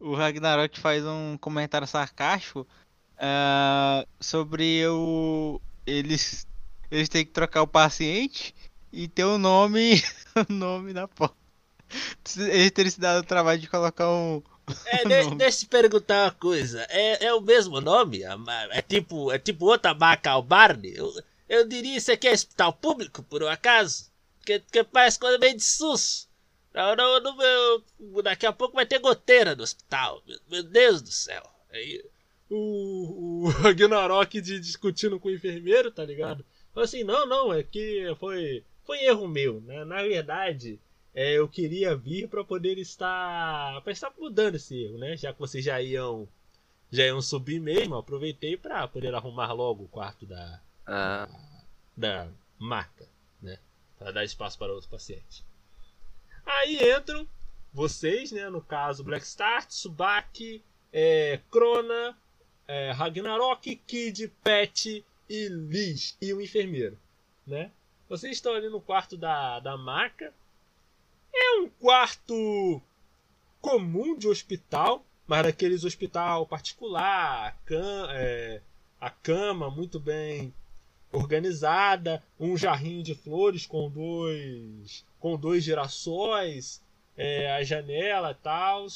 [0.00, 2.66] O Ragnarok faz um comentário sarcástico
[3.18, 5.60] ah, sobre o.
[5.86, 6.46] Eles.
[6.90, 8.54] Eles têm que trocar o paciente
[8.92, 10.02] e ter o nome.
[10.48, 11.36] o nome na porta.
[12.36, 14.42] Eles terem se dado o trabalho de colocar um.
[14.86, 16.86] É, de, deixa eu perguntar uma coisa.
[16.90, 18.22] É, é o mesmo nome?
[18.70, 20.94] É tipo, é tipo outra maca ao Barney?
[20.96, 21.12] Eu,
[21.48, 24.10] eu diria isso aqui é hospital público, por um acaso?
[24.38, 26.28] Porque, porque parece coisa meio de SUS.
[26.74, 30.22] Não, não, não, meu, daqui a pouco vai ter goteira no hospital.
[30.26, 31.42] Meu, meu Deus do céu.
[31.70, 32.04] Aí,
[32.50, 36.44] o, o Ragnarok de, discutindo com o enfermeiro, tá ligado?
[36.72, 39.84] Falou assim, não, não, é que foi, foi erro meu, né?
[39.84, 40.78] Na verdade,
[41.16, 45.16] é, eu queria vir para poder estar para estar mudando esse erro, né?
[45.16, 46.28] Já que vocês já iam
[46.92, 51.26] já iam subir mesmo, aproveitei para poder arrumar logo o quarto da Ah,
[51.96, 53.08] da marca,
[53.40, 53.58] né?
[53.98, 55.42] Para dar espaço para outro paciente.
[56.44, 57.26] Aí entram
[57.72, 58.50] vocês, né?
[58.50, 60.62] No caso, Black Star, Tsubaki,
[60.92, 62.16] é, Krona,
[62.68, 66.98] é, Ragnarok, Kid, Pet e Liz e o enfermeiro,
[67.46, 67.70] né?
[68.08, 70.32] Vocês estão ali no quarto da, da maca.
[71.36, 72.80] É um quarto
[73.60, 78.60] comum de hospital, mas daqueles hospital particular, a, cam, é,
[79.00, 80.52] a cama muito bem
[81.12, 86.80] organizada, um jarrinho de flores com dois com dois girassóis,
[87.16, 88.86] é, a janela e tal.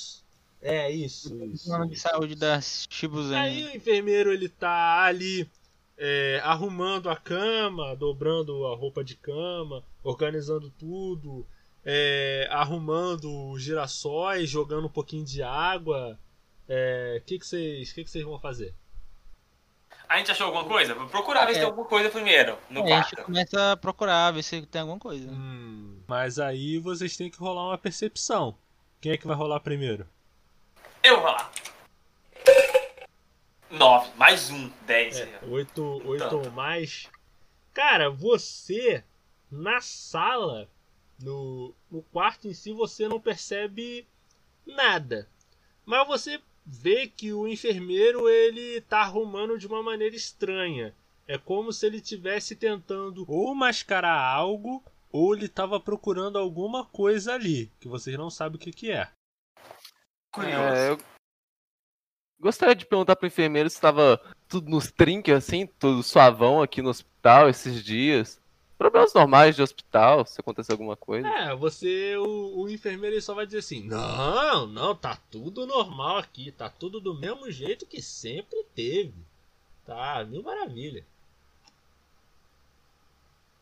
[0.62, 1.68] É isso, isso.
[1.68, 3.36] Plano de saúde da Shibuzen.
[3.36, 5.48] Aí o enfermeiro ele tá ali
[5.96, 11.46] é, arrumando a cama, dobrando a roupa de cama, organizando tudo,
[11.84, 16.18] é, arrumando os girassóis, jogando um pouquinho de água.
[16.68, 18.74] O que, que, vocês, que, que vocês vão fazer?
[20.08, 20.94] A gente achou alguma coisa?
[20.94, 21.60] Vou procurar ver se É.
[21.62, 23.26] tem alguma coisa primeiro no É, a gente quarto.
[23.26, 25.30] começa a procurar, ver se tem alguma coisa.
[25.30, 28.56] Hum, mas aí vocês têm que rolar uma percepção.
[29.00, 30.06] Quem é que vai rolar primeiro?
[31.02, 31.50] Eu vou lá.
[33.70, 35.20] 9, mais um, 10.
[35.20, 37.08] É, oito, oito ou mais.
[37.72, 39.04] Cara, você
[39.50, 40.68] na sala,
[41.22, 44.06] no, no quarto em si, você não percebe
[44.66, 45.28] nada.
[45.84, 50.94] Mas você vê que o enfermeiro ele tá arrumando de uma maneira estranha.
[51.26, 57.34] É como se ele estivesse tentando ou mascarar algo ou ele estava procurando alguma coisa
[57.34, 59.08] ali que vocês não sabem o que, que é.
[60.38, 60.98] é, eu
[62.40, 66.90] gostaria de perguntar pro enfermeiro se estava tudo nos trinques, assim, tudo suavão aqui no
[66.90, 68.39] hospital esses dias.
[68.80, 71.28] Problemas normais de hospital, se acontecer alguma coisa.
[71.28, 76.16] É, você, o, o enfermeiro ele só vai dizer assim: Não, não, tá tudo normal
[76.16, 79.12] aqui, tá tudo do mesmo jeito que sempre teve.
[79.84, 81.04] Tá, mil maravilha.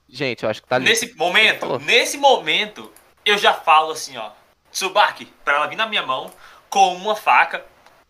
[0.09, 0.85] Gente, eu acho que tá ali.
[0.85, 2.89] Nesse momento, nesse momento,
[3.25, 4.31] eu já falo assim, ó.
[4.71, 6.31] Tsubaki, pra ela vir na minha mão,
[6.71, 7.67] com uma faca,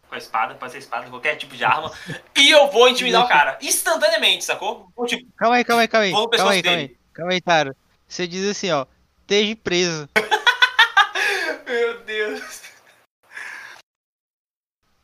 [0.08, 1.92] com a espada, pode ser espada, qualquer tipo de arma,
[2.36, 3.58] e eu vou intimidar o cara.
[3.60, 4.90] Instantaneamente, sacou?
[4.96, 6.12] Vou, tipo, Calma aí, calma aí, calma aí.
[6.12, 6.96] Calma aí, calma aí.
[7.12, 7.76] Calma aí, Taro.
[8.06, 8.86] Você diz assim, ó.
[9.20, 10.08] Esteja preso.
[11.66, 12.62] Meu Deus.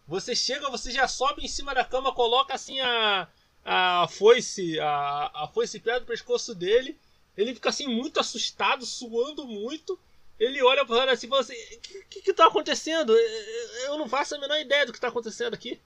[0.07, 3.27] Você chega, você já sobe em cima da cama, coloca assim a,
[3.65, 6.99] a foice, a, a foice perto do pescoço dele.
[7.37, 9.99] Ele fica assim muito assustado, suando muito.
[10.39, 13.17] Ele olha pra ela assim e fala assim: O que, que, que tá acontecendo?
[13.17, 15.81] Eu- Eu não faço a menor ideia do que tá acontecendo aqui.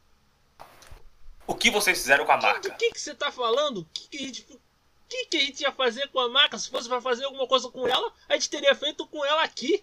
[1.47, 2.71] O que vocês fizeram com a marca?
[2.75, 3.79] que, que você tá falando?
[3.81, 4.43] O que, que a gente.
[4.53, 4.61] O
[5.09, 6.59] que, que a gente ia fazer com a maca?
[6.59, 9.83] Se fosse pra fazer alguma coisa com ela, a gente teria feito com ela aqui.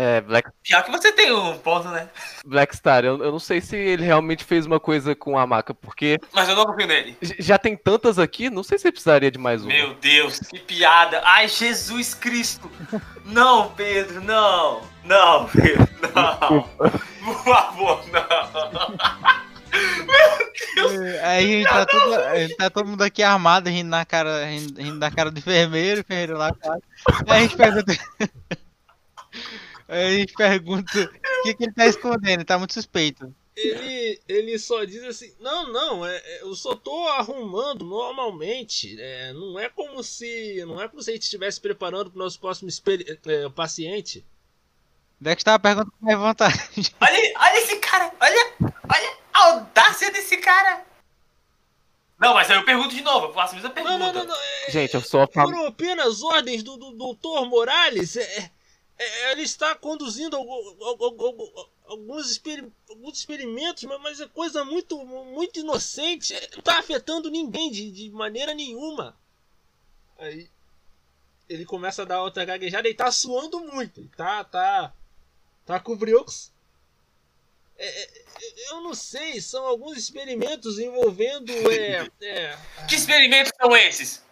[0.00, 2.08] É, Black, Pior que você tem um ponto, né?
[2.46, 5.74] Black Star, eu, eu não sei se ele realmente fez uma coisa com a maca,
[5.74, 7.16] porque Mas eu não confio nele.
[7.20, 9.72] já tem tantas aqui, não sei se ele precisaria de mais uma.
[9.72, 11.20] Meu Deus, que piada.
[11.24, 12.70] Ai, Jesus Cristo.
[13.24, 14.82] Não, Pedro, não.
[15.02, 16.62] Não, Pedro, não.
[17.24, 18.96] Por favor, não.
[21.24, 24.46] Aí a gente tá, todo, a gente tá todo mundo aqui armado, rindo na cara,
[24.46, 26.78] rindo, rindo da cara do enfermeiro, enfermeiro lá, cara.
[27.28, 27.92] Aí a gente pergunta.
[29.88, 33.34] Aí a gente pergunta o que, que ele tá escondendo, ele tá muito suspeito.
[33.56, 38.96] Ele, ele só diz assim: Não, não, é, é, eu só tô arrumando normalmente.
[39.00, 40.62] é, não é como se.
[40.64, 42.70] Não é como se a gente estivesse preparando pro nosso próximo
[43.26, 44.24] é, paciente.
[45.20, 46.54] Dex tava perguntando com mais vontade.
[47.00, 48.12] Olha, olha esse cara.
[48.20, 50.84] Olha, olha a audácia desse cara.
[52.20, 53.26] Não, mas aí eu pergunto de novo.
[53.26, 53.98] Eu faço a mesma pergunta.
[53.98, 54.36] Não, não, não, não.
[54.36, 55.50] é- Gente, eu só falo.
[55.50, 57.48] Foram apenas ordens do, do Dr.
[57.48, 58.16] Morales.
[58.16, 58.50] É, é,
[59.30, 64.98] ele está conduzindo algu- algu- algu- algu- alguns, experi- alguns experimentos, mas, é coisa muito,
[65.04, 66.34] muito inocente.
[66.34, 69.16] É, Não está afetando ninguém de, de maneira nenhuma.
[70.18, 70.50] Aí
[71.48, 74.06] ele começa a dar outra gaguejada e tá suando muito.
[74.16, 74.92] Tá, tá,
[75.64, 75.96] tá com.
[77.76, 81.52] É, é, eu não sei, são alguns experimentos envolvendo.
[81.70, 84.22] É, é, Que experimentos são esses?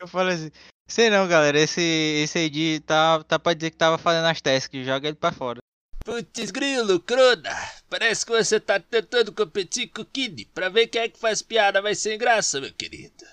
[0.00, 0.52] Eu falei assim,
[0.88, 4.84] sei não, galera, esse, esse de, tá, tá pra dizer que tava fazendo as tasks,
[4.84, 5.60] joga ele pra fora.
[6.04, 7.54] Putz grilo, Crona,
[7.90, 11.42] parece que você tá tentando competir com o Kid pra ver quem é que faz
[11.42, 13.26] piada mais sem graça, meu querido.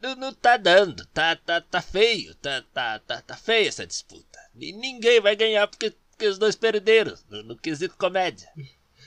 [0.00, 4.38] Não, não tá dando, tá, tá, tá feio, tá, tá, tá, tá feia essa disputa.
[4.54, 8.48] E ninguém vai ganhar porque, porque os dois perderam no, no quesito comédia.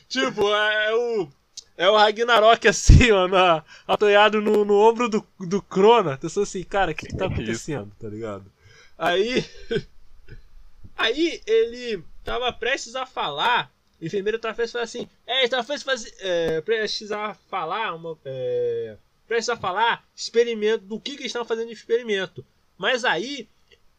[0.08, 1.30] Tipo, é o.
[1.80, 6.18] É o Ragnarok assim, ó, na, apoiado no, no ombro do, do Crona.
[6.18, 8.52] Pensou assim, cara, o que, que tá acontecendo, tá ligado?
[8.98, 9.46] Aí.
[10.98, 13.72] Aí ele tava prestes a falar.
[14.02, 15.10] O enfermeiro tava prestes a falar assim.
[15.26, 17.96] É, tava prestes a, fazer, é, prestes a falar.
[17.96, 20.84] Uma, é, prestes a falar experimento.
[20.84, 22.46] Do que, que eles estavam fazendo de experimento.
[22.78, 23.48] Mas aí.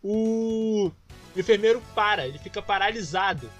[0.03, 0.93] O,
[1.35, 2.28] o enfermeiro para.
[2.28, 3.51] Ele fica paralisado.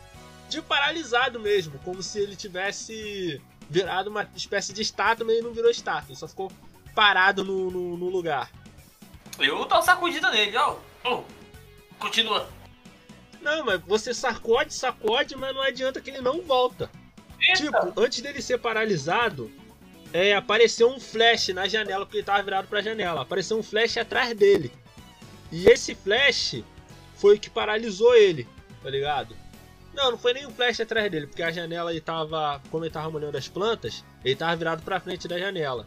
[0.51, 1.79] De paralisado mesmo.
[1.79, 3.41] Como se ele tivesse
[3.71, 6.15] virado uma espécie de estátua, mas ele não virou estátua.
[6.17, 6.51] Só ficou
[6.95, 8.51] parado no, no, no lugar.
[9.39, 10.77] Eu dou uma sacudida nele, ó.
[11.05, 11.23] Oh,
[11.99, 12.49] continua.
[13.41, 16.91] Não, mas você sacode, sacode, mas não adianta que ele não volta.
[17.41, 17.63] Eita.
[17.63, 19.51] Tipo, antes dele ser paralisado,
[20.13, 23.23] é, apareceu um flash na janela, porque ele tava virado pra janela.
[23.23, 24.71] Apareceu um flash atrás dele.
[25.51, 26.63] E esse flash
[27.15, 28.47] foi o que paralisou ele,
[28.83, 29.35] tá ligado?
[29.95, 32.61] Não, não foi nem um flash atrás dele, porque a janela ele tava.
[32.71, 35.87] Como ele tava molhando as plantas, ele tava virado pra frente da janela.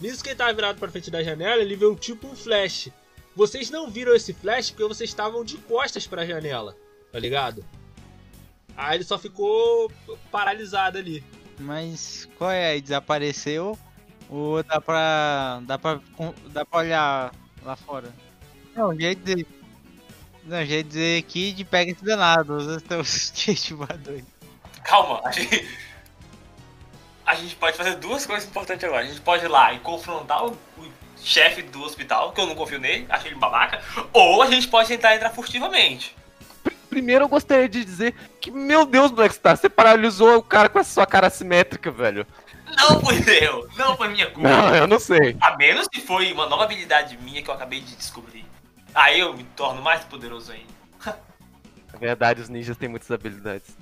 [0.00, 2.90] Nisso que ele tava virado pra frente da janela, ele viu tipo um flash.
[3.34, 6.76] Vocês não viram esse flash porque vocês estavam de costas pra janela
[7.16, 7.64] tá ligado?
[8.76, 9.90] Aí ele só ficou
[10.30, 11.24] paralisado ali.
[11.58, 12.80] Mas qual é aí?
[12.82, 13.78] Desapareceu?
[14.28, 15.62] Ou dá pra.
[15.62, 16.00] dá pra.
[16.48, 17.34] dá pra olhar
[17.64, 18.12] lá fora?
[18.74, 19.46] Não, jeito de.
[20.46, 23.32] Não, jeito de dizer aqui de pega esse danado, usa seus.
[24.84, 25.68] Calma, a gente.
[27.26, 29.02] A gente pode fazer duas coisas importantes agora.
[29.02, 32.54] A gente pode ir lá e confrontar o, o chefe do hospital, que eu não
[32.54, 33.82] confio nele, acho ele babaca,
[34.12, 36.14] ou a gente pode tentar entrar furtivamente
[36.96, 40.94] primeiro eu gostaria de dizer que, meu Deus, Blackstar, você paralisou o cara com essa
[40.94, 42.26] sua cara assimétrica, velho.
[42.74, 44.48] Não fui eu, não foi minha culpa.
[44.48, 45.36] Não, eu não sei.
[45.42, 48.45] A menos que foi uma nova habilidade minha que eu acabei de descobrir.
[48.96, 50.74] Aí eu me torno mais poderoso ainda.
[51.92, 53.76] Na verdade, os ninjas têm muitas habilidades.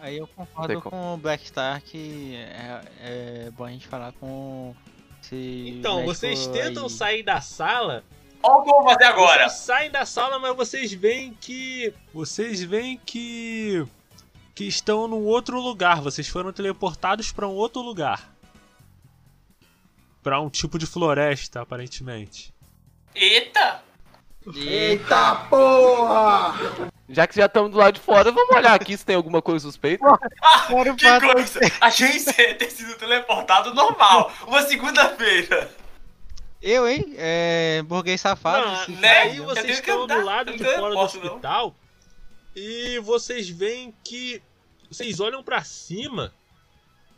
[0.00, 4.74] Aí eu concordo com o Blackstar que é, é bom a gente falar com
[5.30, 6.90] Então, vocês tentam aí.
[6.90, 8.02] sair da sala
[8.42, 9.48] Olha o que eu vou fazer agora.
[9.48, 11.92] Vocês saem da sala, mas vocês veem que.
[12.12, 13.86] Vocês veem que.
[14.54, 16.00] Que estão num outro lugar.
[16.00, 18.34] Vocês foram teleportados para um outro lugar.
[20.22, 22.52] Para um tipo de floresta, aparentemente.
[23.14, 23.82] Eita!
[24.46, 26.90] Eita porra!
[27.08, 29.66] Já que já estamos do lado de fora, vamos olhar aqui se tem alguma coisa
[29.66, 30.04] suspeita.
[30.40, 30.66] Ah,
[30.96, 31.60] que coisa!
[31.80, 32.24] A gente
[32.56, 34.32] ter sido teleportado normal.
[34.46, 35.70] Uma segunda-feira.
[36.62, 37.14] Eu, hein?
[37.16, 37.82] É.
[37.82, 38.92] Burguês safado.
[38.92, 39.18] Não, né?
[39.22, 41.74] Aí vocês estão do lado de fora do hospital não.
[42.62, 44.42] e vocês veem que.
[44.90, 46.32] Vocês olham para cima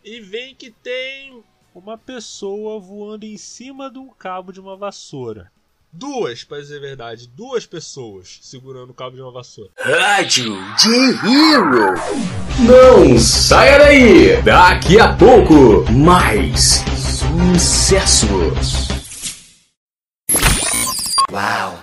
[0.04, 1.42] e veem que tem
[1.74, 5.50] uma pessoa voando em cima de um cabo de uma vassoura.
[5.95, 9.70] Duas, para dizer a verdade, duas pessoas segurando o cabo de uma vassoura.
[9.78, 11.93] Rádio de Hero!
[12.61, 14.40] Não saia daí!
[14.43, 16.82] Daqui a pouco, mais
[17.55, 18.88] sucessos!
[21.30, 21.82] Wow,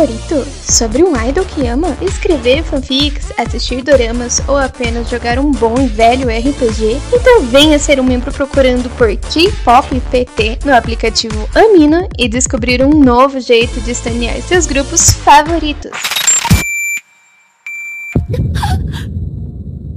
[0.62, 1.94] Sobre um idol que ama?
[2.00, 6.98] Escrever fanfics, assistir doramas ou apenas jogar um bom e velho RPG?
[7.12, 12.88] Então venha ser um membro procurando por K-Pop PT no aplicativo Amino e descobrir um
[12.88, 15.92] novo jeito de estanear seus grupos favoritos.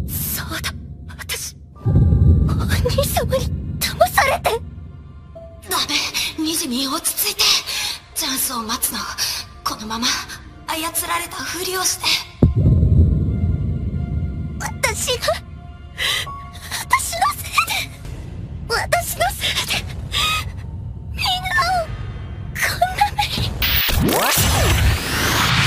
[0.09, 0.73] そうだ
[1.07, 3.45] 私お兄様に
[3.79, 4.49] 騙されて
[5.69, 5.77] ダ
[6.37, 7.41] メニジミ落ち着いて
[8.13, 8.99] チャンスを待つの
[9.64, 10.06] このまま
[10.68, 12.33] 操られたふりをして。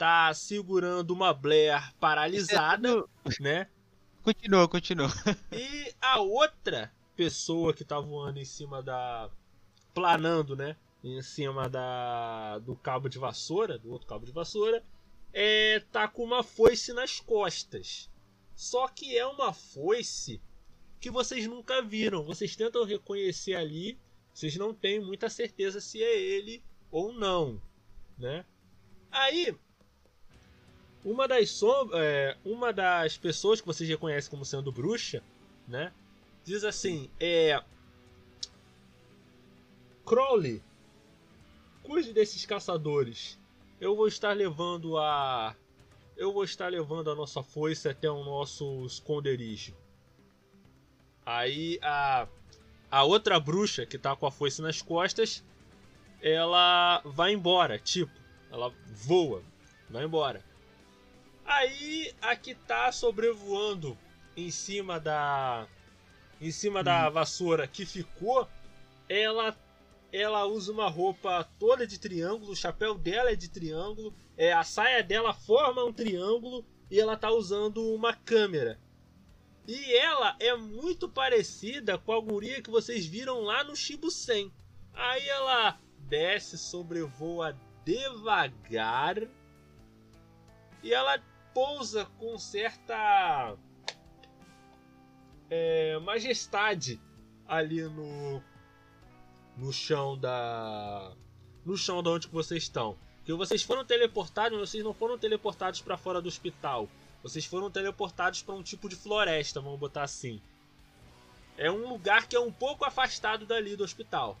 [0.00, 3.06] tá segurando uma Blair paralisada,
[3.38, 3.68] né?
[4.22, 5.08] Continua, continua.
[5.52, 9.28] E a outra pessoa que tá voando em cima da.
[9.92, 10.74] planando, né?
[11.04, 12.58] Em cima da.
[12.60, 14.82] do cabo de vassoura, do outro cabo de vassoura,
[15.34, 15.80] é.
[15.92, 18.08] tá com uma foice nas costas.
[18.54, 20.40] Só que é uma foice
[20.98, 22.24] que vocês nunca viram.
[22.24, 23.98] Vocês tentam reconhecer ali,
[24.32, 27.60] vocês não têm muita certeza se é ele ou não,
[28.18, 28.46] né?
[29.10, 29.54] Aí,
[31.04, 35.22] uma das som é, uma das pessoas que vocês reconhecem como sendo bruxa,
[35.66, 35.92] né?
[36.44, 37.62] Diz assim, é
[40.04, 40.62] Crowley,
[41.82, 43.38] cuide desses caçadores.
[43.80, 45.54] Eu vou estar levando a
[46.16, 49.74] eu vou estar levando a nossa foice até o nosso esconderijo.
[51.24, 52.26] Aí a
[52.90, 55.44] a outra bruxa que tá com a foice nas costas,
[56.20, 58.12] ela vai embora, tipo,
[58.50, 59.42] ela voa,
[59.88, 60.44] vai embora.
[61.50, 63.98] Aí a que tá sobrevoando
[64.36, 65.66] em cima da
[66.40, 68.48] em cima da vassoura que ficou,
[69.08, 69.58] ela
[70.12, 74.62] ela usa uma roupa toda de triângulo, o chapéu dela é de triângulo, é a
[74.62, 78.78] saia dela forma um triângulo e ela tá usando uma câmera.
[79.66, 84.52] E ela é muito parecida com a guria que vocês viram lá no Shibusen.
[84.94, 89.16] Aí ela desce, sobrevoa devagar
[90.82, 91.18] e ela
[91.54, 93.56] pousa com certa
[95.48, 97.00] é, majestade
[97.46, 98.42] ali no
[99.56, 101.12] no chão da
[101.64, 102.96] no chão da onde vocês estão.
[103.24, 106.88] Que vocês foram teleportados, mas vocês não foram teleportados para fora do hospital.
[107.22, 110.40] Vocês foram teleportados para um tipo de floresta, vamos botar assim.
[111.58, 114.38] É um lugar que é um pouco afastado dali do hospital.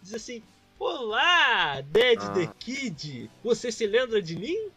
[0.00, 0.42] Diz assim:
[0.78, 2.30] Olá, Dead Ah.
[2.30, 3.28] the Kid!
[3.42, 4.70] Você se lembra de mim?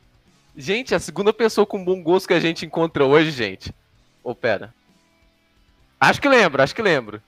[0.56, 3.74] Gente, a segunda pessoa com bom gosto que a gente encontra hoje, gente.
[4.24, 4.74] Ô, pera.
[5.99, 7.22] Acho que lembro, acho que lembro.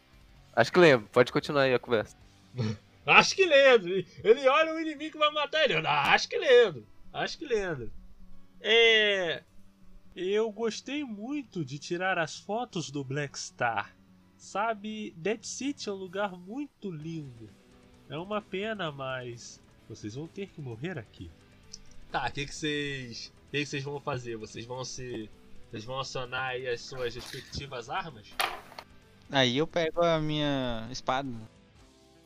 [0.55, 1.07] Acho que lembro.
[1.11, 2.15] Pode continuar aí a conversa.
[3.05, 3.89] Acho que lembro.
[4.23, 5.75] Ele olha o inimigo que vai matar ele.
[5.85, 6.87] Ah, acho que lembro.
[7.11, 7.91] Acho que lembro.
[8.61, 9.43] É.
[10.15, 13.93] Eu gostei muito de tirar as fotos do Black Star.
[14.37, 17.49] Sabe, Dead City é um lugar muito lindo.
[18.09, 19.59] É uma pena, mas
[19.89, 21.29] vocês vão ter que morrer aqui.
[22.13, 23.33] Tá, o que que vocês.
[23.47, 24.35] O que que vocês vão fazer?
[24.37, 25.27] Vocês vão se.
[25.71, 28.27] Vocês vão acionar aí as suas respectivas armas?
[29.31, 31.27] Aí eu pego a minha espada.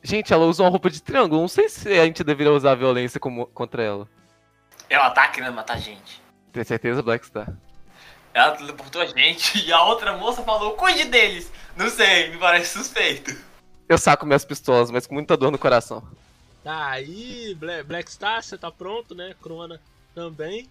[0.02, 1.40] Gente, ela usa uma roupa de triângulo.
[1.40, 4.06] Não sei se a gente deveria usar violência como- contra ela.
[4.90, 6.22] Ela tá querendo matar a gente.
[6.52, 7.56] Tem certeza, Blackstar?
[8.34, 11.50] Ela teleportou a gente e a outra moça falou, cuide deles.
[11.74, 13.34] Não sei, me parece suspeito.
[13.88, 16.06] Eu saco minhas pistolas, mas com muita dor no coração.
[16.62, 19.34] Tá, aí Bla- Black Star, você tá pronto, né?
[19.40, 19.80] Crona
[20.14, 20.68] também.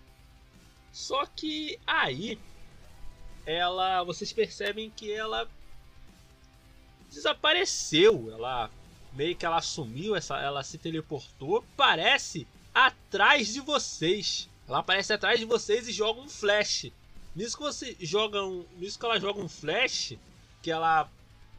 [0.92, 2.38] Só que aí
[3.46, 5.50] ela, vocês percebem que ela
[7.10, 8.30] desapareceu.
[8.32, 8.70] Ela
[9.14, 11.64] meio que ela sumiu, essa, ela se teleportou.
[11.76, 14.50] Parece atrás de vocês.
[14.68, 16.92] Ela aparece atrás de vocês e joga um flash.
[17.36, 20.14] Nisso que você joga um, nisso que ela joga um flash,
[20.62, 21.10] que ela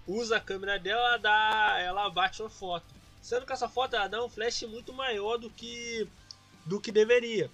[0.06, 2.97] usa a câmera dela, ela dá, ela bate uma foto.
[3.20, 6.08] Sendo que essa foto dá um flash muito maior do que
[6.64, 7.50] do que deveria,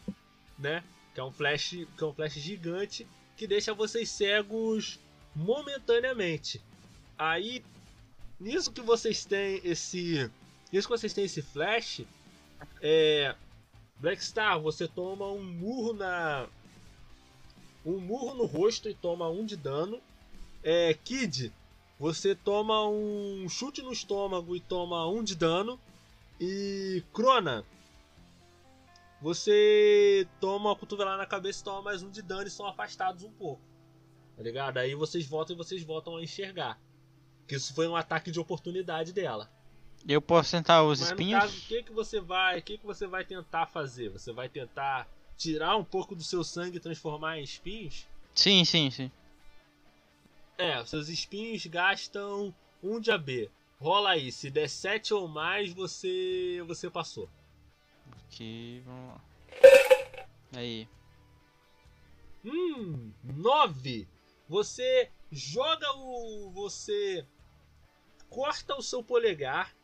[0.59, 0.83] né?
[1.15, 3.07] Que é um flash, que é um flash gigante
[3.37, 4.99] que deixa vocês cegos
[5.35, 6.61] momentaneamente.
[7.17, 7.65] Aí
[8.39, 10.31] nisso que vocês têm esse,
[10.73, 12.03] nisso que vocês têm esse flash,
[12.81, 13.35] é
[13.97, 16.47] Black Star, você toma um murro na
[17.85, 20.01] um murro no rosto e toma um de dano.
[20.62, 21.53] É, Kid,
[21.99, 25.79] você toma um chute no estômago e toma um de dano.
[26.41, 27.65] E Crona,
[29.21, 33.23] você toma uma cotovelada na cabeça e toma mais um de dano e são afastados
[33.23, 33.63] um pouco.
[34.37, 34.79] Tá ligado?
[34.79, 36.79] Aí vocês voltam e vocês voltam a enxergar.
[37.47, 39.51] Que isso foi um ataque de oportunidade dela.
[40.07, 41.33] Eu posso tentar os Mas espinhos?
[41.33, 44.11] no caso, o que que você vai, o que que você vai tentar fazer?
[44.11, 48.07] Você vai tentar tirar um pouco do seu sangue e transformar em espinhos?
[48.35, 49.11] Sim, sim, sim.
[50.57, 53.51] É, seus espinhos gastam 1 de AB.
[53.81, 57.29] Rola aí, se der 7 ou mais, você você passou.
[58.13, 59.21] Aqui, vamos lá.
[60.55, 60.89] Aí.
[62.45, 64.07] Hum, 9.
[64.49, 67.27] Você joga o você
[68.29, 69.75] corta o seu polegar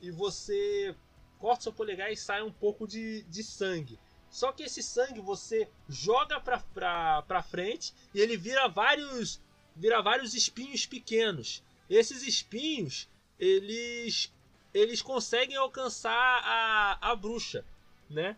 [0.00, 0.94] e você
[1.38, 3.98] corta o seu polegar e sai um pouco de, de sangue.
[4.30, 9.40] Só que esse sangue você joga pra, pra, pra frente e ele vira vários
[9.76, 11.62] vira vários espinhos pequenos.
[11.88, 13.08] Esses espinhos,
[13.38, 14.32] eles
[14.74, 17.64] eles conseguem alcançar a, a bruxa,
[18.10, 18.36] né?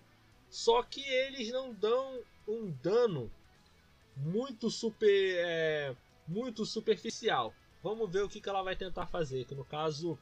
[0.51, 3.31] Só que eles não dão um dano
[4.17, 5.09] muito super.
[5.39, 5.97] é,
[6.29, 7.55] muito superficial.
[7.83, 9.47] Vamos ver o que, que ela vai tentar fazer.
[9.47, 10.19] Que no caso,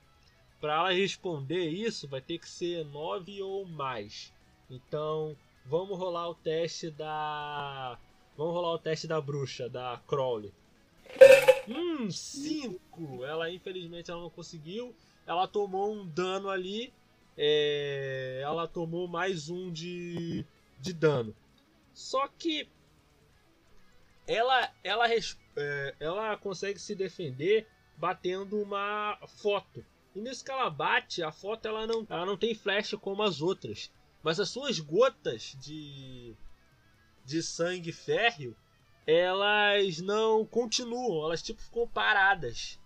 [0.61, 4.33] para ela responder isso, vai ter que ser 9 ou mais.
[4.71, 7.99] Então, vamos rolar o teste da.
[8.37, 10.53] Vamos rolar o teste da bruxa, da Crowley.
[11.69, 13.25] Hum, 5!
[13.25, 14.95] Ela infelizmente ela não conseguiu.
[15.27, 16.93] Ela tomou um dano ali.
[17.37, 20.45] é, Ela tomou mais um de,
[20.81, 21.35] de dano.
[21.93, 22.69] Só que
[24.27, 25.07] ela, ela,
[25.57, 29.85] é, ela consegue se defender batendo uma foto.
[30.15, 33.41] E nisso que ela bate, a foto ela não, ela não tem flash como as
[33.41, 33.91] outras.
[34.23, 36.35] Mas as suas gotas de,
[37.25, 38.57] de sangue férreo,
[39.07, 41.27] elas não continuam.
[41.27, 42.79] Elas tipo ficam paradas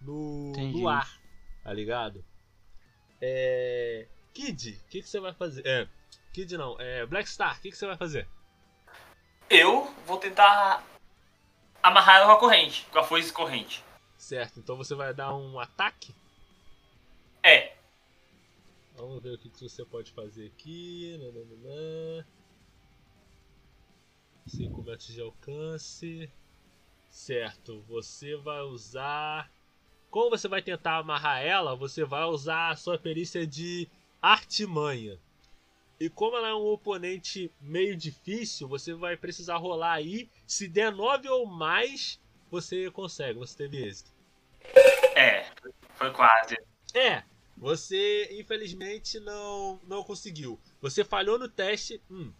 [0.00, 1.20] no, no ar.
[1.62, 2.24] Tá ligado?
[3.20, 5.66] É, Kid, o que, que você vai fazer?
[5.66, 5.88] É,
[6.32, 8.28] Kid não, é Black Star, o que, que você vai fazer?
[9.48, 10.84] Eu vou tentar
[11.82, 13.84] amarrar ela com a corrente, com a foice corrente.
[14.16, 16.14] Certo, então você vai dar um ataque?
[17.42, 17.76] É.
[18.96, 21.18] Vamos ver o que, que você pode fazer aqui.
[21.18, 22.26] Nananana.
[24.46, 26.30] 5 metros de alcance.
[27.10, 29.50] Certo, você vai usar.
[30.10, 33.88] Como você vai tentar amarrar ela, você vai usar a sua perícia de
[34.20, 35.18] artimanha.
[35.98, 40.28] E como ela é um oponente meio difícil, você vai precisar rolar aí.
[40.46, 42.20] Se der 9 ou mais,
[42.50, 44.12] você consegue, você teve êxito.
[45.14, 45.50] É,
[45.94, 46.56] foi quase.
[46.92, 47.22] É,
[47.56, 50.58] você infelizmente não, não conseguiu.
[50.80, 52.00] Você falhou no teste.
[52.10, 52.32] Hum,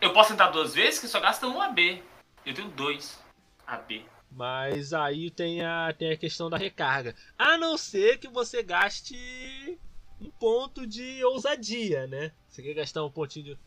[0.00, 2.02] Eu posso tentar duas vezes, que só gasta um AB.
[2.44, 3.22] Eu tenho dois
[3.66, 4.04] AB.
[4.30, 7.14] mas aí tem a, tem a questão da recarga.
[7.38, 9.78] A não ser que você gaste
[10.20, 12.32] um ponto de ousadia, né?
[12.48, 13.58] Você quer gastar um pontinho de.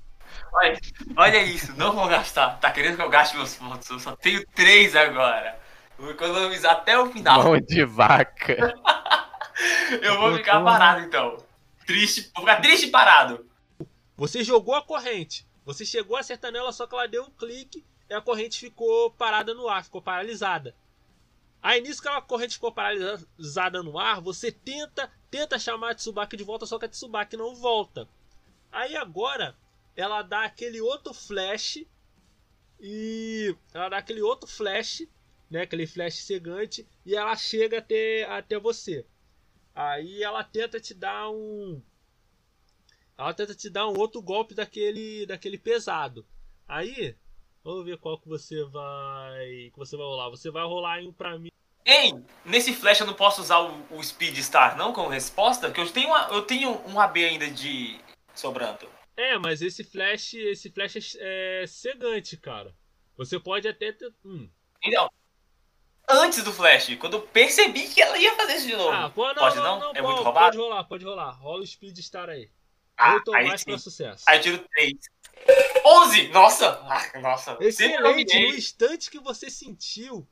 [0.53, 0.79] Olha,
[1.17, 2.59] olha isso, não vou gastar.
[2.59, 3.89] Tá querendo que eu gaste meus pontos?
[3.89, 5.59] Eu só tenho três agora.
[5.97, 7.43] Vou economizar até o final.
[7.43, 8.73] Mão de vaca.
[10.01, 11.37] Eu vou ficar parado então.
[11.85, 13.45] Triste, vou ficar triste e parado.
[14.17, 15.45] Você jogou a corrente.
[15.65, 19.11] Você chegou a acertar nela, só que ela deu um clique e a corrente ficou
[19.11, 20.75] parada no ar, ficou paralisada.
[21.61, 26.35] Aí nisso que a corrente ficou paralisada no ar, você tenta, tenta chamar a Tsubaki
[26.35, 28.07] de volta, só que a Tsubaki não volta.
[28.69, 29.55] Aí agora
[29.95, 31.85] ela dá aquele outro flash
[32.79, 35.07] e ela dá aquele outro flash,
[35.49, 39.05] né, aquele flash cegante e ela chega até até você.
[39.73, 41.81] Aí ela tenta te dar um
[43.17, 46.25] ela tenta te dar um outro golpe daquele daquele pesado.
[46.67, 47.15] Aí,
[47.63, 50.29] vamos ver qual que você vai que você vai rolar.
[50.29, 51.49] Você vai rolar em um pra mim.
[51.85, 52.13] Ei,
[52.45, 55.67] nesse flash eu não posso usar o, o Speed Star não como resposta?
[55.67, 57.99] Porque eu tenho, uma- eu tenho um AB ainda de
[58.33, 58.87] sobrando.
[59.17, 62.73] É, mas esse flash, esse flash é, é cegante, cara.
[63.17, 64.49] Você pode até ter, hum.
[64.81, 65.09] Então,
[66.09, 68.89] antes do flash, quando eu percebi que ela ia fazer isso de novo.
[68.89, 69.79] Ah, pô, não, pode não, não?
[69.79, 70.45] não, é pode, muito roubado?
[70.45, 71.31] Pode rolar, pode rolar.
[71.31, 72.49] Rola o Speed Star aí.
[73.03, 73.65] Ah, Oito ou aí mais sim.
[73.65, 74.23] pra sucesso.
[74.27, 74.93] Aí eu tiro 3.
[75.85, 76.27] 11!
[76.29, 76.69] Nossa!
[76.83, 77.57] Ah, nossa.
[77.59, 78.39] Excelente!
[78.39, 80.27] No instante que você sentiu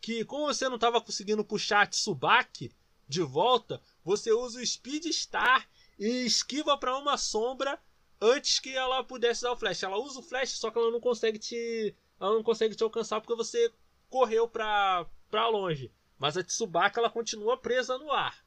[0.00, 2.72] que, como você não estava conseguindo puxar a Tsubaki
[3.08, 5.68] de volta, você usa o Speed Star
[5.98, 7.78] e esquiva para uma sombra
[8.20, 9.82] antes que ela pudesse dar o flash.
[9.82, 13.20] Ela usa o flash, só que ela não consegue te, ela não consegue te alcançar
[13.20, 13.72] porque você
[14.08, 15.90] correu para para longe.
[16.18, 18.44] Mas a Tsubaki ela continua presa no ar.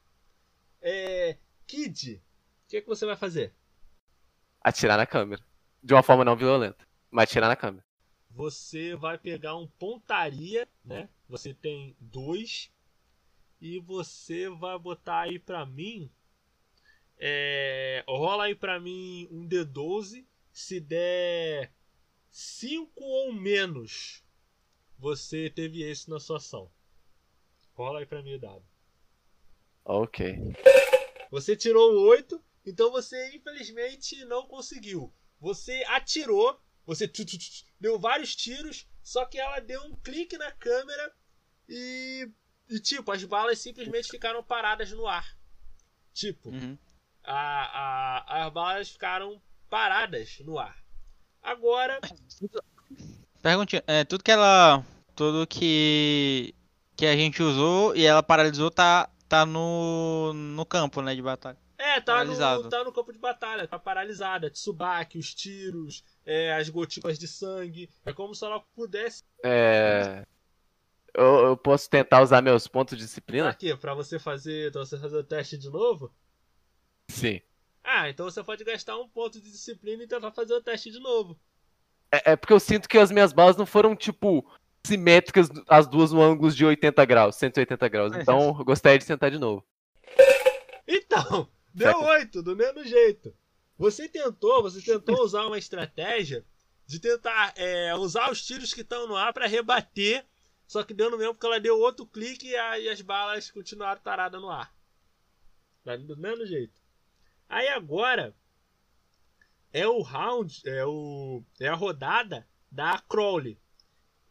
[0.80, 2.22] É, Kid,
[2.64, 3.52] o que, que você vai fazer?
[4.66, 5.40] Atirar na câmera.
[5.80, 6.84] De uma forma não violenta.
[7.08, 7.84] Mas atirar na câmera.
[8.28, 11.08] você vai pegar um pontaria, né?
[11.28, 12.68] Você tem dois
[13.60, 16.10] e você vai botar aí pra mim,
[17.16, 20.24] é, rola aí pra mim um D12.
[20.52, 21.72] Se der
[22.28, 24.24] 5 ou menos,
[24.98, 26.68] você teve esse na sua ação.
[27.72, 28.64] Rola aí pra mim o dado.
[29.84, 30.38] Ok.
[31.30, 35.12] Você tirou um 8, então você infelizmente não conseguiu.
[35.40, 37.10] Você atirou, você
[37.80, 41.12] deu vários tiros, só que ela deu um clique na câmera
[41.68, 42.28] e,
[42.68, 45.36] e tipo, as balas simplesmente ficaram paradas no ar.
[46.12, 46.50] Tipo,
[47.22, 50.76] a, a, as balas ficaram paradas no ar.
[51.42, 52.00] Agora,
[53.46, 54.84] Perguntinha, é, tudo que ela.
[55.14, 56.52] Tudo que.
[56.96, 61.58] Que a gente usou e ela paralisou tá, tá no, no campo, né, de batalha.
[61.78, 64.50] É, tá no, tá no campo de batalha, tá paralisada.
[64.50, 67.90] Tsubaki, os tiros, é, as gotículas de sangue.
[68.04, 70.26] É como se ela pudesse É.
[71.14, 73.54] Eu, eu posso tentar usar meus pontos de disciplina?
[73.54, 73.74] quê?
[73.74, 76.12] Pra você fazer, pra você fazer o teste de novo?
[77.08, 77.40] Sim.
[77.82, 80.98] Ah, então você pode gastar um ponto de disciplina e tentar fazer o teste de
[80.98, 81.38] novo.
[82.12, 84.44] É, é porque eu sinto que as minhas balas não foram, tipo,
[84.86, 88.14] simétricas, as duas no ângulo de 80 graus, 180 graus.
[88.14, 89.64] Então, eu gostaria de tentar de novo.
[90.86, 92.00] Então, deu.
[92.00, 93.34] 8, do mesmo jeito.
[93.78, 96.44] Você tentou, você tentou usar uma estratégia
[96.86, 100.24] de tentar é, usar os tiros que estão no ar pra rebater,
[100.66, 103.50] só que deu no mesmo porque ela deu outro clique e, a- e as balas
[103.50, 104.74] continuaram taradas no ar.
[105.84, 106.80] Tá Do mesmo jeito.
[107.48, 108.34] Aí agora
[109.72, 113.58] é o round, é o é a rodada da Crowley.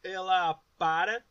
[0.04, 1.24] Ela para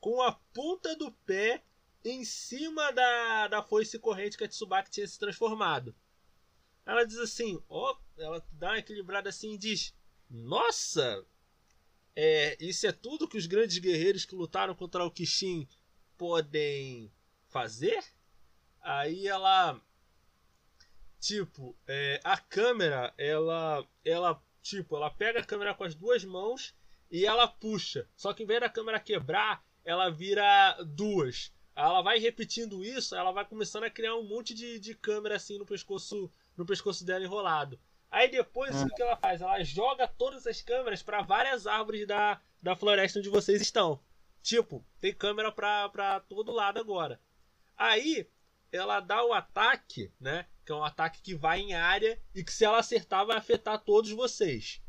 [0.00, 1.62] com a ponta do pé
[2.10, 5.94] em cima da, da foice corrente que a Tsubaki tinha se transformado.
[6.84, 9.94] Ela diz assim, ó, ela dá uma equilibrada assim e diz:
[10.30, 11.24] Nossa,
[12.16, 15.68] é, isso é tudo que os grandes guerreiros que lutaram contra o Kishin
[16.16, 17.12] podem
[17.46, 18.02] fazer?
[18.80, 19.80] Aí ela,
[21.20, 26.74] tipo, é, a câmera, ela, ela, tipo, ela pega a câmera com as duas mãos
[27.10, 28.08] e ela puxa.
[28.16, 31.52] Só que em vez da câmera quebrar, ela vira duas.
[31.78, 35.58] Ela vai repetindo isso, ela vai começando a criar um monte de, de câmera assim
[35.58, 37.78] no pescoço, no pescoço dela enrolado.
[38.10, 39.40] Aí depois o que ela faz?
[39.40, 44.00] Ela joga todas as câmeras para várias árvores da, da floresta onde vocês estão.
[44.42, 47.20] Tipo, tem câmera pra, pra todo lado agora.
[47.76, 48.28] Aí
[48.72, 50.46] ela dá o ataque, né?
[50.66, 53.78] Que é um ataque que vai em área e que se ela acertar vai afetar
[53.78, 54.82] todos vocês.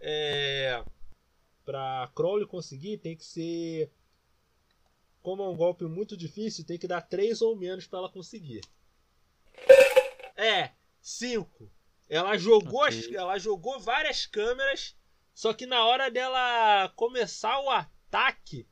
[0.00, 0.84] É...
[1.64, 3.92] Pra Crowley conseguir tem que ser
[5.22, 8.60] como é um golpe muito difícil, tem que dar 3 ou menos pra ela conseguir.
[10.36, 10.70] É,
[11.00, 11.70] 5.
[12.08, 14.96] Ela jogou, as- ela jogou várias câmeras,
[15.34, 18.66] só que na hora dela começar o ataque,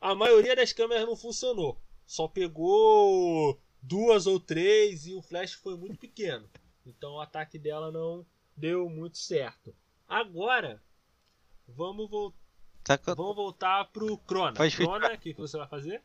[0.00, 1.80] a maioria das câmeras não funcionou.
[2.06, 6.48] Só pegou duas ou três e o flash foi muito pequeno.
[6.86, 8.24] Então o ataque dela não
[8.56, 9.74] deu muito certo.
[10.06, 10.82] Agora,
[11.66, 12.43] vamos voltar.
[12.84, 14.52] Tá que Vamos voltar pro Crona.
[14.52, 14.76] Pode.
[14.76, 16.02] Crona, o que, que você vai fazer?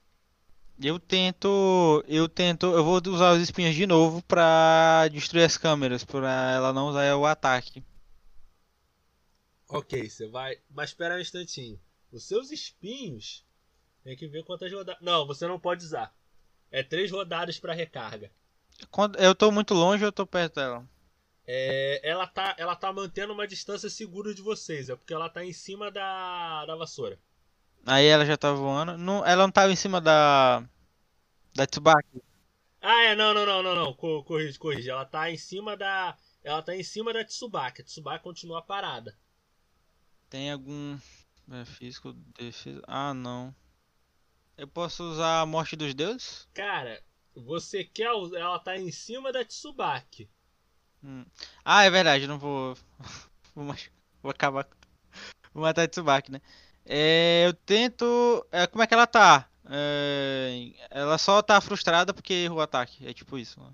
[0.82, 2.04] Eu tento.
[2.08, 2.68] Eu tento.
[2.68, 7.14] Eu vou usar os espinhos de novo pra destruir as câmeras, pra ela não usar
[7.18, 7.84] o ataque.
[9.68, 10.58] Ok, você vai.
[10.70, 11.78] Mas espera um instantinho.
[12.14, 13.46] Os seus espinhos.
[14.04, 15.02] Tem que ver quantas rodadas.
[15.02, 16.16] Não, você não pode usar.
[16.72, 18.32] É três rodadas pra recarga.
[18.90, 20.88] Quando eu tô muito longe, eu tô perto dela.
[21.52, 24.88] É, ela, tá, ela tá mantendo uma distância segura de vocês.
[24.88, 27.18] É porque ela tá em cima da, da vassoura.
[27.88, 29.00] Aí ela já tá voando.
[29.00, 30.64] Não, ela não tava em cima da.
[31.56, 32.22] Da Tsubaki.
[32.80, 33.94] Ah, é, não, não, não, não, não.
[33.96, 34.92] Co- Corrige, corrige.
[34.92, 36.16] Ela tá em cima da.
[36.44, 37.82] Ela tá em cima da Tsubaki.
[37.82, 39.18] A Tsubaki continua parada.
[40.30, 41.00] Tem algum.
[41.52, 42.84] É, físico, defesa.
[42.86, 43.56] Ah, não.
[44.56, 46.48] Eu posso usar a morte dos deuses?
[46.54, 47.02] Cara,
[47.34, 48.06] você quer.
[48.36, 50.30] Ela tá em cima da Tsubaki.
[51.04, 51.26] Hum.
[51.64, 52.76] Ah, é verdade, não vou.
[53.56, 53.90] vou, mach-
[54.22, 54.68] vou acabar.
[55.54, 56.42] Vou matar a Tsubaki, né?
[56.86, 58.46] É, eu tento.
[58.52, 59.50] é, como é que ela tá?
[59.70, 63.08] É, ela só tá frustrada porque errou o ataque.
[63.08, 63.60] É tipo isso.
[63.62, 63.72] né?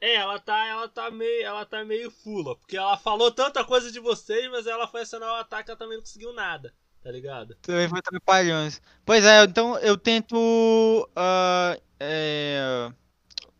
[0.00, 3.90] É, ela tá, ela tá meio, ela tá meio fula, porque ela falou tanta coisa
[3.90, 6.72] de vocês, mas ela foi acionar o ataque, ela também não conseguiu nada,
[7.02, 7.56] tá ligado?
[7.62, 8.80] Também foi trapalhões.
[9.04, 11.08] Pois é, então eu tento.
[11.16, 12.90] ah, é,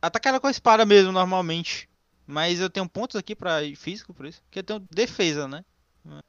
[0.03, 1.89] atacar ela com a espada mesmo, normalmente.
[2.31, 4.43] Mas eu tenho pontos aqui pra físico por isso.
[4.43, 5.65] Porque eu tenho defesa, né?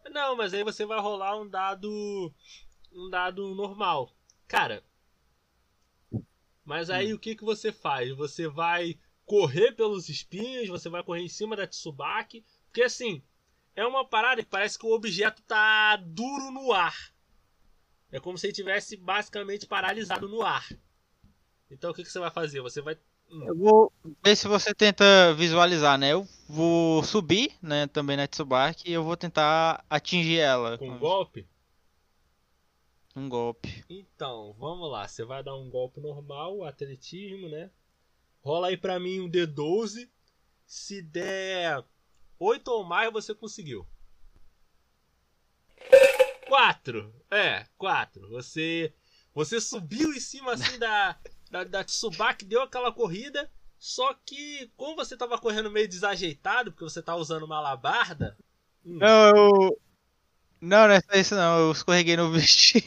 [0.10, 2.34] Não, mas aí você vai rolar um dado,
[2.90, 4.10] um dado normal,
[4.48, 4.82] cara.
[6.64, 8.16] Mas aí o que que você faz?
[8.16, 13.22] Você vai correr pelos espinhos, você vai correr em cima da Tsubaki, porque assim
[13.76, 16.96] é uma parada que parece que o objeto tá duro no ar.
[18.10, 20.66] É como se ele tivesse basicamente paralisado no ar.
[21.70, 22.62] Então o que, que você vai fazer?
[22.62, 22.98] Você vai.
[23.32, 23.94] Eu vou
[24.24, 26.14] ver se você tenta visualizar, né?
[26.14, 27.86] Eu vou subir, né?
[27.88, 30.78] Também na Tsubaki e eu vou tentar atingir ela.
[30.78, 31.48] Com um golpe?
[33.16, 33.84] Um golpe.
[33.90, 35.08] Então, vamos lá.
[35.08, 37.70] Você vai dar um golpe normal, atletismo, né?
[38.42, 40.10] Rola aí pra mim um D12.
[40.66, 41.84] Se der
[42.40, 43.86] 8 ou mais, você conseguiu.
[46.48, 47.14] 4.
[47.30, 48.28] É, 4.
[48.30, 48.94] Você
[49.34, 51.18] você subiu em cima assim da
[51.50, 56.84] da, da Tsubaki, deu aquela corrida, só que como você tava correndo meio desajeitado, porque
[56.84, 58.38] você tá usando uma alabarda,
[58.86, 59.80] hum, Não, eu.
[60.62, 61.60] Não, não é só isso não.
[61.60, 62.84] Eu escorreguei no vestido.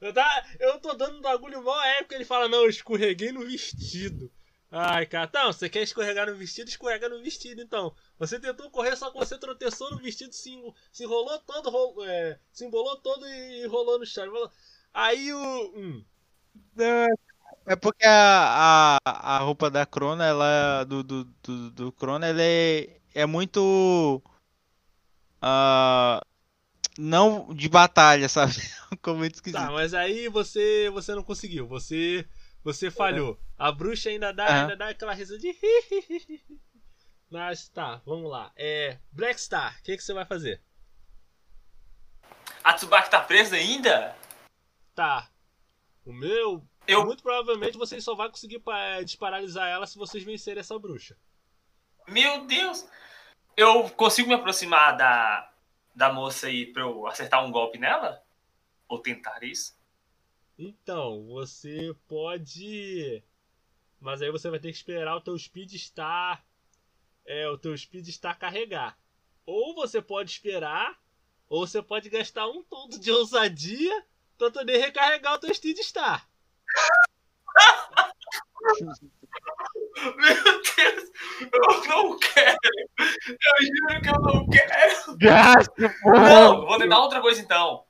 [0.00, 3.44] Eu, tá, eu tô dando um bagulho mó época, ele fala, não, eu escorreguei no
[3.46, 4.30] vestido.
[4.70, 7.94] Ai, cara, não, você quer escorregar no vestido, escorrega no vestido, então.
[8.18, 10.50] Você tentou correr, só que você tropeçou no vestido, se,
[10.92, 14.26] se enrolou todo, ro- é, se embolou todo e rolou no chão.
[14.92, 15.72] Aí o...
[15.76, 16.04] Hum,
[16.76, 17.08] Não, É
[17.80, 20.84] porque a, a, a roupa da Crona, ela.
[20.84, 24.22] Do, do, do, do Crona, ela é, é muito.
[25.40, 26.20] ah,
[26.98, 28.54] não de batalha, sabe?
[28.90, 29.60] Ficou muito esquisito.
[29.60, 31.66] Tá, mas aí você você não conseguiu.
[31.66, 32.28] Você
[32.62, 33.38] você falhou.
[33.58, 34.60] A bruxa ainda dá, Aham.
[34.62, 35.54] ainda dá aquela risada de
[37.30, 38.52] Mas tá, vamos lá.
[38.56, 40.62] É, Black Star, o que, que você vai fazer?
[42.62, 44.16] A Tsubaki tá presa ainda?
[44.94, 45.28] Tá.
[46.04, 46.66] O meu.
[46.86, 51.16] Eu- Muito provavelmente vocês só vão conseguir pa- desparalisar ela se vocês vencerem essa bruxa.
[52.06, 52.86] Meu Deus!
[53.56, 55.50] Eu consigo me aproximar da,
[55.94, 58.22] da moça aí pra eu acertar um golpe nela?
[58.88, 59.76] Ou tentar isso?
[60.58, 63.22] Então, você pode.
[64.00, 66.44] Mas aí você vai ter que esperar o teu speed estar.
[67.24, 68.98] É, o teu speed estar carregar.
[69.46, 71.00] Ou você pode esperar,
[71.48, 74.04] ou você pode gastar um ponto de ousadia
[74.36, 76.28] pra poder recarregar o teu speed star.
[80.16, 81.10] Meu Deus!
[81.52, 82.58] Eu não quero!
[83.28, 85.16] Eu juro que eu não quero!
[85.18, 85.70] Gaste,
[86.04, 87.84] Não, vou tentar outra coisa então.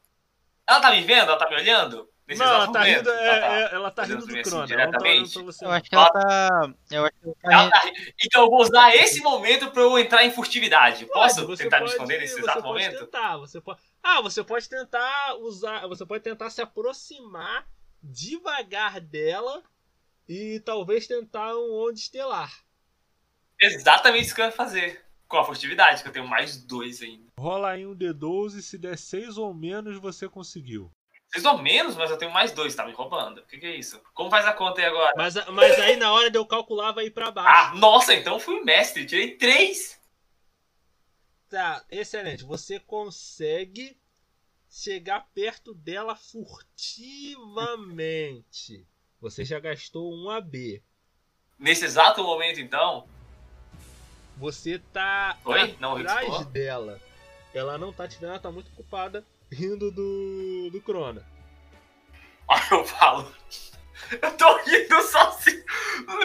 [0.66, 1.28] Ela tá me vendo?
[1.28, 2.09] Ela tá me olhando?
[2.27, 4.61] Nesse Não, ela tá rindo, é, Ela tá é, ela tá rindo do assim, Crona.
[4.61, 5.39] Tá diretamente?
[5.39, 6.74] Eu acho que ela tá.
[6.90, 7.52] Eu acho que ela tá.
[7.52, 7.82] Ela tá
[8.24, 11.05] Então eu vou usar esse momento pra eu entrar em furtividade.
[11.06, 12.98] Posso Pode, tentar me pode- esconder nesse exato pode momento?
[13.01, 13.81] Tentar, você pode...
[14.02, 15.86] Ah, você pode tentar usar.
[15.86, 17.66] Você pode tentar se aproximar
[18.05, 19.62] devagar dela
[20.28, 22.52] e talvez tentar um onde estelar.
[23.60, 25.02] Exatamente isso que eu ia fazer.
[25.26, 27.32] Com a furtividade, que eu tenho mais dois ainda.
[27.39, 30.93] Rola aí um D12, se der 6 ou menos, você conseguiu.
[31.28, 33.39] Vocês ou menos, mas eu tenho mais dois, tá me roubando.
[33.39, 34.01] O que, que é isso?
[34.12, 35.12] Como faz a conta aí agora?
[35.16, 37.48] Mas, mas aí na hora de eu calcular vai ir pra baixo.
[37.48, 40.01] Ah, nossa, então eu fui mestre, tirei três.
[41.48, 42.44] Tá, excelente.
[42.44, 43.97] Você consegue
[44.79, 48.85] chegar perto dela furtivamente.
[49.21, 50.83] Você já gastou um AB.
[51.59, 53.07] Nesse exato momento, então.
[54.37, 55.77] Você tá Oi?
[55.79, 56.45] Não, atrás riscou?
[56.47, 57.01] dela.
[57.55, 61.25] Ela não tá te vendo, ela tá muito ocupada rindo do, do Crona.
[62.49, 63.33] Aí eu falo.
[64.21, 65.65] Eu tô rindo sozinho,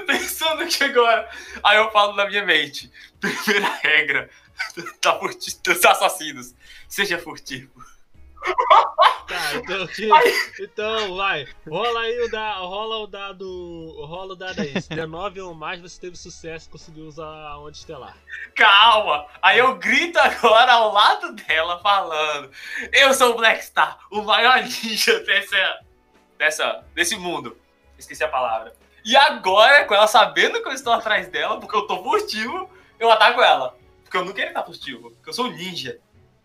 [0.08, 1.30] pensando aqui agora.
[1.64, 2.92] Aí eu falo na minha mente.
[3.20, 4.28] Primeira regra
[5.04, 6.56] da furti- dos assassinos.
[6.88, 7.72] Seja furtivo.
[9.28, 9.88] Tá, então,
[10.60, 11.48] então vai.
[11.68, 14.82] Rola aí o da, rola o dado, rola o dado aí.
[14.82, 18.18] Se der 9 ou mais, você teve sucesso e conseguiu usar a onda estelar.
[18.56, 19.28] Calma!
[19.42, 22.50] Aí eu grito agora ao lado dela falando:
[22.92, 25.80] Eu sou o Black Star, o maior ninja dessa,
[26.38, 27.56] dessa, desse mundo.
[27.98, 28.74] Esqueci a palavra.
[29.06, 32.70] E agora, com ela sabendo que eu estou atrás dela, porque eu tô furtivo,
[33.00, 33.78] eu ataco ela.
[34.04, 36.00] Porque eu não quero estar furtivo, porque eu sou um ninja.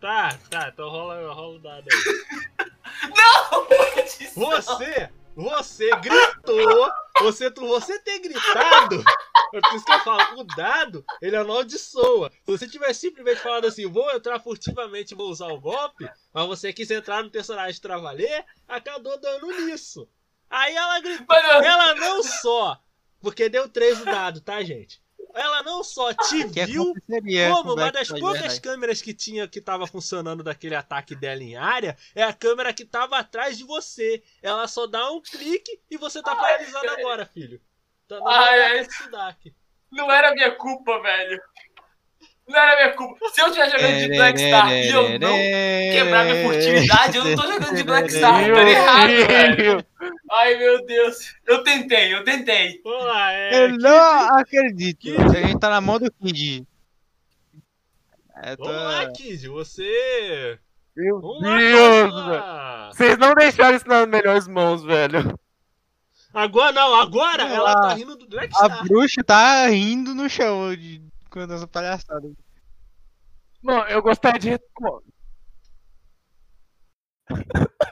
[0.05, 2.69] Tá, tá, então rola, rola o dado aí.
[3.17, 3.65] Não!
[4.35, 6.91] Você, você gritou,
[7.21, 9.03] você, você ter gritado,
[9.51, 12.29] é por isso que eu falo, o dado, ele amaldiçoa.
[12.29, 16.45] Se você tivesse simplesmente falado assim, vou entrar furtivamente e vou usar o golpe, mas
[16.45, 20.07] você quis entrar no personagem Travalher, acabou dando nisso.
[20.47, 22.79] Aí ela gritou, ela não só,
[23.19, 25.03] porque deu 3 o dado, tá, gente?
[25.35, 26.93] Ela não só te que viu,
[27.51, 28.61] como com uma das de poucas verdade.
[28.61, 32.85] câmeras que tinha que tava funcionando daquele ataque dela em área é a câmera que
[32.85, 34.23] tava atrás de você.
[34.41, 37.61] Ela só dá um clique e você tá paralisado agora, filho.
[38.07, 38.87] Tá no Ai, ai.
[38.89, 39.53] Sudak.
[39.91, 41.41] Não era minha culpa, velho.
[42.47, 43.27] Não era minha culpa.
[43.33, 47.35] Se eu estiver jogando de Black Star e eu não quebrar minha furtividade, eu não
[47.35, 49.85] tô jogando de Black Star, tá errado, velho.
[50.31, 51.35] Ai, meu Deus.
[51.47, 52.81] Eu tentei, eu tentei.
[53.31, 53.63] É.
[53.63, 55.09] Eu não acredito.
[55.21, 56.67] A gente tá na mão do Kid.
[58.57, 58.63] Tô...
[58.63, 60.59] Vamos lá, Kid, você.
[60.95, 62.43] Meu Vamos lá, Deus, velho.
[62.91, 65.37] Vocês não deixaram isso nas melhores mãos, velho.
[66.33, 71.01] Agora não, agora ela tá rindo do Black A bruxa tá rindo no chão de...
[71.35, 72.31] quando essa palhaçada.
[73.61, 74.63] Não, eu gostaria de.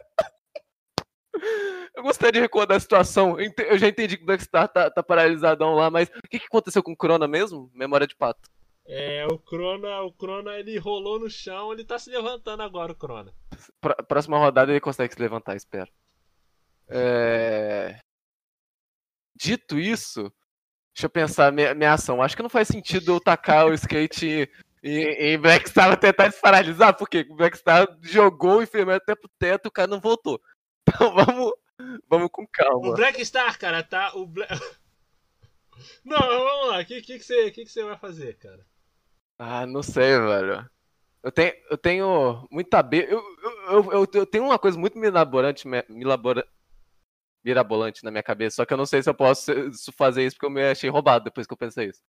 [1.96, 3.38] Eu gostaria de recordar a situação.
[3.40, 6.82] Eu já entendi que o Blackstar tá, tá paralisadão lá, mas o que, que aconteceu
[6.82, 7.70] com o Crona mesmo?
[7.74, 8.50] Memória de pato.
[8.86, 12.96] É, o Crona, o Crona ele rolou no chão, ele tá se levantando agora, o
[12.96, 13.34] Crona.
[13.80, 15.92] Pró- Próxima rodada ele consegue se levantar, espero.
[16.88, 18.00] É...
[19.36, 20.32] Dito isso,
[20.94, 22.22] deixa eu pensar minha, minha ação.
[22.22, 24.50] Acho que não faz sentido eu tacar o skate
[24.84, 25.00] em,
[25.34, 29.70] em Blackstar pra tentar desparalisar, porque o Blackstar jogou o enfermeiro até pro teto e
[29.70, 30.40] o cara não voltou.
[30.86, 31.54] Então vamos,
[32.10, 32.94] vamos com O calma.
[32.94, 34.12] Black Star, cara, tá.
[34.16, 34.46] O Bla...
[36.04, 36.82] Não, vamos lá.
[36.82, 38.66] O que, que, que, você, que, que você vai fazer, cara?
[39.40, 40.70] Ah, não sei, velho.
[41.24, 43.08] Eu tenho, eu tenho muita B.
[43.10, 43.24] Eu,
[43.70, 46.46] eu, eu, eu- tenho uma coisa muito milaborante, me- milabora-
[47.44, 48.58] mirabolante na minha cabeça.
[48.58, 49.52] Só que eu não sei se eu posso
[49.98, 52.02] fazer isso porque eu me achei roubado depois que eu pensei isso.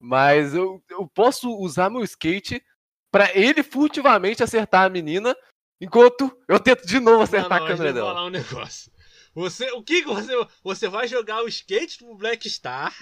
[0.00, 2.62] Mas eu, eu posso usar meu skate
[3.10, 5.34] pra ele furtivamente acertar a menina,
[5.80, 8.08] enquanto eu tento de novo acertar não, a câmera dela.
[8.14, 8.92] falar um negócio.
[9.34, 10.32] Você, o que que você,
[10.62, 12.94] você vai jogar o skate pro Black Star?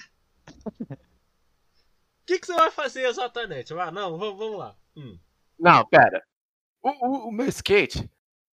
[0.90, 0.96] O
[2.26, 3.72] que que você vai fazer exatamente?
[3.74, 4.76] Ah, não, vamos, vamos lá.
[4.96, 5.18] Hum.
[5.58, 6.22] Não, pera.
[6.82, 8.08] O, o- o meu skate,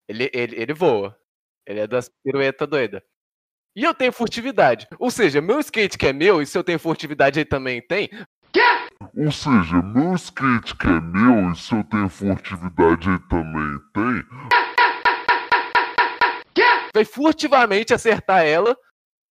[0.07, 1.17] ele, ele, ele voa.
[1.65, 3.03] Ele é das piruetas doida.
[3.75, 4.87] E eu tenho furtividade.
[4.99, 8.09] Ou seja, meu skate que é meu, e se eu tenho furtividade ele também tem.
[9.15, 14.23] Ou seja, meu skate que é meu e se eu tenho furtividade ele também tem.
[16.93, 18.77] Vai furtivamente acertar ela,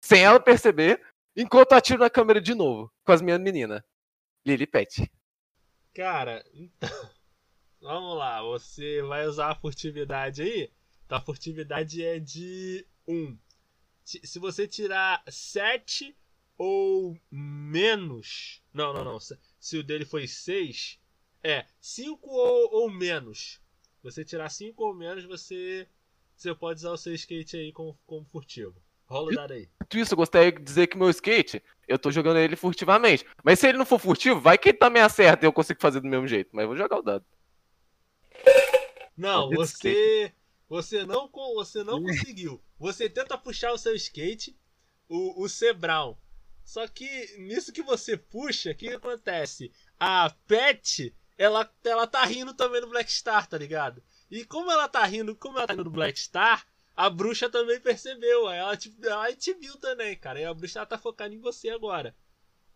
[0.02, 1.00] sem ela perceber,
[1.36, 3.82] enquanto eu atiro na câmera de novo, com as minhas meninas.
[4.46, 5.10] Lily Pet.
[5.94, 6.88] Cara, então.
[7.82, 10.70] Vamos lá, você vai usar a furtividade aí?
[11.10, 13.36] Então a furtividade é de 1.
[14.04, 16.16] Se você tirar 7
[16.56, 18.62] ou menos.
[18.72, 19.18] Não, não, não.
[19.18, 21.00] Se, o dele foi 6.
[21.42, 23.60] É, 5 ou, ou menos.
[24.04, 25.88] Você tirar 5 ou menos, você.
[26.36, 28.80] Você pode usar o seu skate aí como, como furtivo.
[29.06, 29.68] Rola o dado aí.
[29.92, 33.26] Isso, eu gostaria de dizer que meu skate, eu tô jogando ele furtivamente.
[33.42, 35.98] Mas se ele não for furtivo, vai que ele também acerta e eu consigo fazer
[35.98, 36.50] do mesmo jeito.
[36.52, 37.24] Mas eu vou jogar o dado.
[39.16, 40.32] Não, você.
[40.70, 42.62] Você não, você não conseguiu.
[42.78, 44.56] Você tenta puxar o seu skate,
[45.08, 46.16] o, o Brown.
[46.64, 49.72] Só que nisso que você puxa, o que, que acontece?
[49.98, 54.00] A Pet, ela, ela tá rindo também no Black Star, tá ligado?
[54.30, 56.64] E como ela tá rindo, como ela tá rindo no Black Star,
[56.94, 58.48] a bruxa também percebeu.
[58.48, 60.40] Ela te, ela te viu também, cara.
[60.40, 62.14] E a bruxa tá focando em você agora.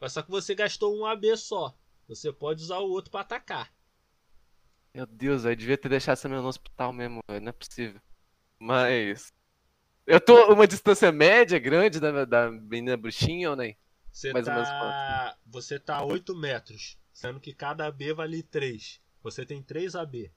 [0.00, 1.72] Mas só que você gastou um AB só.
[2.08, 3.72] Você pode usar o outro pra atacar.
[4.94, 8.00] Meu Deus, eu devia ter deixado essa menina no hospital mesmo, velho, não é possível.
[8.58, 9.32] Mas.
[10.06, 13.76] Eu tô uma distância média, grande da, da menina bruxinha ou nem?
[14.12, 15.36] Você Mais ou menos tá.
[15.46, 16.96] Você tá a 8 metros.
[17.12, 19.00] Sendo que cada AB vale 3.
[19.22, 20.30] Você tem 3 AB.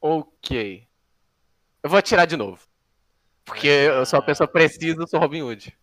[0.00, 0.86] Ok.
[1.82, 2.60] Eu vou atirar de novo.
[3.44, 5.76] Porque eu sou uma pessoa precisa, eu sou Robin Hood.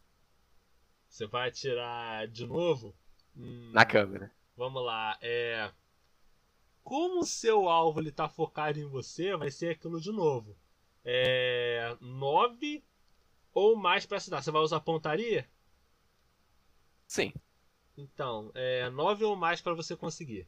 [1.09, 2.95] Você vai atirar de novo?
[3.35, 4.31] Hum, Na câmera.
[4.55, 5.17] Vamos lá.
[5.21, 5.71] É.
[6.83, 10.55] Como o seu alvo ele tá focado em você, vai ser aquilo de novo.
[11.03, 11.95] É.
[11.99, 12.83] 9
[13.53, 14.43] ou mais pra acertar.
[14.43, 15.49] Você vai usar pontaria?
[17.07, 17.33] Sim.
[17.97, 20.47] Então, é 9 ou mais pra você conseguir.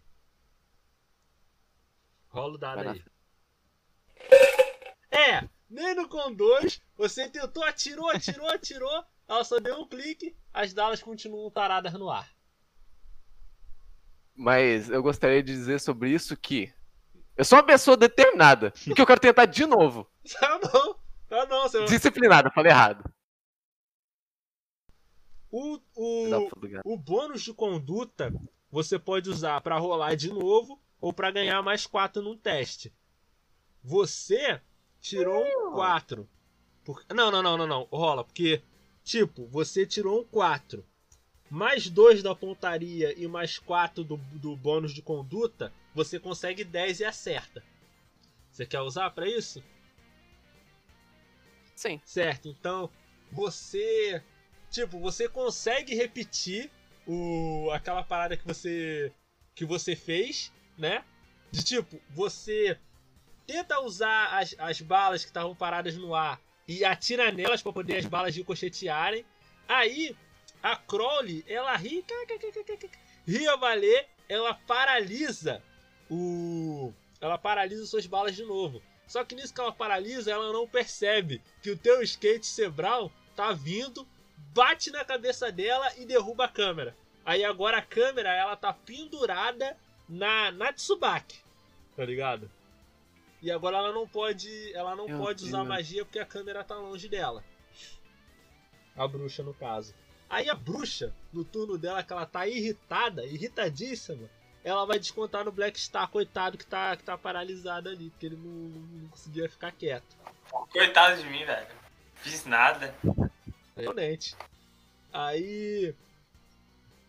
[2.29, 3.03] Rola o dado Vai aí.
[5.11, 10.35] É, nem no com 2, você tentou, atirou, atirou, atirou, ela só deu um clique,
[10.51, 12.27] as dalas continuam taradas no ar.
[14.35, 16.73] Mas eu gostaria de dizer sobre isso que.
[17.35, 18.71] Eu sou uma pessoa determinada.
[18.71, 20.07] Que eu quero tentar de novo.
[20.39, 20.95] Tá não,
[21.27, 23.03] tá não, você Disciplinada, falei errado.
[25.51, 28.33] O, o, o bônus de conduta
[28.71, 32.91] você pode usar pra rolar de novo ou pra ganhar mais 4 num teste.
[33.83, 34.61] Você
[34.99, 36.27] tirou um 4.
[36.83, 37.05] Por...
[37.13, 37.87] Não, não, não, não, não.
[37.91, 38.63] Rola, porque,
[39.03, 40.83] tipo, você tirou um 4.
[41.53, 47.01] Mais 2 da pontaria e mais 4 do, do bônus de conduta, você consegue 10
[47.01, 47.63] e acerta.
[48.49, 49.63] Você quer usar pra isso?
[51.75, 52.01] Sim.
[52.03, 52.89] Certo, então
[53.31, 54.19] você.
[54.71, 56.71] Tipo, você consegue repetir
[57.05, 59.13] o aquela parada que você
[59.53, 61.05] que você fez, né?
[61.51, 62.79] De tipo, você
[63.45, 67.97] tenta usar as, as balas que estavam paradas no ar e atira nelas para poder
[67.97, 69.23] as balas ricochetearem.
[69.67, 70.15] Aí
[70.63, 72.03] a Crowley, ela ri,
[73.27, 75.61] ri a valer, ela paralisa
[76.09, 78.81] o ela paralisa suas balas de novo.
[79.07, 83.51] Só que nisso que ela paralisa, ela não percebe que o teu skate Sebral tá
[83.51, 84.07] vindo,
[84.53, 86.95] bate na cabeça dela e derruba a câmera.
[87.25, 89.77] Aí agora a câmera ela tá pendurada
[90.07, 91.39] na, na Tsubaki,
[91.95, 92.51] tá ligado?
[93.41, 96.75] E agora ela não pode, ela não Meu pode usar magia porque a câmera tá
[96.75, 97.43] longe dela.
[98.95, 99.93] A bruxa no caso.
[100.33, 104.27] Aí a bruxa, no turno dela que ela tá irritada, irritadíssima,
[104.63, 108.37] ela vai descontar no Black Star, coitado que tá, que tá paralisado ali, porque ele
[108.37, 110.17] não, não conseguia ficar quieto.
[110.71, 111.67] Coitado de mim, velho.
[112.15, 112.95] Fiz nada.
[113.77, 114.35] Realmente.
[115.13, 115.93] Aí.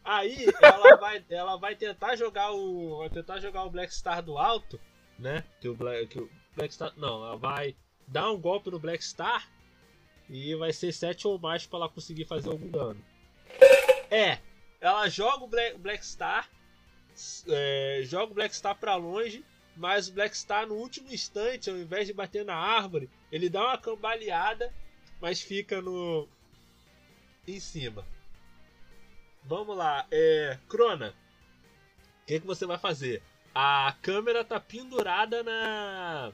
[0.04, 2.98] Aí ela vai, ela vai tentar jogar o.
[2.98, 4.78] Vai tentar jogar o Black Star do alto,
[5.18, 5.44] né?
[5.62, 6.92] Que o Black, que o Black Star.
[6.94, 7.74] Não, ela vai
[8.06, 9.48] dar um golpe no Black Star
[10.28, 13.13] e vai ser 7 ou mais pra ela conseguir fazer algum dano.
[14.10, 14.38] É,
[14.80, 16.48] ela joga o Black, Black Star,
[17.48, 19.44] é, joga o Black Star pra longe
[19.76, 23.62] mas o Black Star no último instante, ao invés de bater na árvore, ele dá
[23.62, 24.72] uma cambaleada,
[25.20, 26.28] mas fica no
[27.46, 28.06] em cima.
[29.42, 31.14] Vamos lá, é, Crona.
[32.22, 33.22] O que, que você vai fazer?
[33.54, 36.32] A câmera tá pendurada na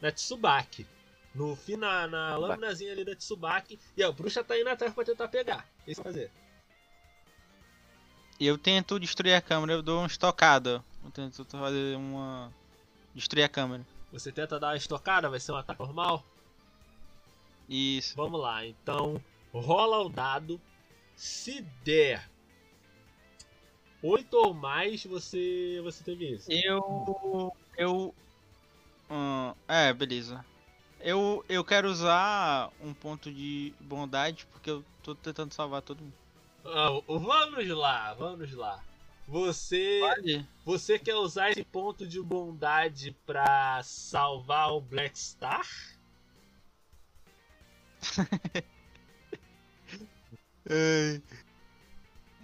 [0.00, 0.86] na Tsubaki.
[1.34, 3.78] No fim, na, na lâminazinha ali da Tsubaki.
[3.96, 5.68] E a bruxa tá indo atrás pra tentar pegar.
[5.84, 6.30] O que você vai fazer?
[8.40, 10.82] Eu tento destruir a câmera, eu dou uma estocada.
[11.04, 12.50] Eu tento fazer uma.
[13.14, 13.86] destruir a câmera.
[14.10, 16.24] Você tenta dar uma estocada, vai ser um ataque normal?
[17.68, 18.16] Isso.
[18.16, 20.58] Vamos lá, então rola o dado.
[21.14, 22.28] Se der
[24.02, 26.50] 8 ou mais, você você teve isso.
[26.50, 27.52] Eu.
[27.76, 28.14] Eu.
[29.10, 30.44] Hum, é, beleza.
[31.04, 36.14] Eu, eu quero usar um ponto de bondade porque eu tô tentando salvar todo mundo.
[36.64, 38.82] Ah, vamos lá, vamos lá.
[39.28, 40.00] Você
[40.64, 45.66] você quer usar esse ponto de bondade pra salvar o Black Star?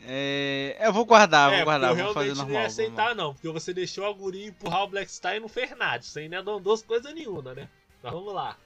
[0.02, 2.46] É, eu vou guardar, é, vou guardar, vou fazer normal.
[2.48, 5.48] não ia aceitar não, porque você deixou a guria empurrar o Black Star e não
[5.48, 6.02] fez nada.
[6.02, 7.68] Isso aí não é dondoso coisa nenhuma, né?
[8.02, 8.58] Mas vamos lá.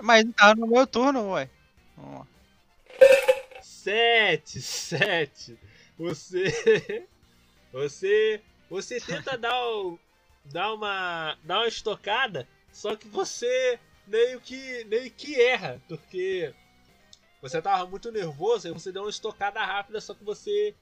[0.00, 1.48] Mas tá no meu turno, ué.
[1.96, 2.26] Vamos lá.
[3.62, 5.58] 7, 7.
[5.98, 7.06] Você.
[7.72, 8.40] Você.
[8.70, 9.98] Você tenta dar, o,
[10.44, 11.36] dar uma.
[11.42, 14.84] dar uma estocada, só que você meio que.
[14.84, 16.54] meio que erra, porque
[17.42, 20.74] você tava muito nervoso, aí você deu uma estocada rápida, só que você.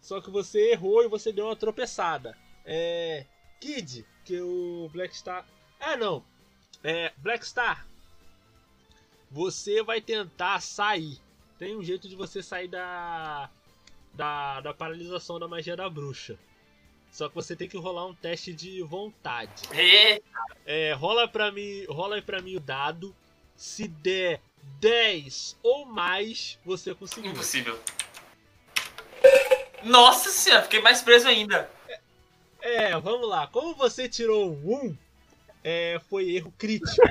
[0.00, 2.36] Só que você errou e você deu uma tropeçada.
[2.64, 3.24] É.
[3.58, 5.46] Kid, que o Black Star.
[5.80, 6.22] Ah não!
[6.84, 7.12] É.
[7.16, 7.86] Black Star.
[9.30, 11.18] Você vai tentar sair.
[11.58, 13.50] Tem um jeito de você sair da.
[14.12, 16.38] Da, da paralisação da magia da bruxa.
[17.10, 19.62] Só que você tem que rolar um teste de vontade.
[20.66, 23.14] É, rola pra mim, rola pra mim o dado.
[23.56, 24.40] Se der
[24.80, 27.32] 10 ou mais, você conseguiu.
[27.32, 27.78] Impossível.
[29.82, 31.70] Nossa senhora, fiquei mais preso ainda.
[32.60, 33.46] É, vamos lá.
[33.46, 34.98] Como você tirou um 1,
[35.64, 37.02] é, foi erro crítico.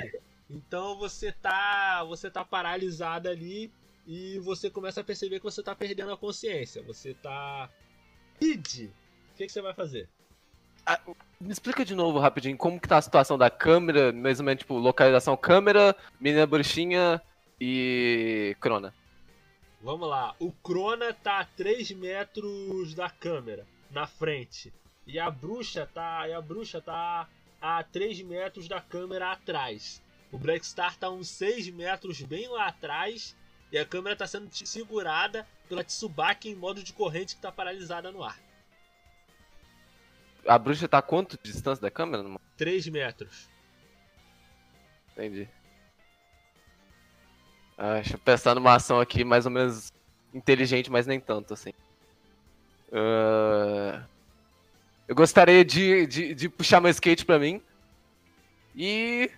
[0.48, 3.72] Então você tá, você tá paralisado ali
[4.06, 6.84] e você começa a perceber que você tá perdendo a consciência.
[6.84, 7.68] Você tá
[8.40, 10.08] Kid, o que, que você vai fazer?
[10.86, 11.00] Ah,
[11.40, 15.36] me explica de novo rapidinho como que tá a situação da câmera, menos tipo localização
[15.36, 17.22] câmera, menina bruxinha
[17.60, 18.94] e Crona.
[19.82, 20.36] Vamos lá.
[20.40, 24.74] O Crona tá a 3 metros da câmera, na frente.
[25.08, 26.28] E a bruxa tá.
[26.28, 27.28] E a bruxa tá
[27.64, 30.03] a 3 metros da câmera atrás.
[30.30, 33.38] O Black Star tá uns 6 metros bem lá atrás.
[33.72, 38.11] E a câmera tá sendo segurada pela Tsubaki em modo de corrente que tá paralisada
[38.11, 38.38] no ar.
[40.45, 42.38] A bruxa tá a quanto de distância da câmera?
[42.57, 43.49] 3 metros.
[45.14, 45.48] Entendi.
[47.77, 49.91] Ah, deixa eu pensar numa ação aqui mais ou menos
[50.34, 51.72] inteligente, mas nem tanto, assim.
[52.91, 54.06] Ah,
[55.14, 57.61] eu gostaria de, de, de puxar meu skate pra mim
[58.76, 59.30] e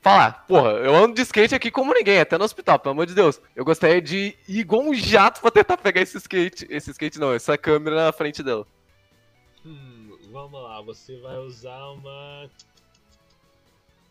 [0.00, 3.14] falar, porra, eu ando de skate aqui como ninguém, até no hospital, pelo amor de
[3.14, 3.38] Deus.
[3.54, 6.66] Eu gostaria de ir igual um jato pra tentar pegar esse skate.
[6.70, 8.66] Esse skate não, essa câmera na frente dela.
[9.66, 12.50] Hum, vamos lá, você vai usar uma.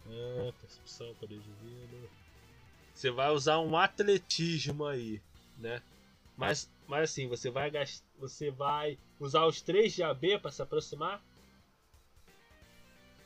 [0.08, 2.08] Ah, percepção, poder divino.
[2.94, 5.20] Você vai usar um atletismo aí,
[5.58, 5.82] né?
[6.38, 10.62] Mas, mas assim, você vai gastar, você vai usar os 3 de AB pra se
[10.62, 11.22] aproximar?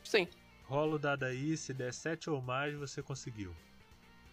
[0.04, 0.28] Sim.
[0.64, 3.54] Rola o dado aí, se der 7 ou mais, você conseguiu.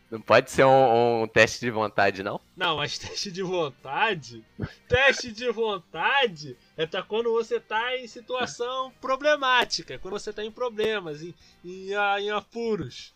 [0.10, 2.40] Não pode ser um, um teste de vontade, não?
[2.56, 4.46] Não, mas teste de vontade.
[4.88, 10.52] teste de vontade é pra quando você tá em situação problemática, quando você tá em
[10.52, 13.14] problemas, em, em, em apuros.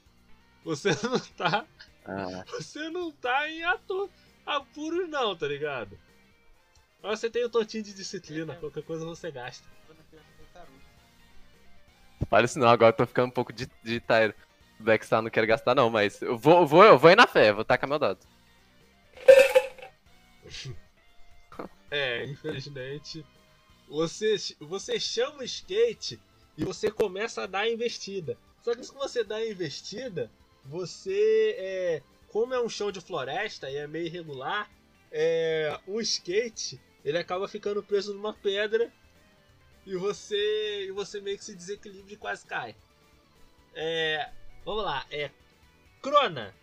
[0.66, 1.66] Você não tá.
[2.06, 2.44] Ah.
[2.48, 4.10] Você não tá em ato,
[4.58, 5.98] apuros, não, tá ligado?
[7.02, 9.68] Mas você tem um totinho de disciplina, qualquer coisa você gasta.
[12.30, 14.36] Fala isso não, agora eu tô ficando um pouco de, de tire.
[14.80, 17.64] Blackstar não quero gastar não, mas eu vou, vou, eu vou ir na fé, vou
[17.64, 18.20] tacar meu dado.
[21.92, 23.26] É, infelizmente.
[23.90, 26.18] Você, você chama o skate
[26.58, 28.38] e você começa a dar a investida.
[28.64, 30.32] Só que se você dá a investida,
[30.64, 32.02] você é.
[32.32, 34.70] Como é um chão de floresta e é meio irregular,
[35.12, 38.92] é, o skate ele acaba ficando preso numa pedra
[39.86, 40.86] e você.
[40.88, 42.76] E você meio que se desequilibra e quase cai.
[43.74, 44.30] É.
[44.64, 45.32] Vamos lá, é.
[46.02, 46.54] Crona,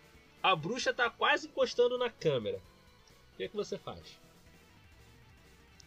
[0.41, 2.57] a bruxa tá quase encostando na câmera.
[3.33, 4.17] O que, é que você faz?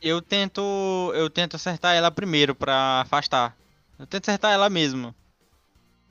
[0.01, 0.61] Eu tento.
[1.15, 3.57] Eu tento acertar ela primeiro pra afastar.
[3.99, 5.15] Eu tento acertar ela mesmo.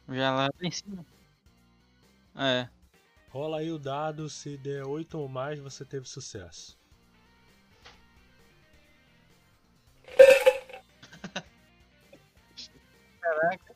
[0.10, 1.06] Já lá em cima.
[2.36, 2.68] É.
[3.32, 6.78] Rola aí o dado, se der 8 ou mais, você teve sucesso.
[13.22, 13.76] Caraca.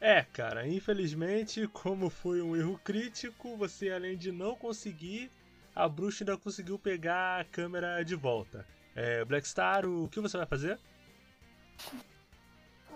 [0.00, 5.30] É, cara, infelizmente, como foi um erro crítico, você além de não conseguir,
[5.76, 8.66] a bruxa ainda conseguiu pegar a câmera de volta.
[8.96, 10.78] É, Blackstar, o que você vai fazer?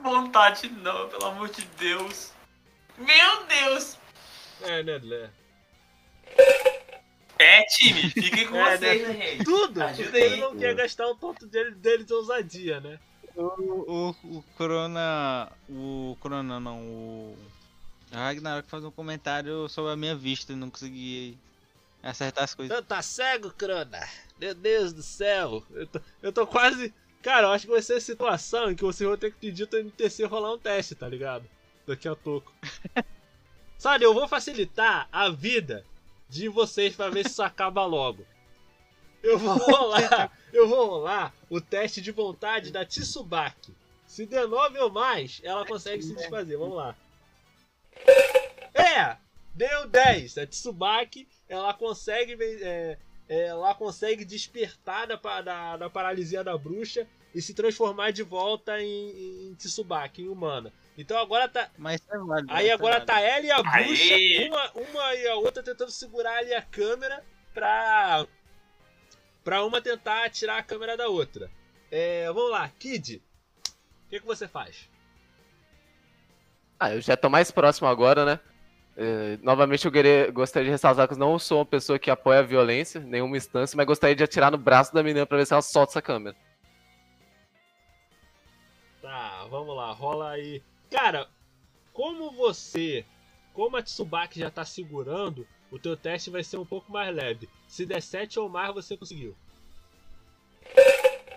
[0.02, 2.32] Vontade não, pelo amor de Deus.
[2.96, 3.98] Meu Deus!
[4.62, 5.30] É, né, Lé?
[7.38, 9.08] É, time, fiquem com É, vocês, né?
[9.08, 9.44] né, gente?
[9.44, 9.82] Tudo!
[9.82, 10.40] Ajuda ele aí.
[10.40, 12.98] não quer gastar o ponto dele, dele de ousadia, né?
[13.36, 15.52] O, o, o Corona.
[15.68, 17.36] O Corona não, o.
[18.10, 21.36] Ragnarok faz um comentário sobre a minha vista e não consegui
[22.02, 22.74] acertar as coisas.
[22.74, 24.00] Então tá cego, Crona?
[24.38, 25.62] Meu Deus do céu!
[25.72, 26.94] Eu tô, eu tô quase.
[27.22, 29.64] Cara, eu acho que vai ser a situação em que vocês vão ter que pedir
[29.64, 31.44] o NTC rolar um teste, tá ligado?
[31.86, 32.52] Daqui a pouco.
[33.76, 35.84] Sabe, eu vou facilitar a vida
[36.28, 38.24] de vocês pra ver se isso acaba logo.
[39.22, 43.74] Eu vou rolar, eu vou rolar o teste de vontade da Tsubaki.
[44.06, 46.56] Se der 9 ou mais, ela consegue se desfazer.
[46.56, 46.94] Vamos lá.
[48.74, 49.16] É!
[49.54, 50.38] Deu 10.
[50.38, 52.36] A Tsubaki, ela consegue.
[52.36, 52.98] ven- é,
[53.28, 59.48] ela consegue despertar da, da, da paralisia da bruxa e se transformar de volta em,
[59.50, 60.72] em Tsubaki, em humana.
[60.96, 61.68] Então agora tá.
[61.76, 62.52] Mas é válido.
[62.52, 63.06] Aí é agora válido.
[63.06, 63.84] tá ela e a Aê!
[63.84, 64.14] bruxa,
[64.48, 68.26] uma, uma e a outra tentando segurar ali a câmera pra.
[69.44, 71.50] pra uma tentar tirar a câmera da outra.
[71.90, 73.22] É, vamos lá, Kid.
[74.06, 74.88] O que, que você faz?
[76.78, 78.40] Ah, eu já tô mais próximo agora, né?
[78.96, 82.38] É, novamente eu queria, gostaria de ressaltar que eu não sou uma pessoa que apoia
[82.40, 85.46] a violência, em nenhuma instância, mas gostaria de atirar no braço da menina pra ver
[85.46, 86.34] se ela solta essa câmera.
[89.02, 90.62] Tá, vamos lá, rola aí.
[90.90, 91.28] Cara,
[91.92, 93.04] como você,
[93.52, 97.48] como a Tsubaki já tá segurando, o teu teste vai ser um pouco mais leve.
[97.66, 99.36] Se der 7 ou mais, você conseguiu.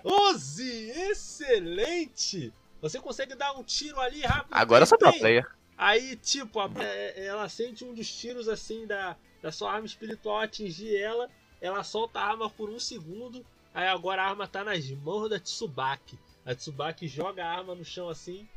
[0.04, 0.92] 11!
[1.12, 2.54] Excelente!
[2.82, 4.54] Você consegue dar um tiro ali rápido.
[4.54, 5.20] Agora pro bem.
[5.20, 5.52] player.
[5.78, 10.96] Aí, tipo, é- ela sente um dos tiros assim da, da sua arma espiritual atingir
[10.96, 11.30] ela.
[11.62, 13.46] Ela solta a arma por um segundo.
[13.74, 16.18] Aí agora a arma tá nas mãos da Tsubaki.
[16.46, 18.48] A Tsubaki joga a arma no chão assim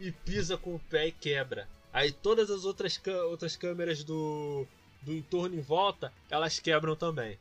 [0.00, 1.68] e pisa com o pé e quebra.
[1.92, 4.66] Aí todas as outras, outras câmeras do,
[5.02, 7.38] do entorno em volta, elas quebram também.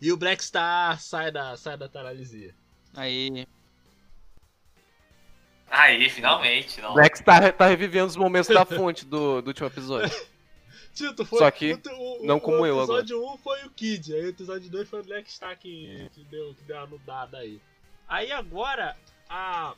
[0.00, 2.54] E o Black Star sai da, sai da paralisia.
[2.94, 3.46] Aí.
[5.68, 6.80] Aí, finalmente.
[6.80, 6.94] Não.
[6.94, 10.14] Black tá, tá revivendo os momentos da fonte do, do último episódio.
[10.94, 13.00] Tito, foi Só que o, o- não como o eu agora.
[13.00, 16.22] episódio 1 foi o Kid, aí o episódio 2 foi o Black Star que, que,
[16.24, 17.60] deu, que deu uma nudada aí.
[18.06, 18.96] Aí agora
[19.28, 19.74] a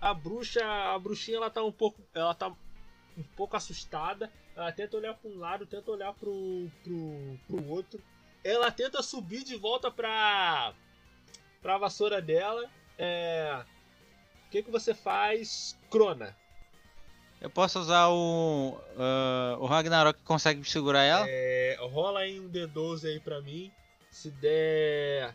[0.00, 4.30] a bruxa, a bruxinha ela tá um pouco, ela tá um pouco assustada.
[4.54, 8.00] Ela tenta olhar para um lado, tenta olhar pro, pro, pro outro.
[8.44, 10.72] Ela tenta subir de volta pra
[11.60, 12.68] pra vassoura dela.
[12.96, 13.64] É,
[14.46, 16.36] o que que você faz, Crona?
[17.40, 18.80] Eu posso usar o.
[18.96, 21.24] ah, o Ragnarok que consegue segurar ela?
[21.28, 23.70] É, rola aí um D12 aí pra mim.
[24.10, 25.34] Se der.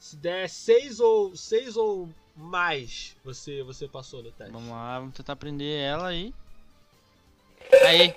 [0.00, 4.50] Se der 6 ou, seis ou mais, você, você passou no teste.
[4.50, 6.32] Vamos lá, vamos tentar prender ela aí.
[7.86, 8.16] Aí.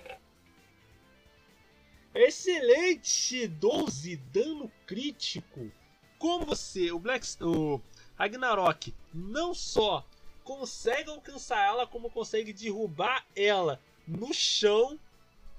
[2.16, 3.48] Excelente!
[3.48, 5.70] 12 dano crítico.
[6.18, 7.82] Como você, o Black o
[8.16, 10.06] Ragnarok, não só
[10.46, 13.78] consegue alcançar ela, como consegue derrubar ela
[14.08, 14.98] no chão.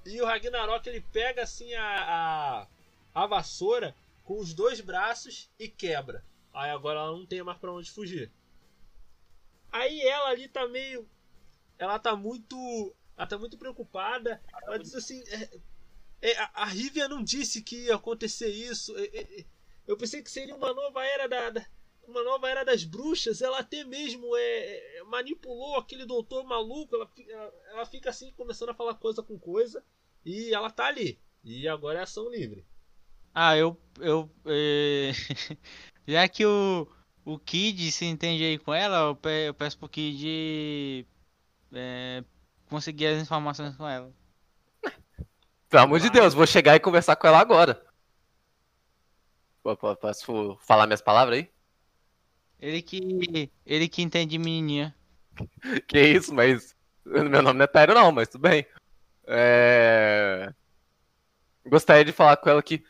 [0.06, 2.66] E o Ragnarok ele pega assim a,
[3.14, 3.94] a, a vassoura
[4.24, 6.24] com os dois braços e quebra.
[6.52, 8.32] Aí agora ela não tem mais pra onde fugir.
[9.70, 11.08] Aí ela ali tá meio.
[11.78, 12.94] Ela tá muito.
[13.16, 14.40] Ela tá muito preocupada.
[14.62, 15.22] Ela diz assim.
[15.28, 18.96] "É, é, a, Rivia não disse que ia acontecer isso.
[18.96, 19.44] É, é, é,
[19.86, 21.66] eu pensei que seria uma nova era da, da-
[22.06, 23.42] uma nova era das bruxas.
[23.42, 26.94] Ela até mesmo é, é, manipulou aquele doutor maluco.
[26.94, 29.84] Ela, ela, ela fica assim começando a falar coisa com coisa
[30.24, 31.18] e ela tá ali.
[31.42, 32.64] E agora é ação livre.
[33.34, 33.76] Ah, eu.
[34.00, 35.12] eu eh,
[36.06, 36.88] já que o.
[37.26, 41.06] O Kid se entende aí com ela, eu, pe- eu peço pro Kid.
[41.72, 42.22] eh,
[42.68, 44.12] conseguir as informações com ela.
[45.70, 47.82] Pelo amor de Deus, vou chegar e conversar com ela agora.
[49.62, 51.50] Posso falar minhas palavras aí?
[52.60, 53.50] Ele que.
[53.64, 54.94] Ele que entende menininha.
[55.88, 56.76] Que isso, mas.
[57.04, 58.66] Meu nome não é Tyro, não, mas tudo bem.
[59.26, 60.52] É...
[61.66, 62.84] Gostaria de falar com ela que.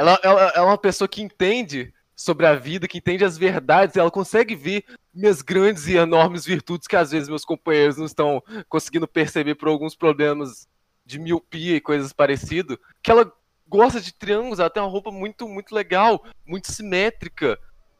[0.00, 4.10] Ela, ela, é uma pessoa que entende sobre a vida, que entende as verdades, ela
[4.10, 4.82] consegue ver
[5.12, 9.68] minhas grandes e enormes virtudes que às vezes meus companheiros não estão conseguindo perceber por
[9.68, 10.66] alguns problemas
[11.04, 13.30] de miopia e coisas parecidas, que ela
[13.68, 17.58] gosta de triângulos, ela tem uma roupa muito muito legal, muito simétrica,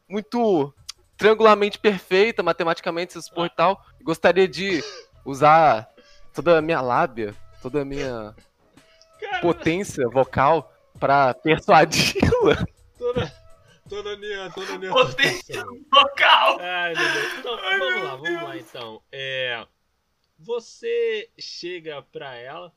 [0.09, 0.73] muito
[1.15, 3.85] triangularmente perfeita, matematicamente essas porra e tal.
[4.01, 4.83] Gostaria de
[5.23, 5.87] usar
[6.33, 8.33] toda a minha lábia, toda a minha
[9.39, 10.70] potência vocal
[11.01, 12.63] pra persuadi-la.
[12.95, 13.33] Toda,
[13.89, 16.59] toda minha, toda minha Potência vocal!
[16.61, 17.33] Ai, meu Deus.
[17.39, 19.01] Então, vamos lá, vamos lá então.
[19.11, 19.65] É,
[20.37, 22.71] você chega pra ela,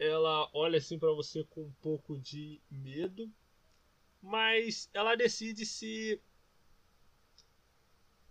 [0.00, 3.30] ela olha assim pra você com um pouco de medo,
[4.20, 6.20] mas ela decide se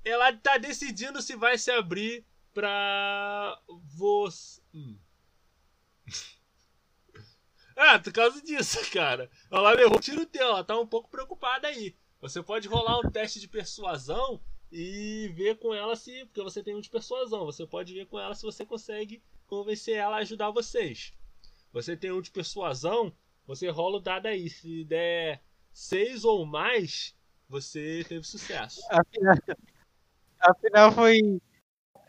[0.03, 3.57] ela tá decidindo se vai se abrir pra
[3.95, 4.61] você.
[4.73, 4.97] Hum.
[7.75, 9.29] Ah, por causa disso, cara.
[9.51, 11.95] Ela levou tiro teu, ela tá um pouco preocupada aí.
[12.21, 14.39] Você pode rolar um teste de persuasão
[14.71, 16.25] e ver com ela se.
[16.25, 17.45] Porque você tem um de persuasão.
[17.45, 21.13] Você pode ver com ela se você consegue convencer ela a ajudar vocês.
[21.71, 23.11] Você tem um de persuasão,
[23.45, 24.49] você rola o dado aí.
[24.49, 25.43] Se der
[25.73, 27.15] 6 ou mais,
[27.49, 28.81] você teve sucesso.
[28.89, 29.35] Afinal,
[30.39, 31.41] afinal foi.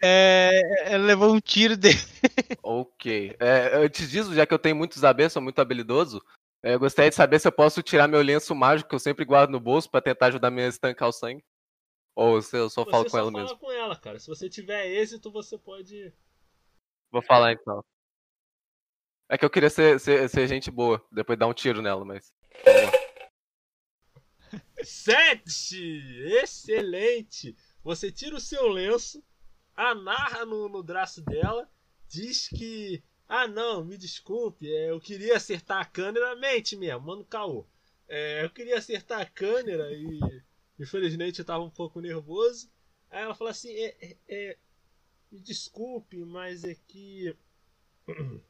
[0.05, 1.99] É, ela levou um tiro dele.
[2.63, 3.35] Ok.
[3.41, 6.23] É, antes disso, já que eu tenho muitos AB, sou muito habilidoso,
[6.63, 9.25] é, eu gostaria de saber se eu posso tirar meu lenço mágico que eu sempre
[9.25, 11.45] guardo no bolso pra tentar ajudar a me estancar o sangue.
[12.15, 13.59] Ou se eu só Você falo com só ela fala mesmo.
[13.59, 14.19] com ela, cara.
[14.19, 16.13] Se você tiver êxito, você pode.
[17.11, 17.85] Vou falar então.
[19.29, 22.33] É que eu queria ser, ser, ser gente boa, depois dar um tiro nela, mas.
[24.85, 26.13] Sete!
[26.43, 27.57] Excelente!
[27.83, 29.23] Você tira o seu lenço,
[29.77, 31.69] amarra no, no braço dela,
[32.09, 33.03] diz que.
[33.27, 37.67] Ah não, me desculpe, é, eu queria acertar a câmera, mente mesmo, mano caô.
[38.07, 40.21] É, eu queria acertar a câmera e
[40.79, 42.71] infelizmente eu tava um pouco nervoso.
[43.11, 44.59] Aí ela fala assim, é, é, é,
[45.33, 47.37] me desculpe, mas é que.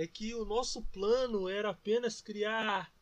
[0.00, 2.94] É que o nosso plano era apenas criar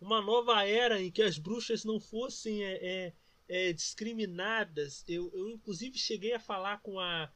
[0.00, 3.12] uma nova era em que as bruxas não fossem é,
[3.48, 5.04] é, discriminadas.
[5.08, 7.32] Eu, eu inclusive cheguei a falar com a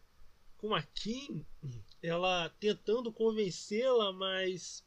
[0.58, 1.44] com a Kim,
[2.00, 4.86] ela tentando convencê-la, mas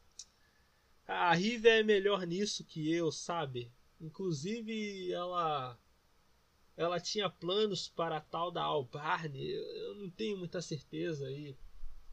[1.06, 3.70] a Riva é melhor nisso que eu, sabe?
[4.00, 5.78] Inclusive ela
[6.76, 9.50] ela tinha planos para a tal da Albarne.
[9.50, 11.56] Eu, não tenho muita certeza aí.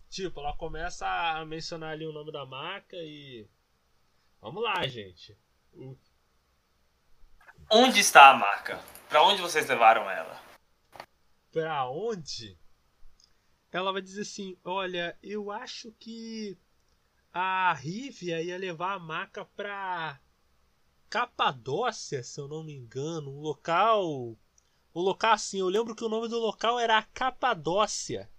[0.10, 3.48] Tipo, ela começa a mencionar ali o nome da marca e
[4.42, 5.38] vamos lá, gente.
[7.70, 8.80] Onde está a marca?
[9.10, 10.44] Pra onde vocês levaram ela?
[11.54, 12.58] pra onde?
[13.72, 16.58] Ela vai dizer assim: Olha, eu acho que
[17.32, 20.20] a Rívia ia levar a maca pra
[21.10, 23.32] Capadócia, se eu não me engano.
[23.32, 24.36] Um local.
[24.94, 28.30] O local assim, eu lembro que o nome do local era Capadócia.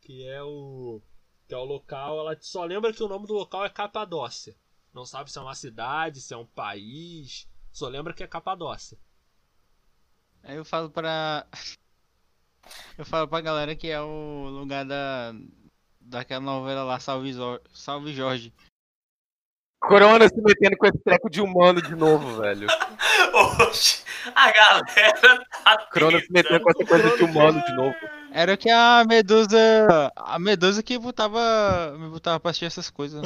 [0.00, 1.00] Que é o.
[1.46, 2.18] Que é o local.
[2.18, 4.56] Ela só lembra que o nome do local é Capadócia.
[4.92, 7.48] Não sabe se é uma cidade, se é um país.
[7.72, 8.98] Só lembra que é Capadócia.
[10.42, 11.46] Aí eu falo pra.
[12.98, 15.32] Eu falo pra galera que é o lugar da.
[16.00, 18.52] Daquela novela lá, Salve, Zor- Salve Jorge.
[19.80, 22.66] Corona se metendo com esse treco de humano de novo, velho.
[23.62, 24.04] Oxe,
[24.34, 27.94] a galera tá Corona se metendo com essa coisa de humano de novo.
[28.32, 30.12] Era que a Medusa.
[30.16, 31.96] A Medusa que botava.
[31.98, 33.22] Me botava pra assistir essas coisas.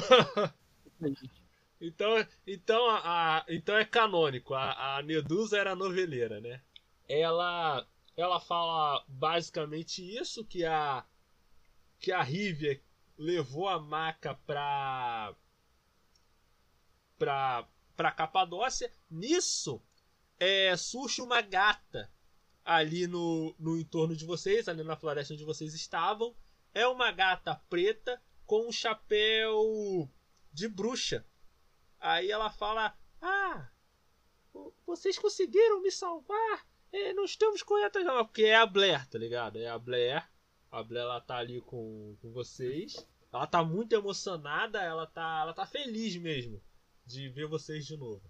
[1.82, 4.54] Então, então, a, a- então é canônico.
[4.54, 6.62] A, a Medusa era noveleira, né?
[7.08, 7.86] Ela,
[8.16, 11.04] ela fala basicamente isso que a
[12.00, 12.80] que a Rívia
[13.18, 15.34] levou a maca pra
[17.18, 18.90] pra pra Capadócia.
[19.10, 19.80] Nisso,
[20.38, 22.10] é, surge uma gata
[22.64, 26.34] ali no, no entorno de vocês, ali na floresta onde vocês estavam.
[26.74, 30.08] É uma gata preta com um chapéu
[30.52, 31.24] de bruxa.
[32.02, 33.68] Aí ela fala: Ah,
[34.52, 36.66] vo- vocês conseguiram me salvar?
[36.92, 38.24] É, não estamos corretas, não.
[38.26, 39.58] Porque é a Blair, tá ligado?
[39.58, 40.28] É a Blair.
[40.70, 43.06] A Blair ela tá ali com, com vocês.
[43.32, 46.60] Ela tá muito emocionada, ela tá, ela tá feliz mesmo
[47.06, 48.22] de ver vocês de novo.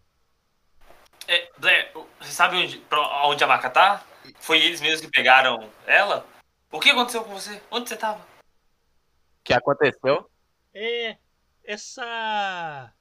[1.27, 4.05] É, Blair, você sabe onde, pra- onde a marca tá?
[4.41, 6.27] Foi eles mesmos que pegaram ela?
[6.71, 7.61] O que aconteceu com você?
[7.71, 8.21] Onde você tava?
[8.21, 10.31] O que aconteceu?
[10.75, 11.17] É,
[11.65, 12.93] essa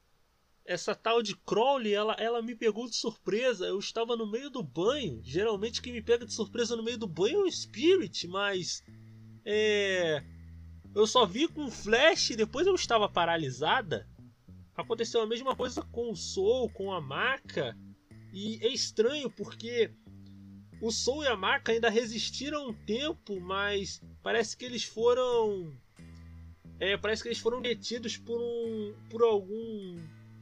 [0.72, 3.66] essa tal de Crowley, ela, ela me pegou de surpresa.
[3.66, 5.22] Eu estava no meio do banho.
[5.24, 8.84] Geralmente quem me pega de surpresa no meio do banho é o Spirit, mas
[9.46, 10.24] é
[10.94, 14.08] eu só vi com flash e depois eu estava paralisada.
[14.76, 17.78] Aconteceu a mesma coisa com o Soul, com a Maca.
[18.34, 19.92] E é estranho porque
[20.82, 25.72] o Soul e a Maka ainda resistiram um tempo, mas parece que eles foram.
[26.80, 28.94] É, parece que eles foram detidos por um.
[29.10, 29.98] por algum.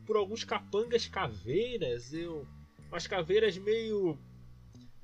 [0.09, 2.11] Por alguns capangas caveiras.
[2.11, 2.47] Eu,
[2.87, 4.17] umas caveiras meio.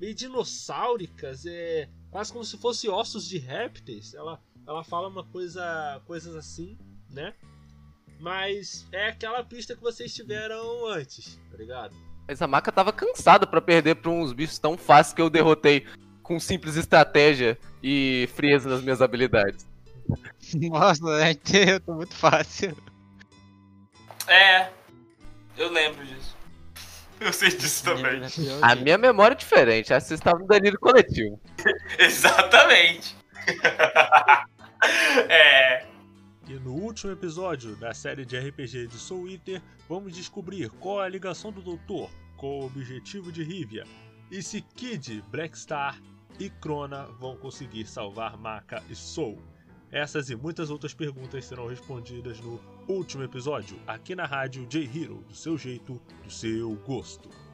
[0.00, 1.88] meio dinossáuricas, é.
[2.10, 4.14] quase como se fossem ossos de répteis.
[4.14, 6.02] Ela, ela fala uma coisa.
[6.06, 6.76] coisas assim,
[7.08, 7.32] né?
[8.18, 11.94] Mas é aquela pista que vocês tiveram antes, tá ligado?
[12.26, 15.86] Mas a Maka tava cansada pra perder pra uns bichos tão fáceis que eu derrotei
[16.20, 19.64] com simples estratégia e frieza nas minhas habilidades.
[20.52, 21.36] Nossa, é,
[21.72, 22.76] eu tô muito fácil.
[24.26, 24.72] É,
[25.56, 26.36] eu lembro disso.
[27.18, 28.20] Eu sei disso também.
[28.60, 31.40] A minha memória é diferente, acho que vocês estavam no delírio coletivo.
[31.98, 33.16] Exatamente.
[35.28, 35.86] é.
[36.48, 41.06] E no último episódio da série de RPG de Soul Eater, vamos descobrir qual é
[41.06, 43.84] a ligação do Doutor com o objetivo de Rivia
[44.30, 46.00] e se Kid, Blackstar
[46.38, 49.42] e Krona vão conseguir salvar Maka e Soul.
[49.90, 55.34] Essas e muitas outras perguntas serão respondidas no último episódio, aqui na rádio J-Hero, do
[55.34, 57.45] seu jeito, do seu gosto.